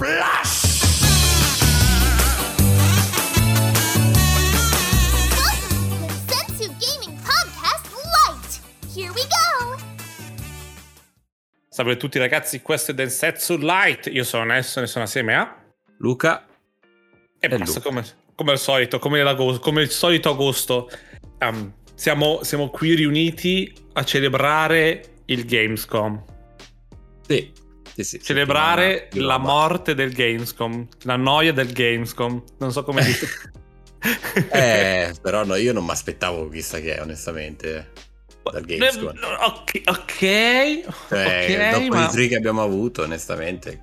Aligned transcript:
Splash! 0.00 0.78
Welcome 5.34 5.88
to 5.90 6.06
the 6.06 6.32
Sensu 6.32 6.70
Gaming 6.78 7.18
Podcast 7.20 7.84
Lite. 8.14 8.60
Here 8.94 9.10
we 9.12 9.22
go. 9.22 9.76
Salve 11.68 11.92
a 11.92 11.96
tutti 11.96 12.18
ragazzi, 12.20 12.62
questo 12.62 12.92
è 12.92 12.94
Densetsu 12.94 13.56
Light. 13.56 14.06
Io 14.12 14.22
sono 14.22 14.44
Nelson 14.44 14.84
e 14.84 14.86
sono 14.86 15.04
assieme 15.04 15.34
a... 15.34 15.56
Luca 15.98 16.46
E 17.40 17.46
E 17.46 17.48
basta, 17.58 17.78
Luca. 17.78 17.88
come, 17.88 18.04
come 18.36 18.52
al 18.52 18.58
solito, 18.60 19.00
come, 19.00 19.20
l'agosto- 19.24 19.60
come 19.60 19.82
il 19.82 19.90
solito 19.90 20.30
agosto. 20.30 20.88
Ehm, 21.38 21.72
siamo, 21.96 22.44
siamo 22.44 22.70
qui 22.70 22.94
riuniti 22.94 23.74
a 23.94 24.04
celebrare 24.04 25.22
il 25.24 25.44
Gamescom. 25.44 26.22
Sì, 27.26 27.52
sì, 28.04 28.18
sì. 28.18 28.22
Celebrare 28.22 29.08
settimana 29.10 29.26
la 29.32 29.38
morte 29.38 29.94
del 29.94 30.12
Gamescom, 30.12 30.86
la 31.02 31.16
noia 31.16 31.52
del 31.52 31.72
Gamescom. 31.72 32.42
Non 32.58 32.72
so 32.72 32.84
come 32.84 33.02
dire. 33.04 33.18
Eh, 34.50 35.14
però 35.20 35.44
no, 35.44 35.56
io 35.56 35.72
non 35.72 35.84
mi 35.84 35.90
aspettavo 35.90 36.48
chissà 36.48 36.78
che, 36.80 36.98
onestamente, 37.00 37.92
dal 38.50 38.64
Gamescom. 38.64 39.12
Ok, 39.40 39.82
ok, 39.86 40.18
Cioè, 41.08 41.70
ok, 41.70 41.70
dopo 41.80 41.94
ma 41.96 42.04
i 42.06 42.08
tre 42.08 42.28
che 42.28 42.36
abbiamo 42.36 42.62
avuto, 42.62 43.02
onestamente. 43.02 43.82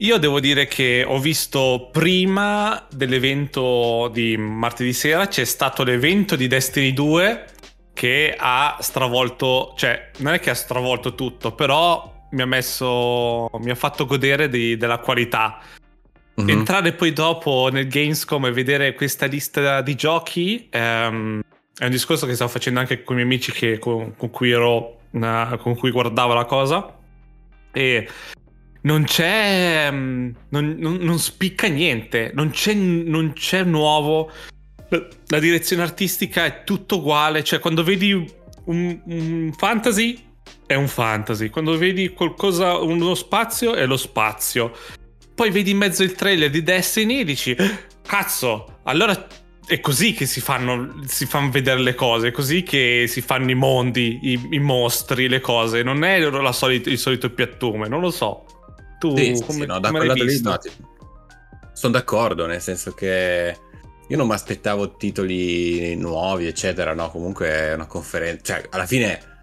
io 0.00 0.16
devo 0.18 0.38
dire 0.40 0.66
che 0.66 1.04
ho 1.06 1.18
visto 1.18 1.88
prima 1.92 2.86
dell'evento 2.90 4.08
di 4.12 4.36
martedì 4.36 4.92
sera 4.92 5.26
c'è 5.26 5.44
stato 5.44 5.82
l'evento 5.82 6.36
di 6.36 6.46
Destiny 6.46 6.92
2 6.92 7.44
che 7.92 8.34
ha 8.38 8.76
stravolto, 8.80 9.74
cioè 9.76 10.10
non 10.18 10.34
è 10.34 10.40
che 10.40 10.50
ha 10.50 10.54
stravolto 10.54 11.14
tutto, 11.16 11.52
però 11.54 12.16
mi 12.30 12.42
ha 12.42 12.46
messo, 12.46 13.48
mi 13.60 13.70
ha 13.70 13.74
fatto 13.74 14.06
godere 14.06 14.48
di- 14.48 14.76
della 14.76 14.98
qualità. 14.98 15.60
Mhm. 16.34 16.48
Entrare 16.50 16.92
poi 16.92 17.12
dopo 17.12 17.68
nel 17.72 17.88
Gamescom 17.88 18.46
e 18.46 18.52
vedere 18.52 18.94
questa 18.94 19.26
lista 19.26 19.80
di 19.82 19.94
giochi 19.96 20.68
ehm, 20.70 21.40
è 21.76 21.84
un 21.84 21.90
discorso 21.90 22.26
che 22.26 22.34
stavo 22.34 22.50
facendo 22.50 22.80
anche 22.80 23.02
con 23.02 23.14
i 23.18 23.24
miei 23.24 23.26
amici 23.34 23.52
che- 23.52 23.78
con, 23.78 24.14
con 24.16 24.30
cui 24.30 24.50
ero, 24.50 25.00
eh, 25.12 25.56
con 25.60 25.74
cui 25.76 25.90
guardavo 25.90 26.34
la 26.34 26.44
cosa. 26.44 26.96
E 27.72 28.08
non 28.82 29.04
c'è. 29.04 29.88
mm, 29.90 30.30
Non, 30.50 30.76
non- 30.78 30.96
non 31.00 31.18
spicca 31.18 31.66
niente, 31.68 32.30
non 32.34 32.50
c'è, 32.50 32.72
non 32.74 33.32
c'è 33.34 33.64
nuovo. 33.64 34.30
La, 34.90 35.06
la 35.26 35.38
direzione 35.40 35.82
artistica 35.82 36.44
è 36.44 36.62
tutto 36.64 36.98
uguale. 36.98 37.42
Cioè, 37.44 37.58
quando 37.58 37.82
vedi 37.82 38.12
un, 38.12 39.00
un 39.04 39.52
fantasy, 39.56 40.18
è 40.68 40.74
un 40.74 40.86
fantasy. 40.86 41.48
Quando 41.48 41.76
vedi 41.78 42.10
qualcosa, 42.10 42.76
uno 42.76 43.14
spazio, 43.14 43.74
è 43.74 43.86
lo 43.86 43.96
spazio. 43.96 44.70
Poi 45.34 45.50
vedi 45.50 45.70
in 45.70 45.78
mezzo 45.78 46.02
il 46.02 46.12
trailer 46.12 46.50
di 46.50 46.62
Destiny 46.62 47.20
e 47.20 47.24
dici: 47.24 47.56
Cazzo, 48.06 48.80
allora 48.84 49.26
è 49.66 49.80
così 49.80 50.12
che 50.12 50.26
si 50.26 50.40
fanno, 50.40 51.00
si 51.06 51.24
fanno 51.24 51.50
vedere 51.50 51.80
le 51.80 51.94
cose, 51.94 52.28
è 52.28 52.30
così 52.32 52.62
che 52.62 53.06
si 53.08 53.22
fanno 53.22 53.50
i 53.50 53.54
mondi, 53.54 54.18
i, 54.22 54.48
i 54.50 54.58
mostri, 54.58 55.26
le 55.26 55.40
cose. 55.40 55.82
Non 55.82 56.04
è 56.04 56.18
la 56.20 56.52
solita- 56.52 56.90
il 56.90 56.98
solito 56.98 57.30
piattume, 57.30 57.88
non 57.88 58.00
lo 58.00 58.10
so. 58.10 58.44
Tu 58.98 59.16
Sì, 59.16 59.42
come, 59.46 59.60
sì, 59.60 59.66
no, 59.66 59.80
da 59.80 59.90
come 59.90 60.04
l'hai 60.04 60.22
visto? 60.22 60.50
no, 60.50 60.58
sono 61.72 61.92
d'accordo, 61.92 62.44
nel 62.44 62.60
senso 62.60 62.92
che 62.92 63.56
io 64.06 64.16
non 64.16 64.26
mi 64.26 64.34
aspettavo 64.34 64.96
titoli 64.96 65.96
nuovi, 65.96 66.46
eccetera, 66.46 66.92
no, 66.92 67.10
comunque 67.10 67.48
è 67.48 67.74
una 67.74 67.86
conferenza, 67.86 68.54
cioè 68.54 68.66
alla 68.70 68.86
fine 68.86 69.37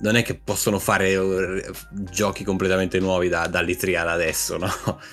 non 0.00 0.16
è 0.16 0.22
che 0.22 0.34
possono 0.34 0.78
fare 0.78 1.12
eh, 1.12 1.70
giochi 1.90 2.44
completamente 2.44 2.98
nuovi 2.98 3.28
da, 3.28 3.46
dall'E3 3.46 3.96
ad 3.96 4.08
adesso, 4.08 4.56
no? 4.58 4.68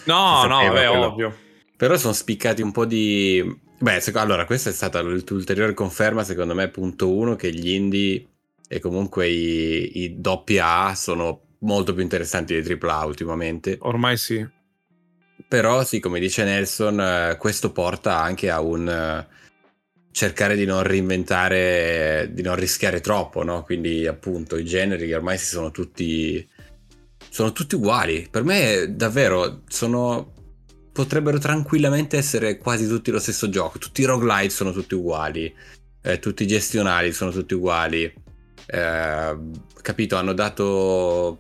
No, 0.05 0.45
no, 0.45 0.69
quello. 0.69 1.05
ovvio. 1.05 1.37
Però 1.77 1.97
sono 1.97 2.13
spiccati 2.13 2.61
un 2.61 2.71
po' 2.71 2.85
di... 2.85 3.63
Beh, 3.77 3.99
sec- 3.99 4.15
allora, 4.17 4.45
questa 4.45 4.69
è 4.69 4.73
stata 4.73 5.01
l'ulteriore 5.01 5.73
conferma, 5.73 6.23
secondo 6.23 6.55
me, 6.55 6.69
punto 6.69 7.13
uno, 7.13 7.35
che 7.35 7.53
gli 7.53 7.69
indie 7.69 8.27
e 8.67 8.79
comunque 8.79 9.27
i, 9.27 10.03
i 10.03 10.19
doppia 10.19 10.85
A 10.85 10.95
sono 10.95 11.41
molto 11.59 11.93
più 11.93 12.01
interessanti 12.01 12.59
dei 12.59 12.77
AAA 12.79 13.05
ultimamente. 13.05 13.77
Ormai 13.81 14.17
sì. 14.17 14.47
Però 15.47 15.83
sì, 15.83 15.99
come 15.99 16.19
dice 16.19 16.43
Nelson, 16.43 16.99
eh, 16.99 17.37
questo 17.37 17.71
porta 17.71 18.19
anche 18.19 18.49
a 18.49 18.61
un 18.61 18.87
eh, 18.87 19.27
cercare 20.15 20.55
di 20.55 20.63
non 20.63 20.81
reinventare, 20.81 22.29
di 22.31 22.41
non 22.41 22.55
rischiare 22.55 23.01
troppo, 23.01 23.43
no? 23.43 23.63
Quindi 23.63 24.07
appunto 24.07 24.55
i 24.55 24.63
generi 24.63 25.11
ormai 25.11 25.37
si 25.37 25.47
sono 25.47 25.71
tutti 25.71 26.47
sono 27.29 27.51
tutti 27.51 27.75
uguali. 27.75 28.25
Per 28.31 28.41
me 28.45 28.95
davvero 28.95 29.63
sono 29.67 30.31
potrebbero 30.93 31.37
tranquillamente 31.37 32.15
essere 32.15 32.57
quasi 32.57 32.87
tutti 32.87 33.11
lo 33.11 33.19
stesso 33.19 33.49
gioco. 33.49 33.77
Tutti 33.77 34.01
i 34.01 34.05
roguelite 34.05 34.51
sono 34.51 34.71
tutti 34.71 34.95
uguali, 34.95 35.53
eh, 36.01 36.19
tutti 36.19 36.43
i 36.43 36.47
gestionali 36.47 37.11
sono 37.11 37.31
tutti 37.31 37.53
uguali. 37.53 38.03
Eh, 38.67 39.37
capito? 39.81 40.15
Hanno 40.15 40.33
dato 40.33 41.39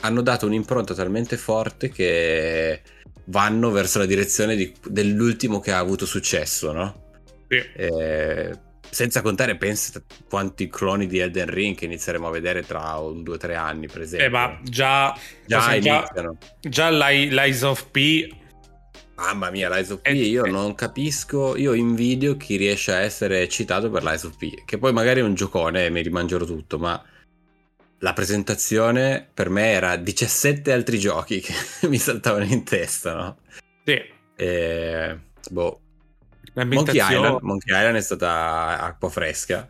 hanno 0.00 0.22
dato 0.22 0.46
un'impronta 0.46 0.94
talmente 0.94 1.36
forte 1.36 1.90
che 1.90 2.82
vanno 3.26 3.70
verso 3.70 4.00
la 4.00 4.06
direzione 4.06 4.56
di- 4.56 4.74
dell'ultimo 4.84 5.60
che 5.60 5.70
ha 5.70 5.78
avuto 5.78 6.06
successo, 6.06 6.72
no? 6.72 7.06
Sì. 7.48 7.56
Eh, 7.56 8.58
senza 8.90 9.20
contare, 9.22 9.56
pensa 9.56 10.02
quanti 10.28 10.68
cloni 10.68 11.06
di 11.06 11.18
Elden 11.18 11.50
Ring 11.50 11.76
che 11.76 11.84
inizieremo 11.84 12.28
a 12.28 12.30
vedere 12.30 12.62
tra 12.62 12.96
un 12.96 13.22
due 13.22 13.34
o 13.34 13.38
tre 13.38 13.54
anni, 13.54 13.86
per 13.86 14.02
esempio. 14.02 14.26
Eh, 14.26 14.30
ma 14.30 14.58
già, 14.62 15.12
già 15.46 15.58
già, 15.58 15.78
già, 15.78 15.96
iniziano. 15.98 16.38
già 16.60 16.90
l'Eyes 16.90 17.62
of 17.62 17.88
P 17.90 18.36
Mamma 19.18 19.50
mia, 19.50 19.68
l'Eyes 19.68 19.90
of 19.90 20.00
P, 20.00 20.06
Eh, 20.06 20.12
io 20.14 20.44
eh. 20.44 20.50
non 20.50 20.76
capisco, 20.76 21.56
io 21.56 21.72
invidio 21.72 22.36
chi 22.36 22.54
riesce 22.56 22.92
a 22.92 23.00
essere 23.00 23.48
citato 23.48 23.90
per 23.90 24.04
l'Eyes 24.04 24.22
of 24.22 24.36
P, 24.36 24.64
che 24.64 24.78
poi 24.78 24.92
magari 24.92 25.18
è 25.20 25.24
un 25.24 25.34
giocone 25.34 25.86
e 25.86 25.90
mi 25.90 26.02
rimangerò 26.02 26.44
tutto, 26.44 26.78
ma 26.78 27.02
la 27.98 28.12
presentazione 28.12 29.28
per 29.34 29.50
me 29.50 29.72
era 29.72 29.96
17 29.96 30.72
altri 30.72 31.00
giochi 31.00 31.40
che 31.42 31.52
mi 31.88 31.98
saltavano 31.98 32.44
in 32.44 32.62
testa, 32.62 33.14
no? 33.14 33.38
sì, 33.84 34.00
E, 34.36 35.18
boh, 35.50 35.80
Monkey 36.54 37.00
Island, 37.00 37.38
Monkey 37.42 37.76
Island 37.76 37.96
è 37.96 38.00
stata 38.00 38.80
acqua 38.80 39.08
fresca. 39.08 39.68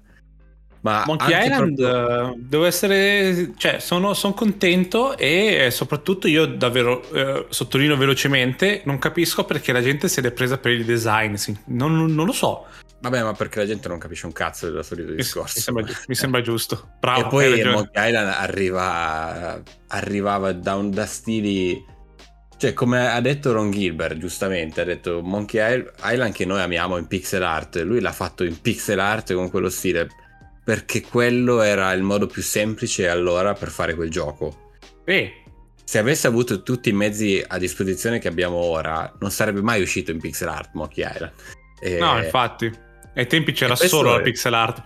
Ma 0.80 1.02
Monkey 1.06 1.44
Island 1.44 1.74
proprio- 1.74 2.32
eh, 2.32 2.34
devo 2.38 2.64
essere 2.64 3.52
cioè 3.56 3.80
sono, 3.80 4.14
sono 4.14 4.32
contento 4.32 5.16
e 5.16 5.66
eh, 5.66 5.70
soprattutto 5.72 6.28
io 6.28 6.46
davvero 6.46 7.02
eh, 7.10 7.46
sottolineo 7.48 7.96
velocemente 7.96 8.82
non 8.84 8.98
capisco 9.00 9.44
perché 9.44 9.72
la 9.72 9.82
gente 9.82 10.06
se 10.06 10.20
l'è 10.20 10.30
presa 10.30 10.56
per 10.56 10.70
il 10.70 10.84
design 10.84 11.34
sì. 11.34 11.56
non, 11.66 12.14
non 12.14 12.26
lo 12.26 12.32
so 12.32 12.66
Vabbè, 13.00 13.22
ma 13.22 13.32
perché 13.32 13.60
la 13.60 13.66
gente 13.66 13.86
non 13.86 13.98
capisce 13.98 14.26
un 14.26 14.32
cazzo 14.32 14.70
del 14.70 14.84
solito 14.84 15.12
discorso. 15.12 15.54
mi 15.56 15.62
sembra, 15.62 15.98
mi 16.08 16.14
sembra 16.14 16.40
giusto 16.40 16.94
bravo 16.98 17.26
e 17.26 17.28
poi. 17.28 17.64
Monkey 17.64 18.08
Island 18.08 18.28
arriva, 18.28 19.62
arrivava 19.88 20.52
da, 20.52 20.74
un, 20.74 20.90
da 20.90 21.06
stili. 21.06 21.96
Cioè, 22.58 22.72
come 22.72 23.08
ha 23.08 23.20
detto 23.20 23.52
Ron 23.52 23.70
Gilbert, 23.70 24.16
giustamente, 24.18 24.80
ha 24.80 24.84
detto 24.84 25.20
Monkey 25.22 25.84
Island 26.02 26.32
che 26.32 26.44
noi 26.44 26.60
amiamo 26.60 26.96
in 26.96 27.06
pixel 27.06 27.42
art. 27.44 27.80
Lui 27.82 28.00
l'ha 28.00 28.12
fatto 28.12 28.42
in 28.44 28.60
pixel 28.60 28.98
art 28.98 29.32
con 29.32 29.48
quello 29.48 29.68
stile. 29.70 30.08
Perché 30.64 31.00
quello 31.02 31.62
era 31.62 31.92
il 31.92 32.02
modo 32.02 32.26
più 32.26 32.42
semplice 32.42 33.08
allora 33.08 33.54
per 33.54 33.68
fare 33.70 33.94
quel 33.94 34.10
gioco. 34.10 34.72
Eh, 35.04 35.32
Se 35.84 35.98
avesse 35.98 36.26
avuto 36.26 36.62
tutti 36.62 36.88
i 36.90 36.92
mezzi 36.92 37.42
a 37.46 37.56
disposizione 37.58 38.18
che 38.18 38.28
abbiamo 38.28 38.56
ora, 38.56 39.10
non 39.20 39.30
sarebbe 39.30 39.62
mai 39.62 39.80
uscito 39.80 40.10
in 40.10 40.18
pixel 40.20 40.48
art 40.48 40.70
Monkey 40.74 41.08
Island. 41.10 41.32
E- 41.80 41.98
no 41.98 42.18
infatti 42.22 42.70
ai 43.14 43.26
tempi 43.26 43.52
c'era 43.52 43.74
solo 43.76 44.12
la 44.14 44.18
è- 44.18 44.22
pixel 44.22 44.52
art 44.52 44.82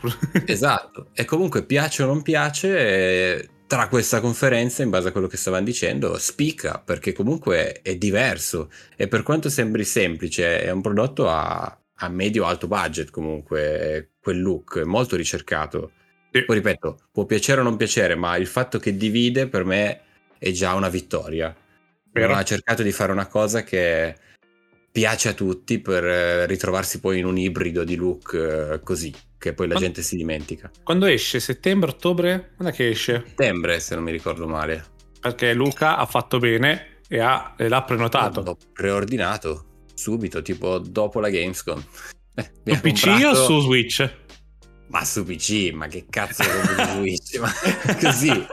Esatto, 0.47 1.09
e 1.15 1.25
comunque 1.25 1.65
piace 1.65 2.03
o 2.03 2.07
non 2.07 2.23
piace, 2.23 3.49
tra 3.73 3.89
questa 3.89 4.21
conferenza, 4.21 4.83
in 4.83 4.91
base 4.91 5.09
a 5.09 5.13
quello 5.13 5.29
che 5.29 5.39
stavano 5.39 5.65
dicendo, 5.65 6.19
spicca 6.19 6.79
perché 6.79 7.15
comunque 7.15 7.81
è 7.81 7.97
diverso 7.97 8.71
e 8.97 9.09
per 9.09 9.23
quanto 9.23 9.49
sembri 9.49 9.83
semplice, 9.83 10.61
è 10.61 10.71
un 10.71 10.83
prodotto 10.83 11.31
a, 11.31 11.81
a 11.95 12.09
medio-alto 12.11 12.67
budget 12.67 13.09
comunque, 13.09 14.11
quel 14.21 14.43
look 14.43 14.81
è 14.81 14.85
molto 14.85 15.17
ricercato. 15.17 15.93
Poi 16.31 16.45
ripeto, 16.47 17.09
può 17.11 17.25
piacere 17.25 17.63
o 17.63 17.65
non 17.65 17.79
piacere, 17.79 18.15
ma 18.15 18.37
il 18.37 18.47
fatto 18.47 18.79
che 18.79 18.95
divide 18.95 19.49
per 19.49 19.65
me 19.65 20.01
è 20.39 20.51
già 20.51 20.75
una 20.75 20.91
vittoria. 20.91 21.57
Non 22.13 22.33
ha 22.33 22.45
cercato 22.45 22.83
di 22.83 22.93
fare 22.93 23.11
una 23.11 23.27
cosa 23.27 23.63
che 23.63 24.15
piace 24.91 25.31
a 25.31 25.33
tutti 25.33 25.79
per 25.79 26.05
eh, 26.05 26.45
ritrovarsi 26.47 27.01
poi 27.01 27.21
in 27.21 27.25
un 27.25 27.39
ibrido 27.39 27.85
di 27.85 27.97
look 27.97 28.35
eh, 28.35 28.81
così, 28.83 29.15
che 29.43 29.55
poi 29.55 29.67
la 29.67 29.75
Ma- 29.75 29.81
gente 29.81 30.03
si 30.03 30.15
dimentica. 30.17 30.71
quando 30.85 31.07
esce 31.07 31.41
settembre 31.41 31.91
ottobre 31.91 32.53
quando 32.57 32.73
è 32.73 32.77
che 32.77 32.91
esce 32.91 33.25
Settembre, 33.27 33.81
se 33.81 33.95
non 33.97 34.05
mi 34.05 34.13
ricordo 34.13 34.47
male. 34.47 34.85
perché 35.21 35.53
Luca 35.53 35.97
ha 35.97 36.07
fatto 36.07 36.39
bene 36.39 36.99
e, 37.09 37.19
ha, 37.19 37.55
e 37.59 37.69
l'ha 37.69 37.83
prenotato 37.83 38.41
L'ho 38.43 38.57
preordinato 38.73 39.67
subito, 39.95 40.43
tipo 40.43 40.79
dopo 40.79 41.19
la 41.21 41.29
Gamescom. 41.29 41.83
Eh, 42.35 42.51
mi 42.65 42.75
su 42.77 42.81
PC 42.81 43.05
comprato- 43.09 43.29
o 43.29 43.45
su 43.47 43.61
Switch? 43.63 44.15
Ma 44.89 45.05
su 45.05 45.25
PC, 45.25 45.71
ma 45.73 45.87
che 45.89 46.07
cazzo 46.09 46.43
compri 46.45 46.85
su 46.85 46.91
Switch? 46.93 47.39
Ma 47.41 47.51
così. 48.01 48.47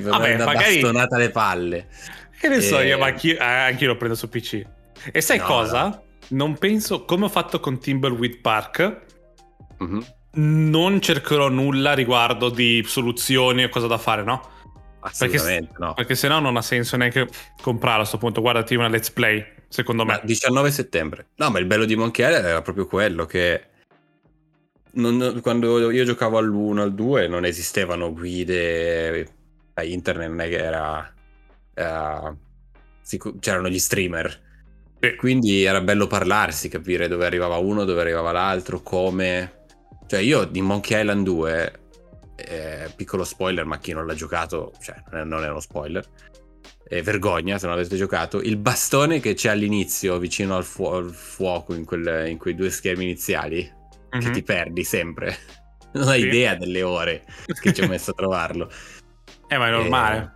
Vabbè, 0.00 0.34
una 0.34 0.44
magari... 0.44 0.74
bastonata 0.80 1.16
alle 1.16 1.30
palle. 1.30 1.88
Che 2.38 2.48
ne 2.48 2.60
so 2.60 2.78
Eh. 2.78 2.86
io, 2.88 2.98
ma 2.98 3.06
anch'io, 3.06 3.34
eh, 3.34 3.42
anch'io 3.42 3.88
lo 3.88 3.96
prendo 3.96 4.14
su 4.14 4.28
PC. 4.28 4.62
E 5.12 5.20
sai 5.20 5.38
No, 5.38 5.44
cosa? 5.44 6.02
Non 6.28 6.56
penso, 6.58 7.04
come 7.04 7.24
ho 7.24 7.28
fatto 7.28 7.60
con 7.60 7.78
Timberweed 7.78 8.40
Park, 8.40 9.06
Mhm. 9.78 10.04
non 10.34 11.00
cercherò 11.00 11.48
nulla 11.48 11.94
riguardo 11.94 12.48
di 12.50 12.82
soluzioni 12.86 13.64
o 13.64 13.68
cosa 13.68 13.86
da 13.86 13.98
fare, 13.98 14.22
no? 14.22 14.56
Assolutamente, 15.00 15.74
no. 15.78 15.94
Perché 15.94 16.14
sennò 16.14 16.40
non 16.40 16.56
ha 16.56 16.62
senso 16.62 16.96
neanche 16.96 17.28
comprarlo 17.62 17.98
a 17.98 18.00
questo 18.00 18.18
punto. 18.18 18.40
Guardati 18.40 18.74
una 18.74 18.88
let's 18.88 19.10
play, 19.10 19.44
secondo 19.68 20.04
Ma 20.04 20.14
me. 20.14 20.20
19 20.24 20.70
settembre. 20.70 21.28
No, 21.36 21.50
ma 21.50 21.58
il 21.58 21.66
bello 21.66 21.84
di 21.84 21.96
Monkey 21.96 22.26
Island 22.26 22.44
era 22.44 22.62
proprio 22.62 22.86
quello 22.86 23.24
che 23.26 23.62
non- 24.92 25.38
quando 25.42 25.90
io 25.90 26.04
giocavo 26.04 26.38
all'1, 26.38 26.78
al 26.80 26.94
2 26.94 27.28
non 27.28 27.44
esistevano 27.44 28.12
guide 28.12 29.28
a 29.74 29.84
internet, 29.84 30.28
non 30.28 30.40
è 30.40 30.48
che 30.48 30.58
era... 30.58 31.14
era- 31.74 32.36
c'erano 33.40 33.68
gli 33.68 33.78
streamer. 33.78 34.46
Sì. 35.00 35.14
Quindi 35.16 35.62
era 35.62 35.80
bello 35.80 36.06
parlarsi, 36.08 36.68
capire 36.68 37.08
dove 37.08 37.24
arrivava 37.24 37.56
uno, 37.56 37.84
dove 37.84 38.00
arrivava 38.00 38.32
l'altro, 38.32 38.82
come... 38.82 39.52
Cioè 40.08 40.20
io 40.20 40.44
di 40.44 40.62
Monkey 40.62 40.98
Island 41.00 41.24
2, 41.24 41.80
eh, 42.36 42.90
piccolo 42.96 43.24
spoiler, 43.24 43.64
ma 43.66 43.78
chi 43.78 43.92
non 43.92 44.06
l'ha 44.06 44.14
giocato, 44.14 44.72
cioè 44.80 44.96
non 45.24 45.44
è- 45.44 45.50
uno 45.50 45.60
spoiler, 45.60 46.02
eh, 46.88 47.02
vergogna 47.02 47.58
se 47.58 47.66
non 47.66 47.76
l'avete 47.76 47.96
giocato, 47.96 48.40
il 48.40 48.56
bastone 48.56 49.20
che 49.20 49.34
c'è 49.34 49.50
all'inizio 49.50 50.18
vicino 50.18 50.56
al, 50.56 50.64
fuo- 50.64 50.96
al 50.96 51.10
fuoco 51.12 51.74
in, 51.74 51.84
quel- 51.84 52.26
in 52.28 52.38
quei 52.38 52.54
due 52.54 52.70
schermi 52.70 53.04
iniziali, 53.04 53.70
che 54.08 54.16
Mhm. 54.28 54.32
ti 54.32 54.42
perdi 54.42 54.82
sempre. 54.84 55.36
Non 55.92 56.08
hai 56.08 56.20
Sì. 56.20 56.26
idea 56.26 56.54
delle 56.54 56.82
ore 56.82 57.24
che 57.60 57.72
ci 57.72 57.80
ho 57.82 57.88
messo 57.88 58.10
a 58.10 58.14
trovarlo. 58.14 58.70
Eh, 59.48 59.56
ma 59.56 59.68
è 59.68 59.70
normale. 59.70 60.32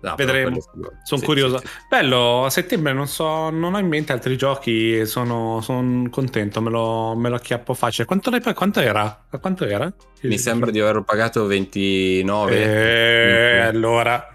No, 0.00 0.14
Vedremo. 0.14 0.60
Sono 0.60 1.20
Sì, 1.20 1.24
curioso. 1.24 1.58
sì, 1.58 1.66
sì. 1.66 1.72
Bello, 1.88 2.44
a 2.44 2.50
settembre 2.50 2.92
non 2.92 3.08
so, 3.08 3.50
non 3.50 3.74
ho 3.74 3.78
in 3.78 3.88
mente 3.88 4.12
altri 4.12 4.36
giochi. 4.36 5.04
Sono, 5.06 5.60
sono 5.60 6.08
contento, 6.08 6.60
me 6.60 6.70
lo, 6.70 7.16
me 7.16 7.28
lo 7.28 7.34
acchiappo 7.34 7.74
facile. 7.74 8.06
Quanto, 8.06 8.30
l'hai, 8.30 8.40
quanto 8.54 8.80
era? 8.80 9.26
Quanto 9.40 9.64
era? 9.66 9.92
Mi 10.22 10.38
sembra 10.38 10.70
di 10.70 10.78
averlo 10.80 11.02
pagato 11.02 11.46
29. 11.46 12.54
Eh, 12.54 13.58
allora 13.60 14.34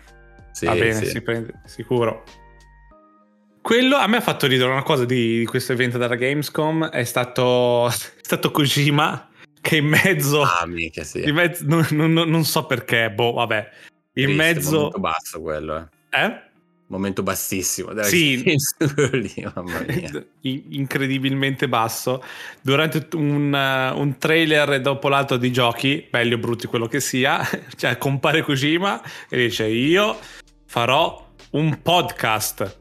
va 0.62 0.74
bene, 0.74 1.06
si 1.06 1.22
prende, 1.22 1.62
sicuro. 1.66 2.24
Quello 3.62 3.96
a 3.96 4.08
me 4.08 4.18
ha 4.18 4.22
fatto 4.22 4.46
ridere 4.46 4.70
una 4.70 4.84
cosa 4.84 5.06
di, 5.06 5.40
di 5.40 5.46
questo 5.46 5.72
evento 5.72 5.98
della 5.98 6.16
Gamescom. 6.16 6.90
È 6.90 7.04
stato, 7.06 7.88
è 7.88 7.92
stato 8.22 8.52
Kojima 8.52 9.30
che 9.62 9.78
in 9.78 9.86
mezzo. 9.88 10.42
Ah, 10.42 10.66
mica 10.68 11.04
sì. 11.04 11.24
in 11.26 11.34
mezzo 11.36 11.64
non, 11.66 11.86
non- 11.92 12.30
non 12.30 12.44
so 12.44 12.66
perché, 12.66 13.10
boh, 13.12 13.32
vabbè. 13.32 13.70
In 14.16 14.26
Triste, 14.26 14.36
mezzo. 14.36 14.72
Momento 14.76 15.00
basso 15.00 15.42
quello, 15.42 15.90
eh. 16.10 16.24
Eh? 16.24 16.42
Momento 16.88 17.24
bassissimo. 17.24 17.94
della 17.94 18.06
Sì. 18.08 18.44
Lì, 19.14 19.34
incredibilmente 20.78 21.68
basso 21.68 22.24
durante 22.62 23.08
un, 23.16 23.52
un 23.96 24.18
trailer 24.20 24.80
dopo 24.82 25.10
l'altro 25.10 25.38
di 25.38 25.52
giochi 25.52 26.06
belli 26.10 26.34
o 26.34 26.38
brutti 26.38 26.68
quello 26.68 26.88
che 26.88 27.00
sia 27.00 27.42
cioè 27.76 27.98
compare 27.98 28.44
Kojima 28.44 29.02
e 29.30 29.38
dice 29.38 29.66
io 29.68 30.20
farò 30.66 31.32
un 31.52 31.82
podcast 31.82 32.80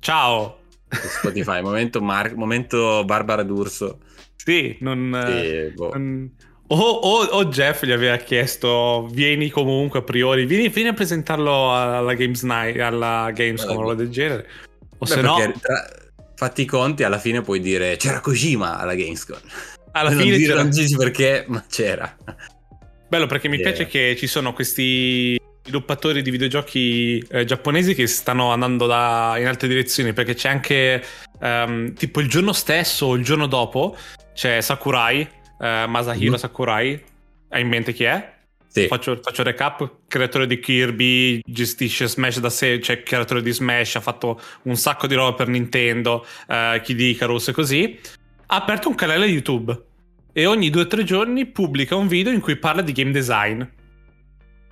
ciao 0.00 0.58
Spotify, 0.88 1.62
momento, 1.62 2.02
Mar- 2.02 2.34
momento 2.34 3.04
Barbara 3.04 3.42
D'Urso. 3.44 4.00
sì 4.36 4.76
non, 4.80 5.18
Sì, 5.26 5.72
boh. 5.74 5.92
non- 5.94 6.30
o, 6.72 6.76
o- 6.78 7.24
o 7.24 7.44
Jeff 7.46 7.84
gli 7.84 7.90
aveva 7.90 8.16
chiesto 8.16 9.08
vieni 9.10 9.50
comunque 9.50 9.98
a 10.00 10.02
priori 10.02 10.44
vieni, 10.46 10.68
vieni 10.68 10.90
a 10.90 10.92
presentarlo 10.92 11.74
alla 11.74 12.14
Games 12.14 12.42
Night 12.42 12.78
alla 12.80 13.30
Gamescom 13.34 13.76
o 13.76 13.80
roba 13.80 13.94
del 13.94 14.08
genere 14.10 14.46
o 14.98 15.04
Beh, 15.04 15.06
se 15.06 15.20
no 15.20 15.36
tra- 15.60 15.88
fatti 16.36 16.62
i 16.62 16.66
conti, 16.66 17.02
alla 17.02 17.18
fine 17.18 17.42
puoi 17.42 17.60
dire 17.60 17.96
c'era 17.96 18.20
Kojima 18.20 18.78
alla 18.78 18.94
Gamescom. 18.94 19.38
alla 19.92 20.10
non, 20.10 20.20
fine 20.22 20.36
dire- 20.36 20.48
c'era- 20.48 20.62
non 20.62 20.70
dici 20.70 20.96
perché, 20.96 21.44
ma 21.48 21.64
c'era. 21.68 22.16
Bello 23.08 23.26
perché 23.26 23.48
mi 23.48 23.56
Yeah. 23.56 23.68
piace 23.72 23.86
che 23.86 24.14
ci 24.16 24.26
sono 24.28 24.52
questi 24.52 25.36
sviluppatori 25.62 26.22
di 26.22 26.30
videogiochi 26.30 27.18
eh, 27.30 27.44
giapponesi 27.44 27.94
che 27.94 28.06
stanno 28.06 28.52
andando 28.52 28.86
da- 28.86 29.34
in 29.38 29.46
altre 29.48 29.66
direzioni 29.68 30.12
perché 30.12 30.34
c'è 30.34 30.48
anche 30.48 31.04
ehm, 31.42 31.94
tipo 31.94 32.20
il 32.20 32.28
giorno 32.28 32.52
stesso 32.52 33.06
o 33.06 33.14
il 33.14 33.24
giorno 33.24 33.46
dopo 33.46 33.96
c'è 34.34 34.60
Sakurai, 34.60 35.26
eh, 35.60 35.84
Masahiro 35.86 36.32
Mhm. 36.32 36.38
Sakurai, 36.38 37.02
hai 37.50 37.60
in 37.60 37.68
mente 37.68 37.92
chi 37.92 38.04
è? 38.04 38.38
Sì, 38.66 38.86
Faccio, 38.86 39.18
faccio 39.20 39.42
recap, 39.42 39.90
creatore 40.06 40.46
di 40.46 40.60
Kirby, 40.60 41.40
gestisce 41.44 42.06
Smash 42.06 42.38
da 42.38 42.50
sé, 42.50 42.80
cioè 42.80 43.02
creatore 43.02 43.42
di 43.42 43.50
Smash, 43.50 43.96
ha 43.96 44.00
fatto 44.00 44.40
un 44.62 44.76
sacco 44.76 45.08
di 45.08 45.14
roba 45.16 45.34
per 45.34 45.48
Nintendo, 45.48 46.24
eh, 46.46 46.80
Kid 46.84 47.00
Icarus 47.00 47.48
e 47.48 47.52
così. 47.52 47.98
Ha 48.46 48.56
aperto 48.56 48.88
un 48.88 48.94
canale 48.94 49.26
YouTube 49.26 49.76
e 50.32 50.46
ogni 50.46 50.70
due 50.70 50.82
o 50.82 50.86
tre 50.86 51.02
giorni 51.02 51.46
pubblica 51.46 51.96
un 51.96 52.06
video 52.06 52.32
in 52.32 52.40
cui 52.40 52.54
parla 52.56 52.82
di 52.82 52.92
game 52.92 53.10
design. 53.10 53.60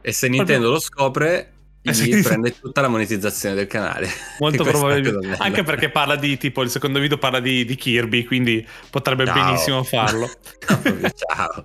e 0.01 0.13
se 0.13 0.29
Nintendo 0.29 0.71
lo 0.71 0.79
scopre, 0.79 1.55
gli 1.83 1.93
sì. 1.93 2.23
prende 2.23 2.59
tutta 2.59 2.81
la 2.81 2.89
monetizzazione 2.89 3.55
del 3.55 3.67
canale. 3.67 4.09
Molto 4.39 4.65
E 4.67 4.71
probabilmente. 4.71 5.37
Anche 5.39 5.63
perché 5.63 5.89
parla 5.91 6.17
di 6.17 6.37
tipo 6.37 6.63
il 6.63 6.71
secondo 6.71 6.99
video 6.99 7.19
parla 7.19 7.41
di, 7.41 7.65
di 7.65 7.75
Kirby, 7.77 8.25
quindi 8.25 8.67
potrebbe 8.91 9.25
Ciao. 9.27 9.35
benissimo 9.35 9.83
farlo. 9.85 10.31
No, 10.69 11.11
ciao. 11.15 11.65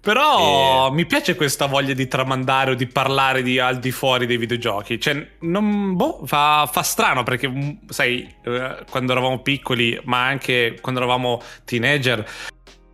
Però 0.00 0.90
mi 0.90 1.04
piace 1.04 1.34
questa 1.34 1.66
voglia 1.66 1.92
di 1.92 2.08
tramandare 2.08 2.70
o 2.70 2.74
di 2.74 2.86
parlare 2.86 3.42
di 3.42 3.58
al 3.58 3.78
di 3.78 3.90
fuori 3.90 4.24
dei 4.24 4.38
videogiochi. 4.38 4.98
Cioè, 4.98 5.26
non, 5.40 5.94
boh, 5.94 6.22
fa, 6.24 6.66
fa 6.72 6.82
strano 6.82 7.22
perché, 7.22 7.46
mm, 7.48 7.70
sai, 7.88 8.26
eh, 8.44 8.76
quando 8.88 9.12
eravamo 9.12 9.42
piccoli, 9.42 10.00
ma 10.04 10.24
anche 10.24 10.78
quando 10.80 11.00
eravamo 11.00 11.42
teenager, 11.66 12.26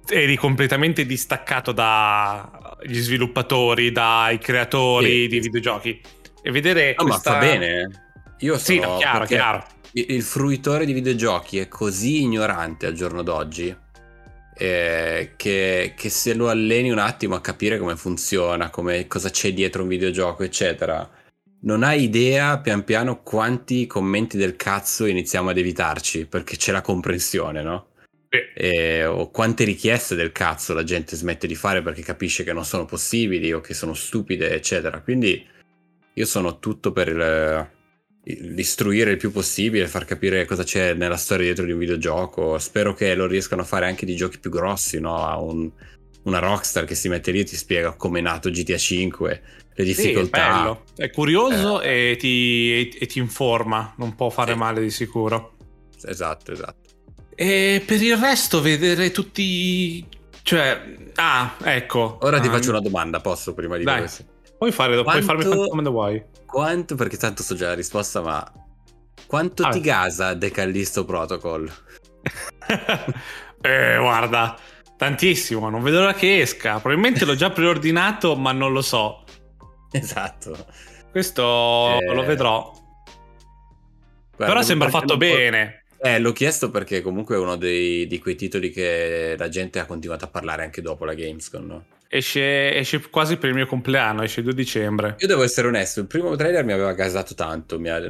eri 0.08 0.36
completamente 0.36 1.06
distaccato 1.06 1.70
dagli 1.70 2.98
sviluppatori, 2.98 3.92
dai 3.92 4.38
creatori 4.38 5.22
Sì. 5.22 5.28
di 5.28 5.40
videogiochi. 5.40 6.00
E 6.46 6.50
vedere 6.52 6.94
No, 6.96 7.06
questa... 7.06 7.32
ma 7.32 7.40
fa 7.40 7.44
bene. 7.44 7.80
eh. 7.80 7.88
Io 8.44 8.56
Sì, 8.56 8.76
sono 8.76 8.92
no, 8.92 8.98
chiaro, 8.98 9.24
chiaro. 9.24 9.66
Il 9.94 10.22
fruitore 10.22 10.84
di 10.86 10.92
videogiochi 10.92 11.58
è 11.58 11.66
così 11.66 12.22
ignorante 12.22 12.86
al 12.86 12.92
giorno 12.92 13.22
d'oggi 13.22 13.74
eh, 14.54 15.32
che, 15.36 15.94
che 15.96 16.08
se 16.08 16.34
lo 16.34 16.48
alleni 16.48 16.90
un 16.90 16.98
attimo 16.98 17.34
a 17.34 17.40
capire 17.40 17.78
come 17.78 17.96
funziona, 17.96 18.70
come, 18.70 19.08
cosa 19.08 19.28
c'è 19.30 19.52
dietro 19.52 19.82
un 19.82 19.88
videogioco, 19.88 20.44
eccetera, 20.44 21.08
non 21.62 21.82
hai 21.82 22.04
idea 22.04 22.58
pian 22.60 22.84
piano 22.84 23.22
quanti 23.22 23.88
commenti 23.88 24.36
del 24.36 24.54
cazzo 24.54 25.04
iniziamo 25.06 25.50
ad 25.50 25.58
evitarci 25.58 26.26
perché 26.26 26.56
c'è 26.56 26.70
la 26.70 26.80
comprensione, 26.80 27.62
no? 27.62 27.88
Sì. 28.28 29.02
O 29.02 29.30
quante 29.30 29.64
richieste 29.64 30.14
del 30.14 30.30
cazzo 30.30 30.74
la 30.74 30.84
gente 30.84 31.16
smette 31.16 31.48
di 31.48 31.56
fare 31.56 31.82
perché 31.82 32.02
capisce 32.02 32.44
che 32.44 32.52
non 32.52 32.64
sono 32.64 32.84
possibili 32.84 33.52
o 33.52 33.60
che 33.60 33.74
sono 33.74 33.94
stupide, 33.94 34.52
eccetera. 34.54 35.00
Quindi 35.00 35.54
io 36.18 36.24
sono 36.26 36.58
tutto 36.58 36.92
per 36.92 37.08
il- 37.08 37.74
l'istruire 38.54 39.12
il 39.12 39.16
più 39.18 39.30
possibile, 39.30 39.86
far 39.86 40.04
capire 40.04 40.44
cosa 40.46 40.64
c'è 40.64 40.94
nella 40.94 41.16
storia 41.16 41.44
dietro 41.44 41.64
di 41.64 41.72
un 41.72 41.78
videogioco. 41.78 42.58
Spero 42.58 42.92
che 42.94 43.14
lo 43.14 43.26
riescano 43.26 43.62
a 43.62 43.64
fare 43.64 43.86
anche 43.86 44.04
di 44.06 44.16
giochi 44.16 44.38
più 44.40 44.50
grossi, 44.50 44.98
no? 44.98 45.24
A 45.24 45.38
un- 45.38 45.70
una 46.22 46.38
rockstar 46.40 46.84
che 46.84 46.94
si 46.96 47.08
mette 47.08 47.30
lì 47.30 47.40
e 47.40 47.44
ti 47.44 47.54
spiega 47.54 47.92
come 47.94 48.18
è 48.18 48.22
nato 48.22 48.50
GTA 48.50 48.76
5, 48.78 49.42
le 49.74 49.84
Sì, 49.84 49.90
è 49.90 49.94
difficoltà. 49.94 50.48
bello. 50.56 50.84
È 50.96 51.10
curioso 51.10 51.80
e, 51.82 52.16
ti, 52.18 52.72
e- 52.90 52.96
e 52.98 53.06
ti 53.06 53.18
informa. 53.20 53.94
Non 53.98 54.14
può 54.16 54.28
fare 54.30 54.52
Sì. 54.52 54.58
male 54.58 54.80
di 54.80 54.90
sicuro. 54.90 55.54
Esatto, 56.04 56.50
esatto. 56.50 56.90
E 57.36 57.82
per 57.86 58.02
il 58.02 58.16
resto, 58.16 58.60
vedere 58.60 59.10
tutti. 59.12 60.04
Cioè, 60.42 60.96
ah, 61.16 61.56
ecco. 61.62 62.18
Ora 62.22 62.40
ti 62.40 62.48
Ah, 62.48 62.52
faccio 62.52 62.70
una 62.70 62.80
domanda, 62.80 63.20
posso 63.20 63.54
prima 63.54 63.76
di 63.76 63.84
questo? 63.84 64.24
Puoi, 64.58 64.72
fare, 64.72 64.92
puoi 64.92 65.04
Quanto- 65.04 65.24
farmi 65.26 65.44
quante 65.44 65.64
domande 65.68 65.90
vuoi? 65.90 66.24
Quanto, 66.46 66.94
perché 66.94 67.16
tanto 67.16 67.42
so 67.42 67.54
già 67.54 67.68
la 67.68 67.74
risposta, 67.74 68.22
ma 68.22 68.52
quanto 69.26 69.64
Ah. 69.64 69.68
ti 69.70 69.80
gasa 69.80 70.36
The 70.36 70.50
Callisto 70.50 71.04
Protocol? 71.04 71.70
eh, 73.60 73.96
guarda, 73.98 74.56
tantissimo. 74.96 75.68
Non 75.68 75.82
vedo 75.82 76.00
l'ora 76.00 76.14
che 76.14 76.40
esca. 76.40 76.78
Probabilmente 76.80 77.24
l'ho 77.24 77.34
già 77.34 77.50
preordinato, 77.52 78.34
ma 78.36 78.52
non 78.52 78.72
lo 78.72 78.82
so. 78.82 79.24
Esatto. 79.90 80.66
Questo 81.10 81.98
Eh, 82.00 82.14
lo 82.14 82.22
vedrò. 82.24 82.72
Guarda, 84.36 84.52
Però 84.54 84.62
sembra 84.62 84.88
fatto 84.88 85.16
bene. 85.16 85.84
Eh, 85.98 86.18
l'ho 86.18 86.32
chiesto 86.32 86.70
perché 86.70 87.00
comunque 87.00 87.36
è 87.36 87.38
uno 87.38 87.56
dei, 87.56 88.06
di 88.06 88.18
quei 88.18 88.36
titoli 88.36 88.70
che 88.70 89.34
la 89.38 89.48
gente 89.48 89.78
ha 89.78 89.86
continuato 89.86 90.26
a 90.26 90.28
parlare 90.28 90.62
anche 90.62 90.82
dopo 90.82 91.04
la 91.06 91.14
Gamescom, 91.14 91.64
no? 91.66 91.84
Esce, 92.08 92.74
esce 92.74 93.00
quasi 93.10 93.36
per 93.36 93.48
il 93.50 93.54
mio 93.56 93.66
compleanno, 93.66 94.22
esce 94.22 94.40
il 94.40 94.46
2 94.46 94.54
dicembre. 94.54 95.16
Io 95.18 95.26
devo 95.26 95.42
essere 95.42 95.66
onesto, 95.68 96.00
il 96.00 96.06
primo 96.06 96.34
trailer 96.36 96.64
mi 96.64 96.72
aveva 96.72 96.92
gasato 96.92 97.34
tanto, 97.34 97.78
mi 97.80 97.88
ha- 97.88 98.00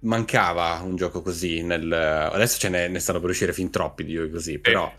mancava 0.00 0.80
un 0.84 0.96
gioco 0.96 1.22
così, 1.22 1.62
nel... 1.62 1.90
adesso 1.92 2.58
ce 2.58 2.68
ne, 2.68 2.88
ne 2.88 2.98
stanno 2.98 3.20
per 3.20 3.30
uscire 3.30 3.52
fin 3.52 3.70
troppi 3.70 4.04
di 4.04 4.14
giochi 4.14 4.30
così, 4.30 4.58
però 4.58 4.92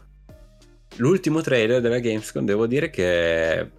l'ultimo 0.97 1.41
trailer 1.41 1.81
della 1.81 1.99
Gamescom 1.99 2.45
devo 2.45 2.67
dire 2.67 2.89
che 2.89 3.69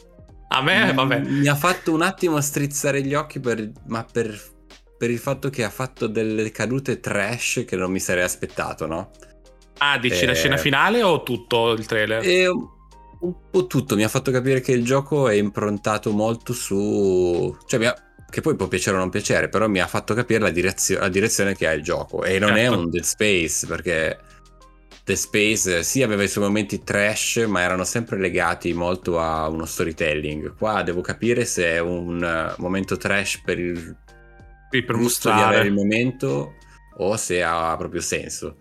A 0.48 0.62
me, 0.62 0.92
Mm, 0.92 0.96
vabbè. 0.96 1.18
Mi 1.20 1.48
ha 1.48 1.54
fatto 1.54 1.92
un 1.92 2.02
attimo 2.02 2.40
strizzare 2.40 3.02
gli 3.02 3.14
occhi, 3.14 3.40
per- 3.40 3.70
ma 3.86 4.04
per, 4.10 4.38
per 4.96 5.10
il 5.10 5.18
fatto 5.18 5.50
che 5.50 5.64
ha 5.64 5.70
fatto 5.70 6.06
delle 6.06 6.50
cadute 6.52 7.00
trash 7.00 7.64
che 7.66 7.76
non 7.76 7.90
mi 7.90 8.00
sarei 8.00 8.22
aspettato, 8.24 8.86
no? 8.86 9.10
Ah, 9.78 9.98
dici 9.98 10.24
la 10.24 10.32
Eh. 10.32 10.36
scena 10.36 10.56
finale 10.56 11.02
o 11.02 11.22
tutto 11.22 11.72
il 11.72 11.84
trailer? 11.86 12.24
E 12.24 12.46
un 13.24 13.34
po' 13.50 13.66
tutto 13.66 13.96
mi 13.96 14.04
ha 14.04 14.08
fatto 14.08 14.30
capire 14.30 14.60
che 14.60 14.72
il 14.72 14.84
gioco 14.84 15.28
è 15.28 15.34
improntato 15.34 16.12
molto 16.12 16.52
su... 16.52 17.56
Cioè, 17.66 17.84
ha- 17.86 17.96
che 18.30 18.40
poi 18.40 18.56
può 18.56 18.66
piacere 18.66 18.96
o 18.96 18.98
non 18.98 19.10
piacere, 19.10 19.48
però 19.48 19.68
mi 19.68 19.80
ha 19.80 19.86
fatto 19.86 20.12
capire 20.14 20.40
la, 20.40 20.50
direzio- 20.50 20.98
la 20.98 21.08
direzione 21.08 21.54
che 21.54 21.68
ha 21.68 21.72
il 21.72 21.82
gioco. 21.82 22.24
E 22.24 22.38
non 22.38 22.52
è 22.56 22.64
Certo. 22.64 22.78
un 22.78 22.90
Dead 22.90 23.04
Space, 23.04 23.66
perché 23.66 24.18
Dead 25.04 25.16
Space 25.16 25.78
eh, 25.78 25.82
sì 25.84 26.02
aveva 26.02 26.24
i 26.24 26.28
suoi 26.28 26.44
momenti 26.44 26.82
trash, 26.82 27.44
ma 27.46 27.60
erano 27.60 27.84
sempre 27.84 28.18
legati 28.18 28.72
molto 28.72 29.20
a 29.20 29.48
uno 29.48 29.64
storytelling. 29.66 30.56
Qua 30.56 30.82
devo 30.82 31.00
capire 31.00 31.44
se 31.44 31.64
è 31.74 31.78
un 31.78 32.24
eh, 32.24 32.54
momento 32.60 32.96
trash 32.96 33.40
per 33.44 33.58
il 33.60 33.96
Sì, 34.70 34.82
per 34.82 34.96
mostrare. 34.96 35.60
il 35.66 35.72
momento 35.72 36.54
o 36.98 37.16
se 37.16 37.42
ha 37.42 37.76
proprio 37.76 38.00
senso. 38.00 38.56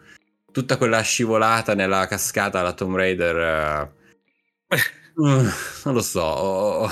Tutta 0.52 0.78
quella 0.78 1.02
scivolata 1.02 1.74
nella 1.74 2.06
cascata 2.06 2.60
alla 2.60 2.74
Tomb 2.74 2.96
Raider... 2.96 4.02
eh, 4.74 5.22
mm, 5.22 5.48
non 5.86 5.94
lo 5.94 6.02
so. 6.02 6.22
ho- 6.22 6.90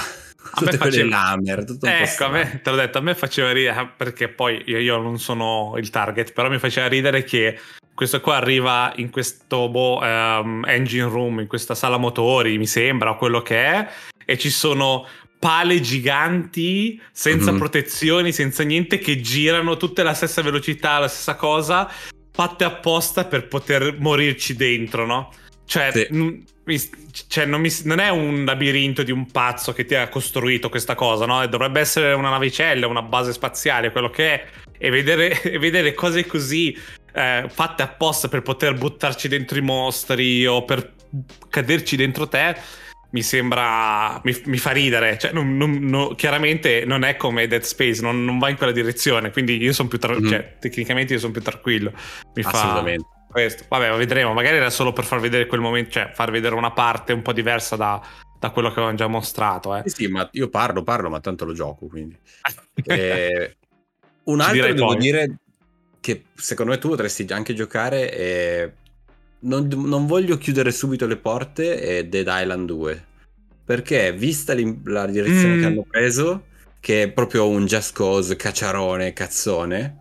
tutte 0.55 0.77
quelle 0.77 0.91
faceva- 1.03 1.09
lamer, 1.09 1.63
tutto 1.65 1.85
Ecco, 1.85 2.25
a 2.25 2.29
me, 2.29 2.59
te 2.63 2.69
l'ho 2.69 2.75
detto, 2.75 2.97
a 2.97 3.01
me 3.01 3.15
faceva 3.15 3.51
ridere 3.51 3.91
perché 3.95 4.27
poi 4.27 4.61
io, 4.65 4.79
io 4.79 4.97
non 4.97 5.17
sono 5.19 5.73
il 5.77 5.89
target, 5.89 6.33
però 6.33 6.50
mi 6.50 6.59
faceva 6.59 6.88
ridere 6.88 7.23
che 7.23 7.57
questo 7.93 8.19
qua 8.21 8.38
arriva 8.38 8.91
in 8.97 9.09
questo 9.11 9.69
boh, 9.69 10.01
ehm, 10.03 10.65
engine 10.67 11.07
room, 11.07 11.39
in 11.39 11.47
questa 11.47 11.75
sala 11.75 11.97
motori, 11.97 12.57
mi 12.57 12.67
sembra, 12.67 13.11
o 13.11 13.15
quello 13.17 13.41
che 13.41 13.63
è, 13.63 13.88
e 14.25 14.38
ci 14.38 14.50
sono 14.50 15.05
pale 15.39 15.79
giganti 15.81 17.01
senza 17.11 17.51
Mhm. 17.51 17.57
protezioni, 17.57 18.31
senza 18.31 18.63
niente, 18.63 18.97
che 19.00 19.21
girano 19.21 19.77
tutte 19.77 20.01
alla 20.01 20.13
stessa 20.13 20.41
velocità, 20.41 21.00
la 21.00 21.07
stessa 21.07 21.35
cosa, 21.35 21.89
fatte 22.33 22.63
apposta 22.63 23.25
per 23.25 23.47
poter 23.47 23.95
morirci 24.00 24.55
dentro, 24.55 25.05
no? 25.05 25.31
Cioè, 25.71 25.89
Sì. 25.93 26.07
n- 26.11 26.43
mi- 26.65 26.81
cioè, 27.29 27.45
non, 27.45 27.61
mi- 27.61 27.71
non 27.85 27.99
è 27.99 28.09
un 28.09 28.43
labirinto 28.43 29.03
di 29.03 29.11
un 29.13 29.25
pazzo 29.31 29.71
che 29.71 29.85
ti 29.85 29.95
ha 29.95 30.09
costruito 30.09 30.67
questa 30.67 30.95
cosa, 30.95 31.25
no? 31.25 31.47
Dovrebbe 31.47 31.79
essere 31.79 32.11
una 32.11 32.29
navicella, 32.29 32.87
una 32.87 33.01
base 33.01 33.31
spaziale, 33.31 33.89
quello 33.93 34.09
che 34.09 34.33
è. 34.33 34.45
E 34.77 34.89
vedere, 34.89 35.29
e 35.43 35.57
vedere 35.59 35.93
cose 35.93 36.25
così 36.25 36.77
eh, 37.13 37.45
fatte 37.47 37.83
apposta 37.83 38.27
per 38.27 38.41
poter 38.41 38.73
buttarci 38.73 39.29
dentro 39.29 39.57
i 39.57 39.61
mostri 39.61 40.45
o 40.45 40.65
per 40.65 40.93
caderci 41.49 41.95
dentro 41.95 42.27
te. 42.27 42.53
Mi 43.11 43.21
sembra. 43.23 44.19
Mi, 44.25 44.35
mi 44.47 44.57
fa 44.57 44.71
ridere. 44.71 45.17
Cioè, 45.17 45.31
non- 45.31 45.55
non- 45.55 45.77
no- 45.83 46.15
chiaramente 46.15 46.83
non 46.85 47.03
è 47.05 47.15
come 47.15 47.47
Dead 47.47 47.61
Space, 47.61 48.01
non, 48.01 48.25
non 48.25 48.39
va 48.39 48.49
in 48.49 48.57
quella 48.57 48.73
direzione. 48.73 49.31
Quindi 49.31 49.55
io 49.55 49.71
sono 49.71 49.87
più. 49.87 49.99
Tra- 49.99 50.19
Mhm. 50.19 50.27
cioè, 50.29 50.55
tecnicamente 50.59 51.13
io 51.13 51.19
sono 51.19 51.31
più 51.31 51.41
tranquillo. 51.41 51.93
Mi 52.35 52.43
fa 52.43 52.49
Assolutamente. 52.49 53.05
Questo. 53.31 53.65
Vabbè, 53.67 53.89
ma 53.89 53.95
vedremo. 53.95 54.33
Magari 54.33 54.57
era 54.57 54.69
solo 54.69 54.93
per 54.93 55.05
far 55.05 55.19
vedere 55.19 55.47
quel 55.47 55.61
momento, 55.61 55.91
cioè 55.91 56.11
far 56.13 56.29
vedere 56.31 56.55
una 56.55 56.71
parte 56.71 57.13
un 57.13 57.21
po' 57.21 57.33
diversa 57.33 57.75
da, 57.75 58.01
da 58.39 58.50
quello 58.51 58.67
che 58.67 58.75
avevano 58.75 58.97
già 58.97 59.07
mostrato. 59.07 59.75
Eh. 59.75 59.83
Sì, 59.85 60.03
sì, 60.03 60.07
ma 60.07 60.27
io 60.33 60.50
parlo, 60.50 60.83
parlo, 60.83 61.09
ma 61.09 61.19
tanto 61.19 61.45
lo 61.45 61.53
gioco, 61.53 61.88
quindi. 61.88 62.17
Eh, 62.85 63.57
un 64.23 64.39
altro 64.39 64.73
devo 64.73 64.88
poi. 64.88 64.97
dire 64.97 65.35
che 66.00 66.25
secondo 66.35 66.71
me 66.71 66.77
tu 66.77 66.89
potresti 66.89 67.25
anche 67.29 67.53
giocare 67.53 68.11
e 68.15 68.71
non, 69.41 69.67
non 69.67 70.05
voglio 70.07 70.38
chiudere 70.38 70.71
subito 70.71 71.05
le 71.05 71.17
porte 71.17 71.79
è 71.79 72.05
Dead 72.05 72.27
Island 72.27 72.67
2 72.67 73.05
perché 73.63 74.11
vista 74.13 74.53
la 74.55 75.05
direzione 75.05 75.55
Mm. 75.55 75.59
che 75.59 75.65
hanno 75.65 75.85
preso 75.88 76.45
che 76.79 77.03
è 77.03 77.11
proprio 77.11 77.47
un 77.47 77.65
just 77.65 77.93
cause 77.93 78.35
cacciarone 78.35 79.13
cazzone 79.13 80.00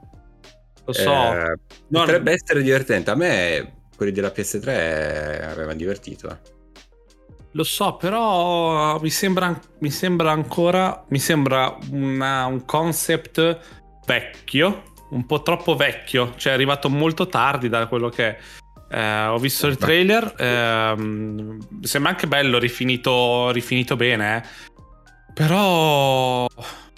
Lo 0.84 0.92
so. 0.92 1.10
eh, 1.10 1.54
No, 1.88 2.00
potrebbe 2.00 2.32
essere 2.32 2.62
divertente 2.62 3.10
a 3.10 3.14
me 3.14 3.74
quelli 3.96 4.12
della 4.12 4.30
PS3 4.30 5.42
avevano 5.50 5.74
divertito 5.74 6.28
eh. 6.30 6.36
Lo 7.52 7.64
so, 7.64 7.96
però 7.96 8.98
mi 9.00 9.10
sembra, 9.10 9.58
mi 9.80 9.90
sembra 9.90 10.30
ancora. 10.30 11.04
Mi 11.08 11.18
sembra 11.18 11.76
una- 11.90 12.46
un 12.46 12.64
concept 12.64 13.58
vecchio, 14.06 14.82
un 15.10 15.26
po' 15.26 15.42
troppo 15.42 15.74
vecchio. 15.74 16.32
Cioè, 16.36 16.52
è 16.52 16.54
arrivato 16.54 16.88
molto 16.88 17.26
tardi 17.26 17.68
da 17.68 17.86
quello 17.88 18.08
che. 18.08 18.36
Eh, 18.88 19.24
ho 19.26 19.38
visto 19.38 19.66
il 19.66 19.76
trailer. 19.76 20.32
ehm, 20.38 21.82
sembra 21.82 22.12
anche 22.12 22.28
bello, 22.28 22.58
rifinito, 22.58 23.50
rifinito 23.50 23.96
bene. 23.96 24.36
eh. 24.36 24.42
Però. 25.34 26.46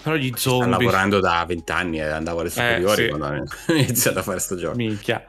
Però 0.03 0.17
gli 0.17 0.33
stanno 0.35 0.57
zombie. 0.57 0.71
lavorando 0.71 1.21
da 1.21 1.45
vent'anni 1.47 1.99
e 1.99 2.03
andavo 2.03 2.41
alle 2.41 2.51
superiori 2.51 3.03
sì. 3.05 3.09
quando 3.09 3.27
hanno 3.27 3.45
iniziato 3.69 4.19
a 4.19 4.23
fare 4.23 4.39
sto 4.41 4.57
gioco 4.57 4.77
Minchia. 4.77 5.25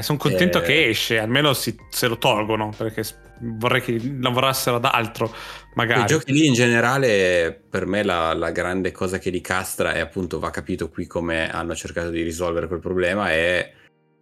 sono 0.00 0.18
contento 0.18 0.58
Eh. 0.58 0.62
che 0.62 0.88
esce, 0.88 1.18
almeno 1.18 1.52
si- 1.52 1.76
se 1.90 2.06
lo 2.08 2.18
tolgono, 2.18 2.72
perché 2.76 3.02
vorrei 3.40 3.80
che 3.82 4.00
lavorassero 4.20 4.76
ad 4.76 4.84
altro, 4.84 5.34
magari. 5.74 6.02
I 6.02 6.06
giochi 6.06 6.32
lì 6.32 6.46
in 6.46 6.52
generale, 6.54 7.60
per 7.68 7.86
me 7.86 8.02
la, 8.04 8.32
la 8.34 8.50
grande 8.50 8.92
cosa 8.92 9.18
che 9.18 9.30
li 9.30 9.40
castra, 9.40 9.94
e 9.94 10.00
appunto 10.00 10.38
va 10.38 10.50
capito 10.50 10.88
qui 10.90 11.06
come 11.06 11.50
hanno 11.50 11.74
cercato 11.74 12.10
di 12.10 12.22
risolvere 12.22 12.66
quel 12.68 12.80
problema, 12.80 13.30
è 13.30 13.72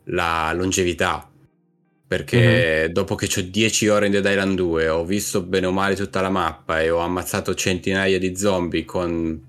la 0.05 0.53
longevità. 0.55 1.29
Perché 2.07 2.87
Mhm. 2.87 2.93
dopo 2.93 3.15
che 3.15 3.29
ho 3.39 3.43
10 3.43 3.87
ore 3.89 4.07
in 4.07 4.13
Dead 4.13 4.25
Island 4.25 4.57
2, 4.57 4.89
ho 4.89 5.05
visto 5.05 5.43
bene 5.43 5.67
o 5.67 5.71
male 5.73 5.95
tutta 5.95 6.21
la 6.21 6.31
mappa 6.31 6.81
e 6.81 6.91
ho 6.91 6.99
ammazzato 6.99 7.55
centinaia 7.55 8.19
di 8.19 8.35
zombie 8.37 8.85
con 8.85 9.47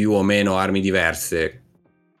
più 0.00 0.12
o 0.12 0.22
meno 0.22 0.56
armi 0.56 0.80
diverse, 0.80 1.60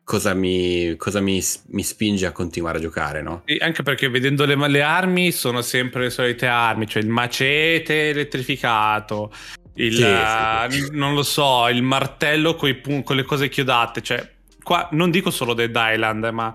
cosa 0.04 0.34
mi, 0.34 0.96
cosa 0.96 1.20
mi, 1.20 1.42
mi 1.68 1.82
spinge 1.82 2.26
a 2.26 2.32
continuare 2.32 2.76
a 2.76 2.80
giocare, 2.82 3.22
no? 3.22 3.42
Sì, 3.46 3.56
anche 3.58 3.82
perché 3.82 4.10
vedendo 4.10 4.44
le, 4.44 4.54
le 4.68 4.82
armi 4.82 5.32
sono 5.32 5.62
sempre 5.62 6.02
le 6.02 6.10
solite 6.10 6.46
armi, 6.46 6.86
cioè 6.86 7.02
il 7.02 7.08
macete 7.08 8.10
elettrificato, 8.10 9.32
il, 9.76 9.94
Sì, 9.94 10.02
sì, 10.76 10.84
sì. 10.84 10.88
non 10.92 11.14
lo 11.14 11.22
so, 11.22 11.68
il 11.68 11.82
martello 11.82 12.54
pun- 12.54 13.02
con 13.02 13.16
le 13.16 13.22
cose 13.22 13.48
chiodate, 13.48 14.02
cioè 14.02 14.30
qua 14.62 14.86
non 14.92 15.10
dico 15.10 15.30
solo 15.30 15.54
Dead 15.54 15.74
Island, 15.74 16.26
ma 16.26 16.52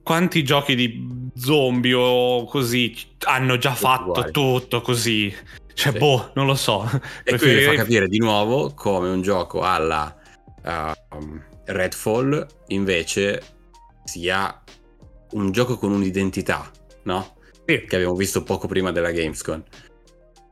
quanti 0.00 0.44
giochi 0.44 0.76
di 0.76 1.28
zombie 1.34 1.94
o 1.94 2.44
così 2.44 2.96
hanno 3.24 3.58
già 3.58 3.74
fatto 3.74 4.10
uguali. 4.10 4.30
tutto 4.30 4.80
così? 4.80 5.34
Cioè, 5.74 5.90
Sì. 5.90 5.98
boh, 5.98 6.30
non 6.36 6.46
lo 6.46 6.54
so. 6.54 6.88
E 7.24 7.36
qui 7.36 7.52
mi 7.52 7.62
fa 7.62 7.74
capire 7.74 8.06
di 8.06 8.18
nuovo 8.18 8.74
come 8.74 9.08
un 9.08 9.22
gioco 9.22 9.62
alla 9.62 10.18
um, 10.64 11.44
Redfall 11.64 12.46
invece 12.68 13.42
sia 14.04 14.62
un 15.32 15.50
gioco 15.50 15.76
con 15.78 15.92
un'identità, 15.92 16.70
no? 17.04 17.36
Sì. 17.64 17.84
Che 17.84 17.96
abbiamo 17.96 18.14
visto 18.14 18.42
poco 18.42 18.66
prima 18.66 18.92
della 18.92 19.10
Gamescom. 19.10 19.62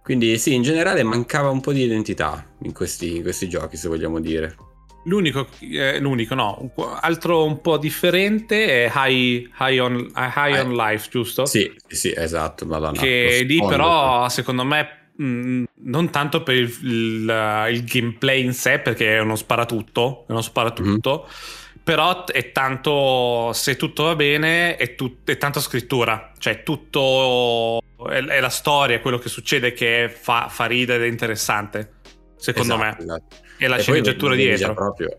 Quindi 0.03 0.39
sì, 0.39 0.55
in 0.55 0.63
generale 0.63 1.03
mancava 1.03 1.51
un 1.51 1.61
po' 1.61 1.73
di 1.73 1.83
identità 1.83 2.45
in 2.63 2.73
questi, 2.73 3.17
in 3.17 3.23
questi 3.23 3.49
giochi, 3.49 3.77
se 3.77 3.89
vogliamo 3.89 4.21
dire. 4.21 4.57
L'unico, 5.05 5.49
eh, 5.61 5.99
l'unico 5.99 6.35
no, 6.35 6.73
altro 7.01 7.45
un 7.45 7.61
po' 7.61 7.79
differente 7.79 8.85
è 8.85 8.93
High, 8.95 9.51
High 9.59 9.79
on, 9.79 10.13
High 10.15 10.59
on 10.59 10.75
Life, 10.75 11.09
giusto? 11.11 11.47
Sì, 11.47 11.73
sì, 11.87 12.13
esatto, 12.15 12.67
madonna. 12.67 13.01
che 13.01 13.43
lì 13.47 13.59
però 13.67 14.29
secondo 14.29 14.65
me 14.65 15.00
mh, 15.23 15.65
non 15.85 16.11
tanto 16.11 16.43
per 16.43 16.55
il, 16.57 16.77
il- 16.83 17.67
il 17.73 17.85
gameplay 17.85 18.45
in 18.45 18.53
sé 18.53 18.79
perché 18.79 19.17
è 19.17 19.21
uno 19.21 19.37
sparatutto 19.37 20.25
è 20.29 20.33
uno 20.33 20.43
sparatutto 20.43 21.27
Mhm. 21.29 21.83
però 21.83 22.25
è 22.27 22.53
tanto 22.53 23.51
se 23.53 23.77
tutto 23.77 24.05
va 24.05 24.15
bene 24.15 24.77
è, 24.77 24.95
tut- 24.95 25.29
è 25.31 25.37
tanta 25.37 25.61
scrittura 25.61 26.33
cioè 26.39 26.63
tutto 26.63 27.81
è, 28.09 28.23
è 28.25 28.41
la 28.41 28.49
storia 28.49 29.01
quello 29.01 29.19
che 29.19 29.29
succede 29.29 29.73
che 29.73 30.09
fa, 30.15 30.49
fa 30.49 30.67
ridere 30.67 31.05
ed 31.05 31.09
è 31.09 31.11
interessante 31.11 31.93
secondo 32.37 32.75
Esatto, 32.75 32.97
me 32.97 33.05
esatto. 33.05 33.37
e 33.59 33.67
la 33.69 33.77
E 33.77 33.81
sceneggiatura 33.83 34.31
lo 34.33 34.37
vedi 34.39 34.49
dietro 34.55 34.75
proprio. 34.75 35.17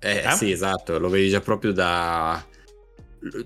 Eh, 0.00 0.22
Eh? 0.24 0.30
sì, 0.30 0.52
esatto, 0.52 0.96
lo 1.00 1.08
vedi 1.08 1.28
già 1.28 1.40
proprio 1.40 1.72
da... 1.72 2.40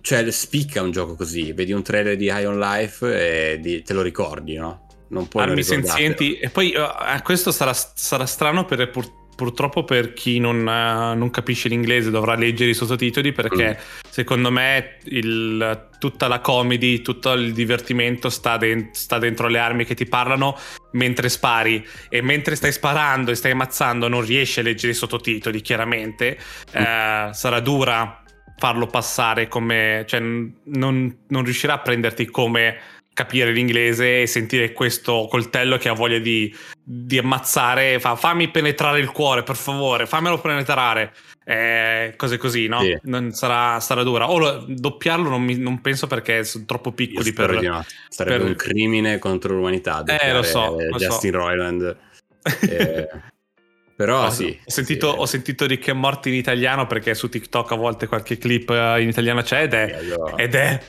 Cioè, 0.03 0.31
spicca 0.31 0.83
un 0.83 0.91
gioco 0.91 1.15
così, 1.15 1.53
vedi 1.55 1.73
un 1.73 1.83
trailer 1.83 2.15
di 2.17 2.27
High 2.27 2.45
on 2.47 2.59
Life 2.59 3.53
e 3.53 3.59
di- 3.59 3.81
te 3.83 3.95
lo 3.95 4.03
ricordi, 4.03 4.57
no? 4.57 4.87
Non 5.13 5.29
puoi 5.29 5.45
armi 5.45 5.63
senzienti. 5.63 6.39
E 6.39 6.49
poi 6.49 6.73
eh, 6.73 7.23
questo 7.23 7.53
sarà, 7.53 7.73
sarà 7.75 8.25
strano 8.25 8.65
per, 8.65 8.91
pur- 8.91 9.13
purtroppo 9.37 9.85
per 9.85 10.15
chi 10.15 10.39
non, 10.39 10.67
eh, 10.67 11.15
non 11.15 11.31
capisce 11.31 11.69
l'inglese 11.69 12.11
dovrà 12.11 12.35
leggere 12.35 12.71
i 12.71 12.75
sottotitoli 12.75 13.33
perché 13.33 13.79
secondo 14.09 14.51
me 14.51 14.97
il- 15.05 15.89
tutta 15.99 16.29
la 16.29 16.41
comedy 16.41 17.03
tutto 17.03 17.33
il 17.33 17.53
divertimento 17.53 18.31
sta, 18.31 18.57
den- 18.57 18.89
sta 18.93 19.19
dentro 19.19 19.49
le 19.49 19.59
armi 19.59 19.85
che 19.85 19.95
ti 19.95 20.07
parlano 20.07 20.57
mentre 20.93 21.29
spari. 21.29 21.87
E 22.09 22.23
mentre 22.23 22.57
stai 22.57 22.73
sparando 22.73 23.31
e 23.31 23.35
stai 23.35 23.51
ammazzando 23.53 24.09
non 24.09 24.25
riesci 24.25 24.61
a 24.61 24.63
leggere 24.63 24.93
i 24.93 24.97
sottotitoli 24.97 25.61
chiaramente. 25.61 26.39
Eh, 26.73 27.29
sarà 27.33 27.61
dura 27.61 28.17
farlo 28.57 28.87
passare 28.87 29.49
come 29.49 30.05
cioè 30.07 30.21
non, 30.21 31.19
non 31.29 31.45
riuscirà 31.45 31.75
a 31.75 31.79
prenderti 31.81 32.27
come 32.27 32.79
capire 33.15 33.53
l'inglese 33.53 34.23
e 34.23 34.27
sentire 34.27 34.73
questo 34.73 35.27
coltello 35.31 35.77
che 35.77 35.89
ha 35.89 35.93
voglia 35.93 36.19
di, 36.19 36.55
di 36.83 37.19
ammazzare, 37.19 38.01
fa 38.01 38.17
fammi 38.17 38.49
penetrare 38.49 39.01
il 39.01 39.11
cuore, 39.11 39.43
per 39.43 39.57
favore, 39.57 40.07
fammelo 40.07 40.41
penetrare. 40.41 41.13
Eh, 41.45 42.15
cose 42.17 42.37
così, 42.39 42.69
no? 42.69 42.81
Sì. 42.81 42.97
Non 43.03 43.33
sarà, 43.33 43.81
sarà 43.81 44.03
dura. 44.05 44.31
O 44.31 44.39
lo- 44.39 44.65
doppiarlo 44.69 45.29
non, 45.29 45.43
mi- 45.43 45.59
non 45.59 45.81
penso 45.81 46.07
perché 46.07 46.45
sono 46.45 46.65
troppo 46.65 46.93
piccoli 46.93 47.33
per... 47.33 47.59
di 47.59 47.67
no. 47.67 47.85
Sarebbe 48.09 48.39
per- 48.39 48.47
un 48.47 48.55
crimine 48.55 49.19
contro 49.19 49.55
l'umanità. 49.55 50.05
Eh, 50.05 50.33
lo 50.33 50.43
so, 50.43 50.77
lo 50.81 50.99
so. 50.99 51.05
Justin 51.05 51.33
Roiland. 51.33 51.97
Eh, 52.69 53.09
però 53.95 54.27
Ho- 54.27 54.31
sì. 54.31 54.59
ho, 54.65 54.71
sentito, 54.71 55.13
sì. 55.13 55.19
ho 55.19 55.27
sentito 55.27 55.67
Rick 55.67 55.89
e 55.89 55.93
Morty 55.93 56.31
in 56.31 56.37
italiano 56.37 56.87
perché 56.89 57.15
su 57.15 57.29
TikTok 57.29 57.71
a 57.73 57.77
volte 57.77 58.07
qualche 58.09 58.37
clip 58.39 58.71
eh, 58.71 59.01
in 59.03 59.09
italiano 59.09 59.43
c'è 59.43 59.63
ed 59.63 59.75
è... 59.75 59.97
Sì, 60.01 60.07
io- 60.07 60.37
Ed 60.37 60.55
è... 60.55 60.81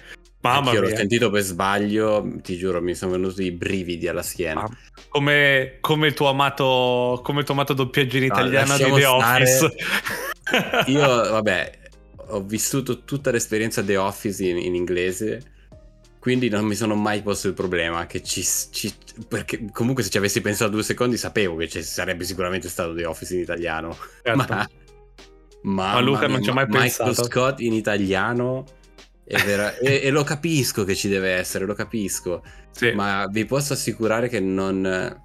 Mamma 0.44 0.74
anch'io 0.74 0.82
l'ho 0.82 0.90
mia. 0.90 0.96
sentito 0.98 1.30
per 1.30 1.42
sbaglio, 1.42 2.38
ti 2.42 2.58
giuro, 2.58 2.82
mi 2.82 2.96
sono 2.96 3.12
venuti 3.14 3.44
i 3.44 3.52
brividi 3.52 4.08
alla 4.08 4.24
schiena. 4.24 4.64
Ah, 4.64 4.70
Come, 5.08 5.78
come 5.80 6.08
il 6.08 6.14
tuo 6.14 6.28
amato 6.30 7.22
come 7.24 7.40
il 7.40 7.46
tuo 7.46 7.54
amato 7.54 7.74
doppiaggio 7.74 8.18
in 8.18 8.26
No, 8.28 8.28
italiano 8.28 8.78
di 8.80 8.90
lasciamo 8.90 8.96
The. 8.96 9.06
Office. 9.06 9.74
Io, 10.88 11.00
vabbè, 11.32 11.80
ho 12.28 12.42
vissuto 12.44 13.04
tutta 13.04 13.32
l'esperienza 13.32 13.82
The 13.84 13.96
Office 13.98 14.44
in, 14.46 14.58
in 14.58 14.76
inglese, 14.76 15.42
quindi 16.20 16.50
non 16.50 16.66
mi 16.66 16.76
sono 16.76 16.96
mai 16.96 17.22
posto 17.22 17.48
il 17.48 17.54
problema 17.54 18.06
che 18.06 18.22
ci, 18.24 18.44
ci- 18.44 18.94
Perché 19.28 19.66
comunque 19.72 20.04
se 20.04 20.10
ci 20.10 20.18
avessi 20.18 20.42
pensato 20.42 20.72
due 20.72 20.84
secondi 20.84 21.16
sapevo 21.18 21.56
che 21.56 21.70
ci 21.70 21.82
sarebbe 21.84 22.26
sicuramente 22.26 22.68
stato 22.70 22.94
The 22.94 23.06
Office 23.06 23.34
in 23.36 23.42
italiano. 23.42 23.96
Certo. 24.22 24.54
Ma, 25.64 25.94
Ma 25.94 26.00
Luca 26.02 26.28
non 26.28 26.44
ci 26.44 26.50
ha 26.50 26.54
mai 26.54 26.66
Michael 26.66 26.82
pensato. 26.96 27.24
Scott 27.24 27.60
in 27.62 27.74
italiano... 27.74 28.66
è 29.34 29.44
vera- 29.44 29.78
e, 29.78 30.02
e 30.04 30.10
lo 30.10 30.24
capisco 30.24 30.84
che 30.84 30.96
ci 30.96 31.08
deve 31.10 31.32
essere, 31.32 31.66
lo 31.66 31.74
capisco. 31.74 32.44
Sì. 32.72 32.92
Ma 32.92 33.28
vi 33.30 33.46
posso 33.46 33.74
assicurare 33.74 34.30
che 34.30 34.40
non. 34.40 35.22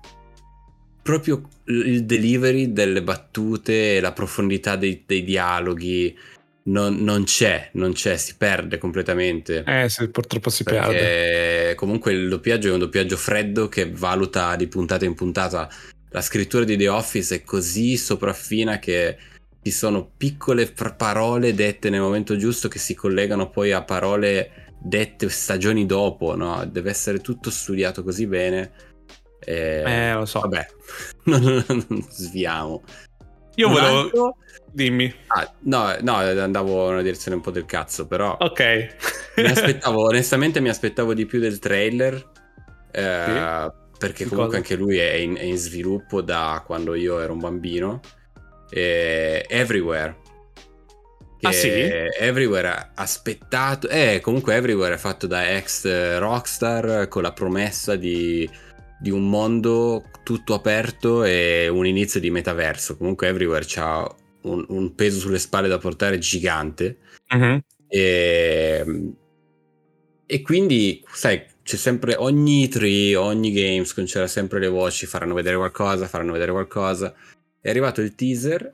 Proprio 1.02 1.48
il 1.64 2.04
delivery 2.04 2.72
delle 2.72 3.02
battute 3.02 3.96
e 3.96 4.00
la 4.00 4.12
profondità 4.12 4.76
dei, 4.76 5.04
dei 5.06 5.24
dialoghi 5.24 6.16
non, 6.64 6.96
non 6.96 7.24
c'è, 7.24 7.70
non 7.72 7.92
c'è, 7.92 8.16
si 8.16 8.36
perde 8.36 8.78
completamente. 8.78 9.64
Eh 9.66 9.88
sì, 9.88 10.08
purtroppo 10.08 10.50
si 10.50 10.64
perde. 10.64 10.92
Perché 10.92 11.74
comunque 11.76 12.12
il 12.12 12.28
doppiaggio 12.28 12.68
è 12.68 12.72
un 12.72 12.78
doppiaggio 12.78 13.16
freddo 13.16 13.68
che 13.68 13.90
valuta 13.90 14.54
di 14.56 14.66
puntata 14.66 15.04
in 15.04 15.14
puntata. 15.14 15.68
La 16.10 16.20
scrittura 16.20 16.64
di 16.64 16.76
The 16.76 16.88
Office 16.88 17.36
è 17.36 17.42
così 17.42 17.96
sopraffina 17.96 18.78
che 18.78 19.16
ci 19.70 19.76
sono 19.76 20.10
piccole 20.16 20.66
fr- 20.66 20.96
parole 20.96 21.54
dette 21.54 21.90
nel 21.90 22.00
momento 22.00 22.36
giusto 22.36 22.68
che 22.68 22.78
si 22.78 22.94
collegano 22.94 23.50
poi 23.50 23.72
a 23.72 23.82
parole 23.84 24.72
dette 24.80 25.28
stagioni 25.28 25.84
dopo, 25.86 26.34
no? 26.34 26.64
Deve 26.64 26.90
essere 26.90 27.20
tutto 27.20 27.50
studiato 27.50 28.02
così 28.02 28.26
bene. 28.26 28.72
E... 29.40 29.82
Eh, 29.86 30.12
lo 30.14 30.24
so. 30.24 30.40
Vabbè, 30.40 30.66
non, 31.24 31.64
non 31.66 32.02
sviamo. 32.08 32.82
Io 33.56 33.68
volevo... 33.68 33.98
altro- 34.00 34.36
Dimmi. 34.72 35.12
Ah, 35.28 35.52
no, 35.60 35.96
no, 36.00 36.14
andavo 36.16 36.88
nella 36.90 37.02
direzione 37.02 37.36
un 37.36 37.42
po' 37.42 37.50
del 37.50 37.64
cazzo, 37.66 38.06
però 38.06 38.36
Ok. 38.38 38.96
mi 39.36 39.44
aspettavo, 39.50 40.04
onestamente 40.08 40.60
mi 40.60 40.68
aspettavo 40.68 41.12
di 41.14 41.26
più 41.26 41.40
del 41.40 41.58
trailer. 41.58 42.14
eh, 42.90 43.72
Perché 43.98 44.24
Di 44.24 44.30
comunque 44.30 44.56
anche 44.58 44.76
lui 44.76 44.98
è 44.98 45.14
in, 45.14 45.34
è 45.36 45.42
in 45.42 45.56
sviluppo 45.56 46.22
da 46.22 46.62
quando 46.64 46.94
io 46.94 47.18
ero 47.20 47.32
un 47.32 47.40
bambino. 47.40 48.00
E 48.70 49.44
Everywhere. 49.48 50.16
Ah, 51.40 51.52
sì? 51.52 51.68
Everywhere 51.68 52.68
ha 52.68 52.90
aspettato. 52.94 53.88
Eh, 53.88 54.20
comunque 54.20 54.56
Everywhere 54.56 54.94
è 54.94 54.98
fatto 54.98 55.26
da 55.26 55.56
ex 55.56 55.84
eh, 55.84 56.18
Rockstar 56.18 57.06
con 57.08 57.22
la 57.22 57.32
promessa 57.32 57.94
di, 57.94 58.48
di 59.00 59.10
un 59.10 59.28
mondo 59.28 60.04
tutto 60.24 60.54
aperto 60.54 61.22
e 61.24 61.68
un 61.68 61.86
inizio 61.86 62.18
di 62.18 62.30
metaverso. 62.30 62.96
Comunque 62.96 63.28
Everywhere 63.28 63.66
ha 63.76 64.12
un, 64.42 64.64
un 64.68 64.94
peso 64.94 65.20
sulle 65.20 65.38
spalle 65.38 65.68
da 65.68 65.78
portare 65.78 66.18
gigante. 66.18 66.98
Mhm. 67.28 67.62
E, 67.86 69.12
e 70.26 70.42
quindi, 70.42 71.02
sai, 71.10 71.42
c'è 71.62 71.76
sempre 71.76 72.16
ogni 72.16 72.68
tree, 72.68 73.14
ogni 73.14 73.52
Gamescom 73.52 74.04
c'era 74.06 74.26
sempre 74.26 74.58
le 74.58 74.68
voci, 74.68 75.06
faranno 75.06 75.34
vedere 75.34 75.56
qualcosa, 75.56 76.08
faranno 76.08 76.32
vedere 76.32 76.50
qualcosa. 76.50 77.14
È 77.60 77.68
arrivato 77.68 78.00
il 78.00 78.14
teaser 78.14 78.72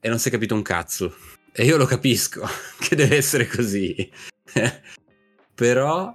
e 0.00 0.08
non 0.08 0.18
si 0.18 0.28
è 0.28 0.30
capito 0.30 0.54
un 0.54 0.62
cazzo. 0.62 1.14
E 1.52 1.64
io 1.64 1.76
lo 1.76 1.86
capisco 1.86 2.46
che 2.78 2.94
deve 2.94 3.16
essere 3.16 3.46
così. 3.46 4.10
Però 5.54 6.14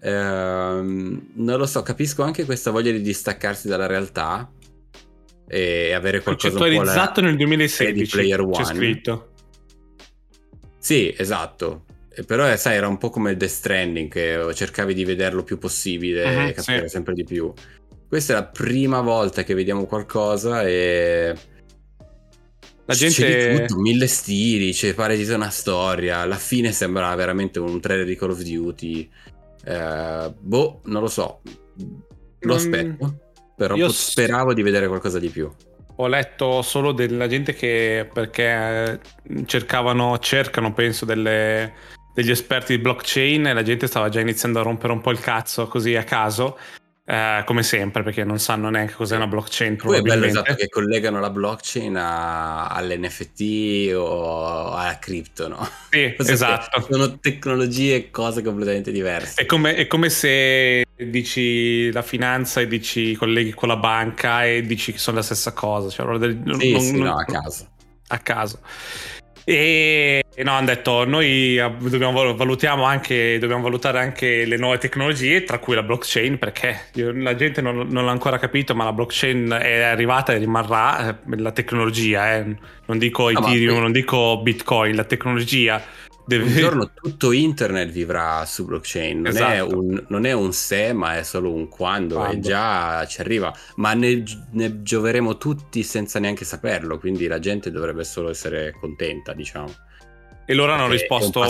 ehm, 0.00 1.26
non 1.34 1.58
lo 1.58 1.66
so, 1.66 1.82
capisco 1.82 2.22
anche 2.22 2.44
questa 2.44 2.70
voglia 2.70 2.90
di 2.90 3.00
distaccarsi 3.00 3.68
dalla 3.68 3.86
realtà 3.86 4.50
e 5.46 5.92
avere 5.92 6.20
qualcosa 6.22 6.56
Concettualizzato 6.56 7.20
nel 7.20 7.36
2016. 7.36 7.84
Ready 7.94 8.08
Player 8.08 8.38
C'è 8.50 8.62
One. 8.62 8.74
scritto. 8.74 9.32
Sì, 10.78 11.14
esatto. 11.16 11.84
Però 12.26 12.50
eh, 12.50 12.56
sai, 12.56 12.76
era 12.76 12.88
un 12.88 12.98
po' 12.98 13.10
come 13.10 13.36
Death 13.36 13.50
Stranding, 13.50 14.10
che 14.10 14.54
cercavi 14.54 14.92
di 14.94 15.04
vederlo 15.04 15.44
più 15.44 15.58
possibile 15.58 16.26
Mhm, 16.26 16.46
e 16.48 16.52
capire 16.52 16.82
sì. 16.82 16.88
sempre 16.88 17.14
di 17.14 17.24
più. 17.24 17.52
Questa 18.12 18.34
è 18.34 18.36
la 18.36 18.44
prima 18.44 19.00
volta 19.00 19.42
che 19.42 19.54
vediamo 19.54 19.86
qualcosa 19.86 20.64
e... 20.64 21.34
La 22.84 22.92
C'è 22.92 23.08
gente... 23.08 23.50
di 23.52 23.58
tutto, 23.60 23.80
mille 23.80 24.06
stili, 24.06 24.72
c'è 24.74 24.92
pare 24.92 25.16
di 25.16 25.26
una 25.30 25.48
storia. 25.48 26.18
Alla 26.18 26.36
fine 26.36 26.72
sembra 26.72 27.14
veramente 27.14 27.58
un 27.58 27.80
trailer 27.80 28.04
di 28.04 28.14
Call 28.14 28.32
of 28.32 28.42
Duty. 28.42 29.08
Eh, 29.64 30.30
boh, 30.38 30.82
non 30.84 31.00
lo 31.00 31.08
so. 31.08 31.40
Lo 31.78 31.96
Non- 32.40 32.56
aspetto. 32.56 33.16
Però 33.56 33.76
Io 33.76 33.86
pot- 33.86 33.94
s- 33.94 34.10
speravo 34.10 34.52
di 34.52 34.60
vedere 34.62 34.88
qualcosa 34.88 35.18
di 35.18 35.30
più. 35.30 35.50
Ho 35.96 36.06
letto 36.06 36.60
solo 36.60 36.92
della 36.92 37.26
gente 37.28 37.54
che 37.54 38.10
perché 38.12 39.00
eh, 39.22 39.44
cercavano, 39.46 40.18
cercano 40.18 40.74
penso 40.74 41.06
delle- 41.06 41.72
degli 42.12 42.30
esperti 42.30 42.76
di 42.76 42.82
blockchain 42.82 43.46
e 43.46 43.54
la 43.54 43.62
gente 43.62 43.86
stava 43.86 44.10
già 44.10 44.20
iniziando 44.20 44.60
a 44.60 44.64
rompere 44.64 44.92
un 44.92 45.00
po' 45.00 45.12
il 45.12 45.20
cazzo 45.20 45.66
così 45.66 45.96
a 45.96 46.04
caso, 46.04 46.58
eh, 47.12 47.42
come 47.44 47.62
sempre 47.62 48.02
perché 48.02 48.24
non 48.24 48.38
sanno 48.38 48.70
neanche 48.70 48.94
cos'è 48.94 49.16
una 49.16 49.26
blockchain 49.26 49.76
Poi 49.76 49.98
è 49.98 50.00
bello 50.00 50.24
esatto 50.24 50.54
che 50.54 50.70
collegano 50.70 51.20
la 51.20 51.28
blockchain 51.28 51.94
a- 51.94 52.68
all'NFT 52.68 53.92
o 53.94 54.72
alla 54.72 54.98
cripto, 54.98 55.46
no? 55.46 55.68
Sì, 55.90 56.14
esatto. 56.16 56.86
Sono 56.88 57.18
tecnologie 57.18 57.96
e 57.96 58.10
cose 58.10 58.40
completamente 58.42 58.90
diverse. 58.90 59.42
È 59.42 59.44
come, 59.46 59.74
è 59.74 59.86
come 59.86 60.08
se 60.08 60.86
dici 60.96 61.92
la 61.92 62.00
finanza 62.00 62.62
e 62.62 62.66
dici 62.66 63.14
colleghi 63.14 63.52
con 63.52 63.68
la 63.68 63.76
banca 63.76 64.46
e 64.46 64.62
dici 64.62 64.92
che 64.92 64.98
sono 64.98 65.18
la 65.18 65.22
stessa 65.22 65.52
cosa. 65.52 65.90
Cioè, 65.90 66.06
allora 66.06 66.26
Sì, 66.26 66.40
non- 66.44 66.80
sì, 66.80 66.92
non- 66.96 67.08
no, 67.08 67.16
a 67.18 67.24
caso. 67.24 67.68
a 68.06 68.18
caso. 68.20 68.60
E 69.44 70.22
e 70.34 70.44
no, 70.44 70.52
hanno 70.52 70.66
detto 70.66 71.04
noi 71.04 71.60
dobbiamo 71.78 72.12
val- 72.22 72.34
valutiamo 72.34 72.84
anche, 72.84 73.38
dobbiamo 73.38 73.62
valutare 73.62 73.98
anche 73.98 74.46
le 74.46 74.56
nuove 74.56 74.78
tecnologie, 74.78 75.44
tra 75.44 75.58
cui 75.58 75.74
la 75.74 75.82
blockchain, 75.82 76.38
perché 76.38 76.86
la 76.94 77.34
gente 77.34 77.60
non, 77.60 77.86
non 77.90 78.06
l'ha 78.06 78.10
ancora 78.10 78.38
capito, 78.38 78.74
ma 78.74 78.84
la 78.84 78.94
blockchain 78.94 79.58
è 79.60 79.82
arrivata 79.82 80.32
e 80.32 80.38
rimarrà 80.38 81.10
eh, 81.10 81.36
la 81.36 81.52
tecnologia, 81.52 82.34
eh. 82.34 82.56
non 82.86 82.96
dico 82.98 83.26
Ah, 83.26 83.32
Ethereum, 83.32 83.72
poi- 83.74 83.80
non 83.82 83.92
dico 83.92 84.40
Bitcoin, 84.42 84.96
la 84.96 85.04
tecnologia 85.04 85.82
deve... 86.26 86.44
Un 86.44 86.54
giorno 86.56 86.90
tutto 86.94 87.32
internet 87.32 87.90
vivrà 87.90 88.44
su 88.44 88.64
blockchain, 88.64 89.20
non, 89.20 89.36
è, 89.36 89.62
Esatto. 89.62 89.78
un, 89.78 90.04
non 90.08 90.26
è 90.26 90.32
un 90.32 90.52
se, 90.52 90.92
ma 90.92 91.16
è 91.18 91.22
solo 91.22 91.52
un 91.52 91.68
quando, 91.68 92.14
e 92.14 92.18
Quando. 92.18 92.48
già 92.48 93.04
ci 93.06 93.20
arriva. 93.20 93.54
Ma 93.76 93.94
ne, 93.94 94.22
ne 94.50 94.82
gioveremo 94.82 95.36
tutti 95.36 95.82
senza 95.82 96.18
neanche 96.18 96.44
saperlo, 96.44 96.98
quindi 96.98 97.26
la 97.26 97.38
gente 97.38 97.70
dovrebbe 97.70 98.04
solo 98.04 98.30
essere 98.30 98.74
contenta, 98.78 99.32
diciamo. 99.32 99.72
E 100.44 100.54
loro 100.54 100.72
hanno 100.72 100.86
è 100.86 100.90
risposto... 100.90 101.40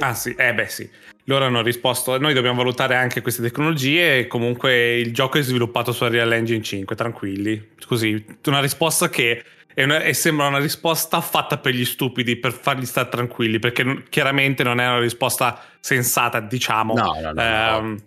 Ah 0.00 0.14
sì, 0.14 0.34
eh 0.36 0.52
beh 0.52 0.66
sì. 0.66 0.90
Loro 1.26 1.46
hanno 1.46 1.62
risposto, 1.62 2.18
noi 2.18 2.34
dobbiamo 2.34 2.58
valutare 2.58 2.96
anche 2.96 3.22
queste 3.22 3.40
tecnologie 3.42 4.18
e 4.18 4.26
comunque 4.26 4.96
il 4.96 5.12
gioco 5.12 5.38
è 5.38 5.42
sviluppato 5.42 5.92
su 5.92 6.04
Unreal 6.04 6.32
Engine 6.32 6.62
5, 6.62 6.94
tranquilli. 6.96 7.70
Così, 7.86 8.22
una 8.46 8.60
risposta 8.60 9.08
che 9.08 9.38
è 9.38 9.44
una- 9.82 10.00
e 10.02 10.14
sembra 10.14 10.46
una 10.46 10.58
risposta 10.58 11.20
fatta 11.20 11.58
per 11.58 11.74
gli 11.74 11.84
stupidi, 11.84 12.36
per 12.36 12.52
farli 12.52 12.86
stare 12.86 13.08
tranquilli, 13.08 13.58
perché 13.58 13.82
non- 13.82 14.04
chiaramente 14.08 14.62
non 14.62 14.78
è 14.80 14.86
una 14.86 15.00
risposta 15.00 15.60
sensata, 15.80 16.38
diciamo. 16.40 16.94
No, 16.94 17.12
no, 17.20 17.32
no, 17.32 17.32
no. 17.32 17.42
Ehm, 17.42 18.02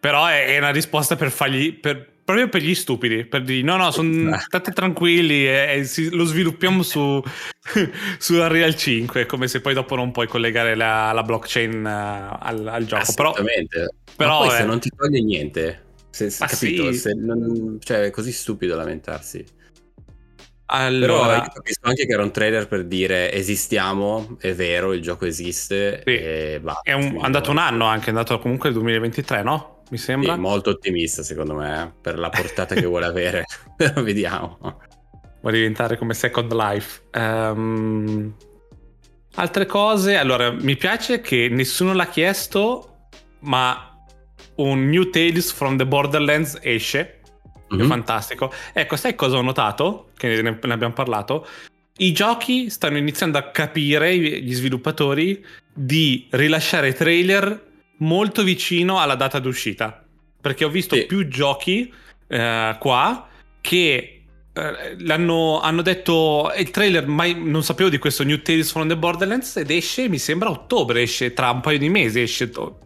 Però 0.00 0.26
è, 0.26 0.46
è 0.54 0.58
una 0.58 0.70
risposta 0.70 1.16
per 1.16 1.30
fargli... 1.32 1.74
Per, 1.74 2.06
proprio 2.28 2.48
per 2.50 2.60
gli 2.60 2.74
stupidi, 2.74 3.24
per 3.24 3.42
dire 3.42 3.62
no, 3.62 3.76
no, 3.78 3.90
son- 3.90 4.36
state 4.38 4.70
tranquilli 4.72 5.46
e, 5.48 5.76
e 5.78 5.84
si- 5.84 6.14
lo 6.14 6.24
sviluppiamo 6.24 6.82
su, 6.82 7.20
su 8.18 8.34
Unreal 8.34 8.74
5, 8.76 9.24
come 9.26 9.48
se 9.48 9.60
poi 9.62 9.72
dopo 9.74 9.96
non 9.96 10.12
puoi 10.12 10.26
collegare 10.28 10.74
la, 10.74 11.10
la 11.12 11.22
blockchain 11.22 11.86
eh, 11.86 12.36
al, 12.38 12.66
al 12.68 12.84
gioco. 12.84 13.12
Però, 13.14 13.30
Assolutamente. 13.30 13.94
però, 14.14 14.38
poi 14.40 14.48
eh. 14.48 14.56
se 14.58 14.64
non 14.64 14.78
ti 14.78 14.90
toglie 14.94 15.20
niente, 15.22 15.82
se, 16.10 16.28
se- 16.30 16.44
Ma 16.44 16.50
capito? 16.50 16.92
sì. 16.92 16.98
Se 16.98 17.14
non- 17.14 17.78
cioè, 17.80 18.02
è 18.04 18.10
così 18.10 18.30
stupido 18.30 18.76
lamentarsi. 18.76 19.44
Però 20.68 21.22
allora, 21.22 21.36
io 21.36 21.50
capisco 21.54 21.88
anche 21.88 22.04
che 22.06 22.12
era 22.12 22.22
un 22.22 22.30
trailer 22.30 22.68
per 22.68 22.84
dire 22.84 23.32
esistiamo, 23.32 24.36
è 24.38 24.52
vero, 24.54 24.92
il 24.92 25.00
gioco 25.00 25.24
esiste 25.24 26.02
Sì. 26.04 26.10
e 26.14 26.60
va. 26.62 26.80
è 26.82 26.92
un- 26.92 27.18
andato 27.22 27.50
un 27.50 27.58
anno 27.58 27.86
anche, 27.86 28.06
è 28.06 28.08
andato 28.10 28.38
comunque 28.38 28.68
il 28.68 28.74
2023, 28.74 29.42
no? 29.42 29.76
mi 29.90 29.96
sembra. 29.96 30.34
Sì, 30.34 30.40
molto 30.40 30.68
ottimista 30.70 31.22
secondo 31.22 31.54
me, 31.54 31.94
per 32.02 32.18
la 32.18 32.28
portata 32.28 32.74
che 32.74 32.84
vuole 32.84 33.06
avere. 33.06 33.44
Però 33.76 34.02
vediamo. 34.02 34.58
Vuole 35.40 35.56
diventare 35.56 35.96
come 35.96 36.12
Second 36.12 36.52
Life. 36.52 37.02
Ehm, 37.12 38.34
altre 39.36 39.64
cose, 39.66 40.16
allora 40.16 40.50
mi 40.52 40.76
piace 40.76 41.20
che 41.22 41.48
nessuno 41.50 41.94
l'ha 41.94 42.08
chiesto, 42.08 43.06
ma 43.40 43.96
un 44.56 44.88
New 44.90 45.08
Tales 45.10 45.52
from 45.52 45.78
the 45.78 45.86
Borderlands 45.86 46.58
esce. 46.60 47.17
È 47.68 47.74
Mhm. 47.74 47.86
fantastico. 47.86 48.52
Ecco, 48.72 48.96
sai 48.96 49.14
cosa 49.14 49.36
ho 49.36 49.42
notato? 49.42 50.10
Che 50.16 50.40
ne, 50.42 50.58
ne 50.62 50.72
abbiamo 50.72 50.94
parlato. 50.94 51.46
I 51.98 52.12
giochi 52.12 52.70
stanno 52.70 52.96
iniziando 52.96 53.38
a 53.38 53.42
capire, 53.50 54.16
gli 54.16 54.54
sviluppatori, 54.54 55.44
di 55.72 56.26
rilasciare 56.30 56.92
trailer 56.92 57.66
molto 57.98 58.42
vicino 58.42 59.00
alla 59.00 59.16
data 59.16 59.38
d'uscita. 59.38 60.04
Perché 60.40 60.64
ho 60.64 60.68
visto 60.70 60.94
Sì. 60.94 61.06
più 61.06 61.26
giochi 61.28 61.92
eh, 62.28 62.76
qua 62.78 63.26
che 63.60 64.22
eh, 64.52 64.96
l'hanno, 65.00 65.60
hanno 65.60 65.82
detto 65.82 66.52
"Eh, 66.52 66.60
il 66.62 66.70
trailer 66.70 67.06
mai 67.06 67.34
non 67.42 67.62
sapevo 67.62 67.88
di 67.88 67.98
questo 67.98 68.22
New 68.24 68.40
Tales 68.42 68.70
from 68.72 68.86
the 68.88 68.96
Borderlands 68.96 69.56
ed 69.56 69.70
esce 69.70 70.08
mi 70.08 70.18
sembra 70.18 70.48
a 70.48 70.52
ottobre 70.52 71.02
esce 71.02 71.32
tra 71.32 71.50
un 71.50 71.60
paio 71.60 71.78
di 71.78 71.88
mesi 71.88 72.20
esce 72.20 72.50
to- 72.50 72.78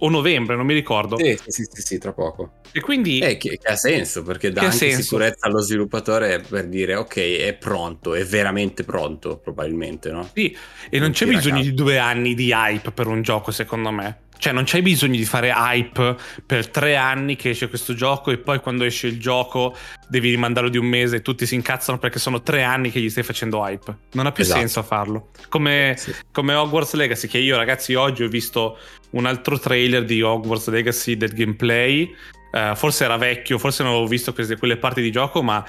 o 0.00 0.08
novembre 0.10 0.56
non 0.56 0.66
mi 0.66 0.74
ricordo 0.74 1.16
Sì, 1.16 1.36
sì, 1.46 1.64
sì, 1.70 1.82
sì, 1.82 1.98
tra 1.98 2.12
poco. 2.12 2.52
e 2.72 2.80
quindi 2.80 3.18
Eh, 3.20 3.36
che, 3.38 3.56
che 3.58 3.68
ha 3.68 3.76
senso, 3.76 4.22
perché 4.22 4.52
dà 4.52 4.68
anche 4.68 4.76
senso. 4.76 5.02
sicurezza 5.02 5.46
allo 5.46 5.60
sviluppatore 5.60 6.40
per 6.40 6.68
dire 6.68 6.94
ok, 6.94 7.16
è 7.16 7.54
pronto, 7.56 8.14
è 8.14 8.24
veramente 8.24 8.84
pronto, 8.84 9.38
probabilmente, 9.38 10.10
no? 10.10 10.34
Sì, 10.34 10.54
e 10.90 10.98
non 10.98 11.10
Non 11.10 11.12
c'è 11.12 11.26
bisogno 11.26 11.60
capo. 11.60 11.62
di 11.62 11.74
due 11.74 11.98
anni 11.98 12.34
di 12.34 12.50
hype 12.52 12.92
per 12.92 13.06
un 13.06 13.22
gioco, 13.22 13.50
secondo 13.50 13.90
me. 13.90 14.24
Cioè, 14.38 14.52
non 14.52 14.64
c'è 14.64 14.82
bisogno 14.82 15.16
di 15.16 15.24
fare 15.24 15.52
hype 15.54 16.16
per 16.44 16.68
tre 16.68 16.96
anni 16.96 17.36
che 17.36 17.50
esce 17.50 17.68
questo 17.68 17.94
gioco 17.94 18.30
e 18.30 18.38
poi 18.38 18.60
quando 18.60 18.84
esce 18.84 19.06
il 19.06 19.18
gioco 19.18 19.74
devi 20.08 20.30
rimandarlo 20.30 20.68
di 20.68 20.78
un 20.78 20.86
mese 20.86 21.16
e 21.16 21.22
tutti 21.22 21.46
si 21.46 21.54
incazzano 21.54 21.98
perché 21.98 22.18
sono 22.18 22.42
tre 22.42 22.62
anni 22.62 22.90
che 22.90 23.00
gli 23.00 23.08
stai 23.10 23.22
facendo 23.24 23.64
hype. 23.64 23.96
Non 24.12 24.26
ha 24.26 24.32
più 24.32 24.42
Esatto. 24.44 24.58
senso 24.60 24.82
farlo. 24.82 25.30
Come, 25.48 25.94
Sì. 25.96 26.14
come 26.32 26.54
Hogwarts 26.54 26.94
Legacy, 26.94 27.28
che 27.28 27.38
io 27.38 27.56
ragazzi 27.56 27.94
oggi 27.94 28.22
ho 28.24 28.28
visto 28.28 28.78
un 29.10 29.26
altro 29.26 29.58
trailer 29.58 30.04
di 30.04 30.20
Hogwarts 30.22 30.68
Legacy 30.68 31.16
del 31.16 31.32
gameplay. 31.32 32.14
Eh, 32.52 32.72
forse 32.74 33.04
era 33.04 33.16
vecchio, 33.16 33.58
forse 33.58 33.82
non 33.82 33.92
avevo 33.92 34.06
visto 34.06 34.32
queste, 34.32 34.56
quelle 34.56 34.76
parti 34.76 35.02
di 35.02 35.10
gioco, 35.10 35.42
ma 35.42 35.64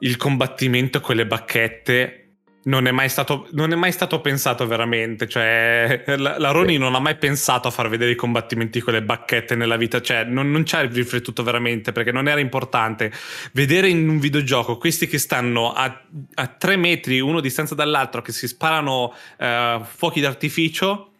il 0.00 0.16
combattimento 0.16 1.00
con 1.00 1.14
le 1.16 1.26
bacchette 1.26 2.21
non 2.64 2.86
è 2.86 2.90
mai 2.92 3.08
stato, 3.08 3.48
non 3.52 3.72
è 3.72 3.74
mai 3.74 3.92
stato 3.92 4.20
pensato 4.20 4.66
veramente. 4.66 5.28
Cioè, 5.28 6.04
la, 6.18 6.38
la 6.38 6.50
Roni 6.50 6.78
non 6.78 6.94
ha 6.94 7.00
mai 7.00 7.16
pensato 7.16 7.68
a 7.68 7.70
far 7.70 7.88
vedere 7.88 8.12
i 8.12 8.14
combattimenti 8.14 8.80
con 8.80 8.92
le 8.94 9.02
bacchette 9.02 9.54
nella 9.54 9.76
vita. 9.76 10.00
Cioè, 10.00 10.24
non, 10.24 10.50
non 10.50 10.64
ci 10.64 10.76
ha 10.76 10.80
riflettuto 10.82 11.42
veramente 11.42 11.92
perché 11.92 12.12
non 12.12 12.28
era 12.28 12.40
importante. 12.40 13.10
Vedere 13.52 13.88
in 13.88 14.08
un 14.08 14.18
videogioco 14.18 14.76
questi 14.78 15.06
che 15.06 15.18
stanno 15.18 15.72
a, 15.72 16.02
a 16.34 16.46
tre 16.46 16.76
metri 16.76 17.20
uno 17.20 17.38
a 17.38 17.42
distanza 17.42 17.74
dall'altro, 17.74 18.22
che 18.22 18.32
si 18.32 18.46
sparano 18.46 19.12
eh, 19.38 19.80
fuochi 19.84 20.20
d'artificio, 20.20 21.12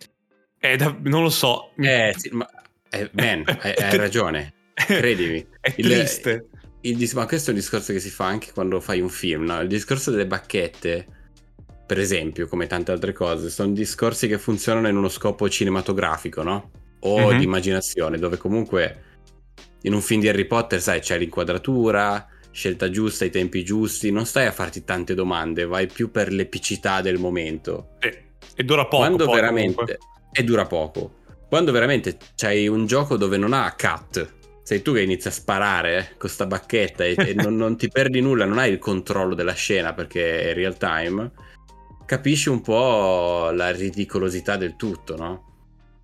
è 0.58 0.76
da- 0.76 0.96
non 1.02 1.22
lo 1.22 1.30
so. 1.30 1.72
Eh, 1.76 2.14
sì, 2.16 2.28
ma 2.32 2.48
eh, 2.90 3.08
Ben, 3.12 3.42
hai, 3.60 3.74
hai 3.76 3.96
ragione, 3.96 4.52
credimi. 4.74 5.44
È 5.60 5.72
Il- 5.76 5.86
triste. 5.86 6.46
Il 6.84 6.96
dis- 6.96 7.12
ma 7.14 7.26
questo 7.26 7.50
è 7.50 7.52
un 7.52 7.60
discorso 7.60 7.92
che 7.92 8.00
si 8.00 8.10
fa 8.10 8.26
anche 8.26 8.50
quando 8.52 8.80
fai 8.80 9.00
un 9.00 9.08
film, 9.08 9.44
no? 9.44 9.60
Il 9.60 9.68
discorso 9.68 10.10
delle 10.10 10.26
bacchette, 10.26 11.06
per 11.92 12.00
esempio, 12.00 12.48
come 12.48 12.66
tante 12.66 12.90
altre 12.90 13.12
cose, 13.12 13.50
sono 13.50 13.72
discorsi 13.72 14.26
che 14.26 14.38
funzionano 14.38 14.88
in 14.88 14.96
uno 14.96 15.10
scopo 15.10 15.46
cinematografico, 15.48 16.42
no? 16.42 16.70
O 17.00 17.30
Mhm. 17.30 17.38
di 17.38 17.44
immaginazione, 17.44 18.18
dove 18.18 18.38
comunque 18.38 19.02
in 19.82 19.92
un 19.92 20.00
film 20.00 20.20
di 20.22 20.28
Harry 20.28 20.46
Potter, 20.46 20.80
sai, 20.80 21.00
c'è 21.00 21.18
l'inquadratura, 21.18 22.26
scelta 22.50 22.88
giusta, 22.88 23.26
i 23.26 23.30
tempi 23.30 23.62
giusti, 23.62 24.10
non 24.10 24.24
stai 24.24 24.46
a 24.46 24.52
farti 24.52 24.84
tante 24.84 25.12
domande, 25.14 25.66
vai 25.66 25.86
più 25.86 26.10
per 26.10 26.32
l'epicità 26.32 27.02
del 27.02 27.18
momento. 27.18 27.96
Sì. 28.00 28.10
E 28.54 28.62
dura 28.64 28.84
poco. 28.84 28.96
Quando 28.96 29.24
poi, 29.26 29.34
veramente 29.34 29.74
comunque. 29.74 29.98
e 30.32 30.44
dura 30.44 30.64
poco. 30.66 31.14
Quando 31.48 31.72
veramente 31.72 32.16
c'hai 32.36 32.68
un 32.68 32.86
gioco 32.86 33.18
dove 33.18 33.36
non 33.36 33.52
ha 33.52 33.74
cut, 33.78 34.32
sei 34.62 34.80
tu 34.80 34.94
che 34.94 35.02
inizi 35.02 35.28
a 35.28 35.32
sparare 35.32 35.98
eh, 35.98 36.16
con 36.16 36.30
sta 36.30 36.46
bacchetta 36.46 37.04
e, 37.04 37.14
e 37.18 37.34
non, 37.34 37.56
non 37.56 37.76
ti 37.76 37.88
perdi 37.88 38.20
nulla, 38.20 38.46
non 38.46 38.58
hai 38.58 38.70
il 38.72 38.78
controllo 38.78 39.34
della 39.34 39.52
scena 39.52 39.92
perché 39.92 40.50
è 40.50 40.54
real 40.54 40.78
time, 40.78 41.30
capisci 42.12 42.50
un 42.50 42.60
po' 42.60 43.48
la 43.54 43.70
ridicolosità 43.70 44.56
del 44.56 44.76
tutto, 44.76 45.16
no? 45.16 45.46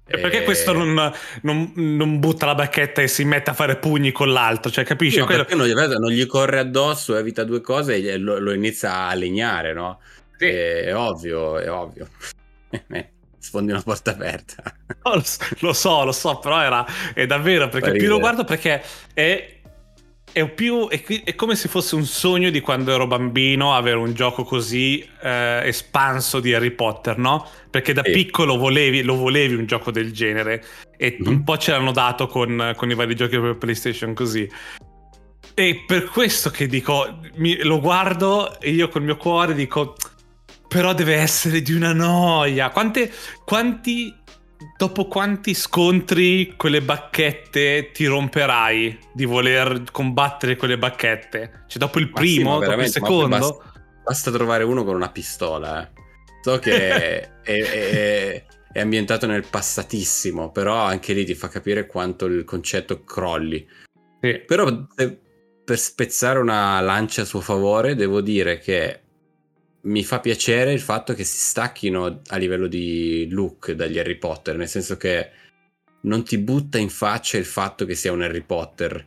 E 0.06 0.18
perché 0.18 0.38
Eh, 0.40 0.44
questo 0.44 0.72
non, 0.72 1.12
non- 1.42 1.72
non 1.74 2.18
butta 2.18 2.46
la 2.46 2.54
bacchetta 2.54 3.02
e 3.02 3.08
si 3.08 3.24
mette 3.24 3.50
a 3.50 3.52
fare 3.52 3.76
pugni 3.76 4.10
con 4.10 4.32
l'altro? 4.32 4.70
Cioè, 4.70 4.84
capisci? 4.84 5.18
ma 5.18 5.26
Quello- 5.26 5.44
non 5.54 5.66
gli, 5.66 5.74
non 5.74 6.10
gli 6.10 6.24
corre 6.24 6.60
addosso, 6.60 7.14
evita 7.14 7.44
due 7.44 7.60
cose 7.60 7.96
e 7.96 8.16
lo, 8.16 8.38
lo 8.38 8.54
inizia 8.54 9.08
a 9.08 9.14
legnare, 9.14 9.74
no? 9.74 10.00
Sì. 10.38 10.46
È, 10.46 10.84
è 10.84 10.96
ovvio, 10.96 11.58
è 11.58 11.70
ovvio. 11.70 12.08
Eh, 12.90 13.10
Sfondi 13.38 13.70
una 13.72 13.82
porta 13.82 14.10
aperta. 14.12 14.62
No, 15.04 15.12
lo, 15.60 15.72
so- 15.74 16.04
lo 16.04 16.12
so, 16.12 16.38
però 16.38 16.60
era, 16.62 16.86
è 17.14 17.26
davvero 17.26 17.68
perché 17.68 17.92
più 17.92 18.08
lo 18.08 18.18
guardo 18.18 18.44
perché 18.44 18.82
è, 19.12 19.57
è 20.38 20.48
più 20.50 20.88
è, 20.88 21.02
è 21.24 21.34
come 21.34 21.54
se 21.56 21.68
fosse 21.68 21.94
un 21.94 22.04
sogno 22.04 22.50
di 22.50 22.60
quando 22.60 22.92
ero 22.92 23.06
bambino 23.06 23.74
avere 23.74 23.96
un 23.96 24.12
gioco 24.14 24.44
così 24.44 25.06
eh, 25.22 25.60
espanso 25.64 26.40
di 26.40 26.54
Harry 26.54 26.70
Potter, 26.72 27.18
no? 27.18 27.46
Perché 27.70 27.92
da 27.92 28.02
Sì. 28.04 28.12
piccolo 28.12 28.56
volevi, 28.56 29.02
lo 29.02 29.16
volevi 29.16 29.54
un 29.54 29.66
gioco 29.66 29.90
del 29.90 30.12
genere 30.12 30.64
e 30.96 31.16
Mhm. 31.20 31.26
un 31.28 31.44
po' 31.44 31.56
ce 31.58 31.72
l'hanno 31.72 31.92
dato 31.92 32.26
con, 32.26 32.72
con 32.76 32.90
i 32.90 32.94
vari 32.94 33.14
giochi 33.14 33.38
per 33.38 33.56
PlayStation 33.56 34.14
così. 34.14 34.48
E 35.54 35.84
per 35.86 36.04
questo 36.04 36.50
che 36.50 36.66
dico, 36.66 37.18
mi- 37.36 37.62
lo 37.62 37.80
guardo 37.80 38.60
e 38.60 38.70
io 38.70 38.88
col 38.88 39.02
mio 39.02 39.16
cuore 39.16 39.54
dico, 39.54 39.94
però 40.68 40.92
deve 40.94 41.14
essere 41.16 41.62
di 41.62 41.72
una 41.72 41.92
noia. 41.92 42.70
Quante, 42.70 43.10
quanti, 43.44 44.14
dopo 44.76 45.06
quanti 45.06 45.54
scontri 45.54 46.54
con 46.56 46.70
le 46.70 46.82
bacchette 46.82 47.90
ti 47.92 48.06
romperai 48.06 48.98
di 49.12 49.24
voler 49.24 49.84
combattere 49.90 50.56
con 50.56 50.68
le 50.68 50.78
bacchette? 50.78 51.64
Cioè, 51.66 51.78
dopo 51.78 51.98
il 51.98 52.10
primo, 52.10 52.58
ma 52.58 52.66
dopo 52.66 52.80
il 52.80 52.88
secondo? 52.88 53.28
basta- 53.28 53.72
Basta 54.04 54.30
trovare 54.30 54.64
uno 54.64 54.84
con 54.84 54.94
una 54.94 55.10
pistola. 55.10 55.82
eh. 55.82 55.90
So 56.42 56.58
che 56.58 56.88
è, 57.42 57.42
è- 57.42 58.44
è 58.72 58.80
ambientato 58.80 59.26
nel 59.26 59.44
passatissimo, 59.48 60.50
però 60.50 60.76
anche 60.76 61.12
lì 61.12 61.24
ti 61.24 61.34
fa 61.34 61.48
capire 61.48 61.86
quanto 61.86 62.26
il 62.26 62.44
concetto 62.44 63.02
crolli. 63.02 63.66
Sì. 64.20 64.42
Però 64.46 64.86
per 65.64 65.78
spezzare 65.78 66.38
una 66.38 66.80
lancia 66.80 67.22
a 67.22 67.24
suo 67.24 67.40
favore, 67.40 67.94
devo 67.94 68.20
dire 68.20 68.58
che 68.58 69.00
mi 69.88 70.04
fa 70.04 70.20
piacere 70.20 70.72
il 70.72 70.80
fatto 70.80 71.14
che 71.14 71.24
si 71.24 71.38
stacchino 71.38 72.20
a 72.26 72.36
livello 72.36 72.66
di 72.66 73.26
look 73.30 73.72
dagli 73.72 73.98
Harry 73.98 74.16
Potter, 74.16 74.56
nel 74.56 74.68
senso 74.68 74.96
che 74.96 75.30
non 76.02 76.24
ti 76.24 76.38
butta 76.38 76.78
in 76.78 76.90
faccia 76.90 77.38
il 77.38 77.44
fatto 77.44 77.84
che 77.84 77.94
sia 77.94 78.12
un 78.12 78.22
Harry 78.22 78.42
Potter. 78.42 79.06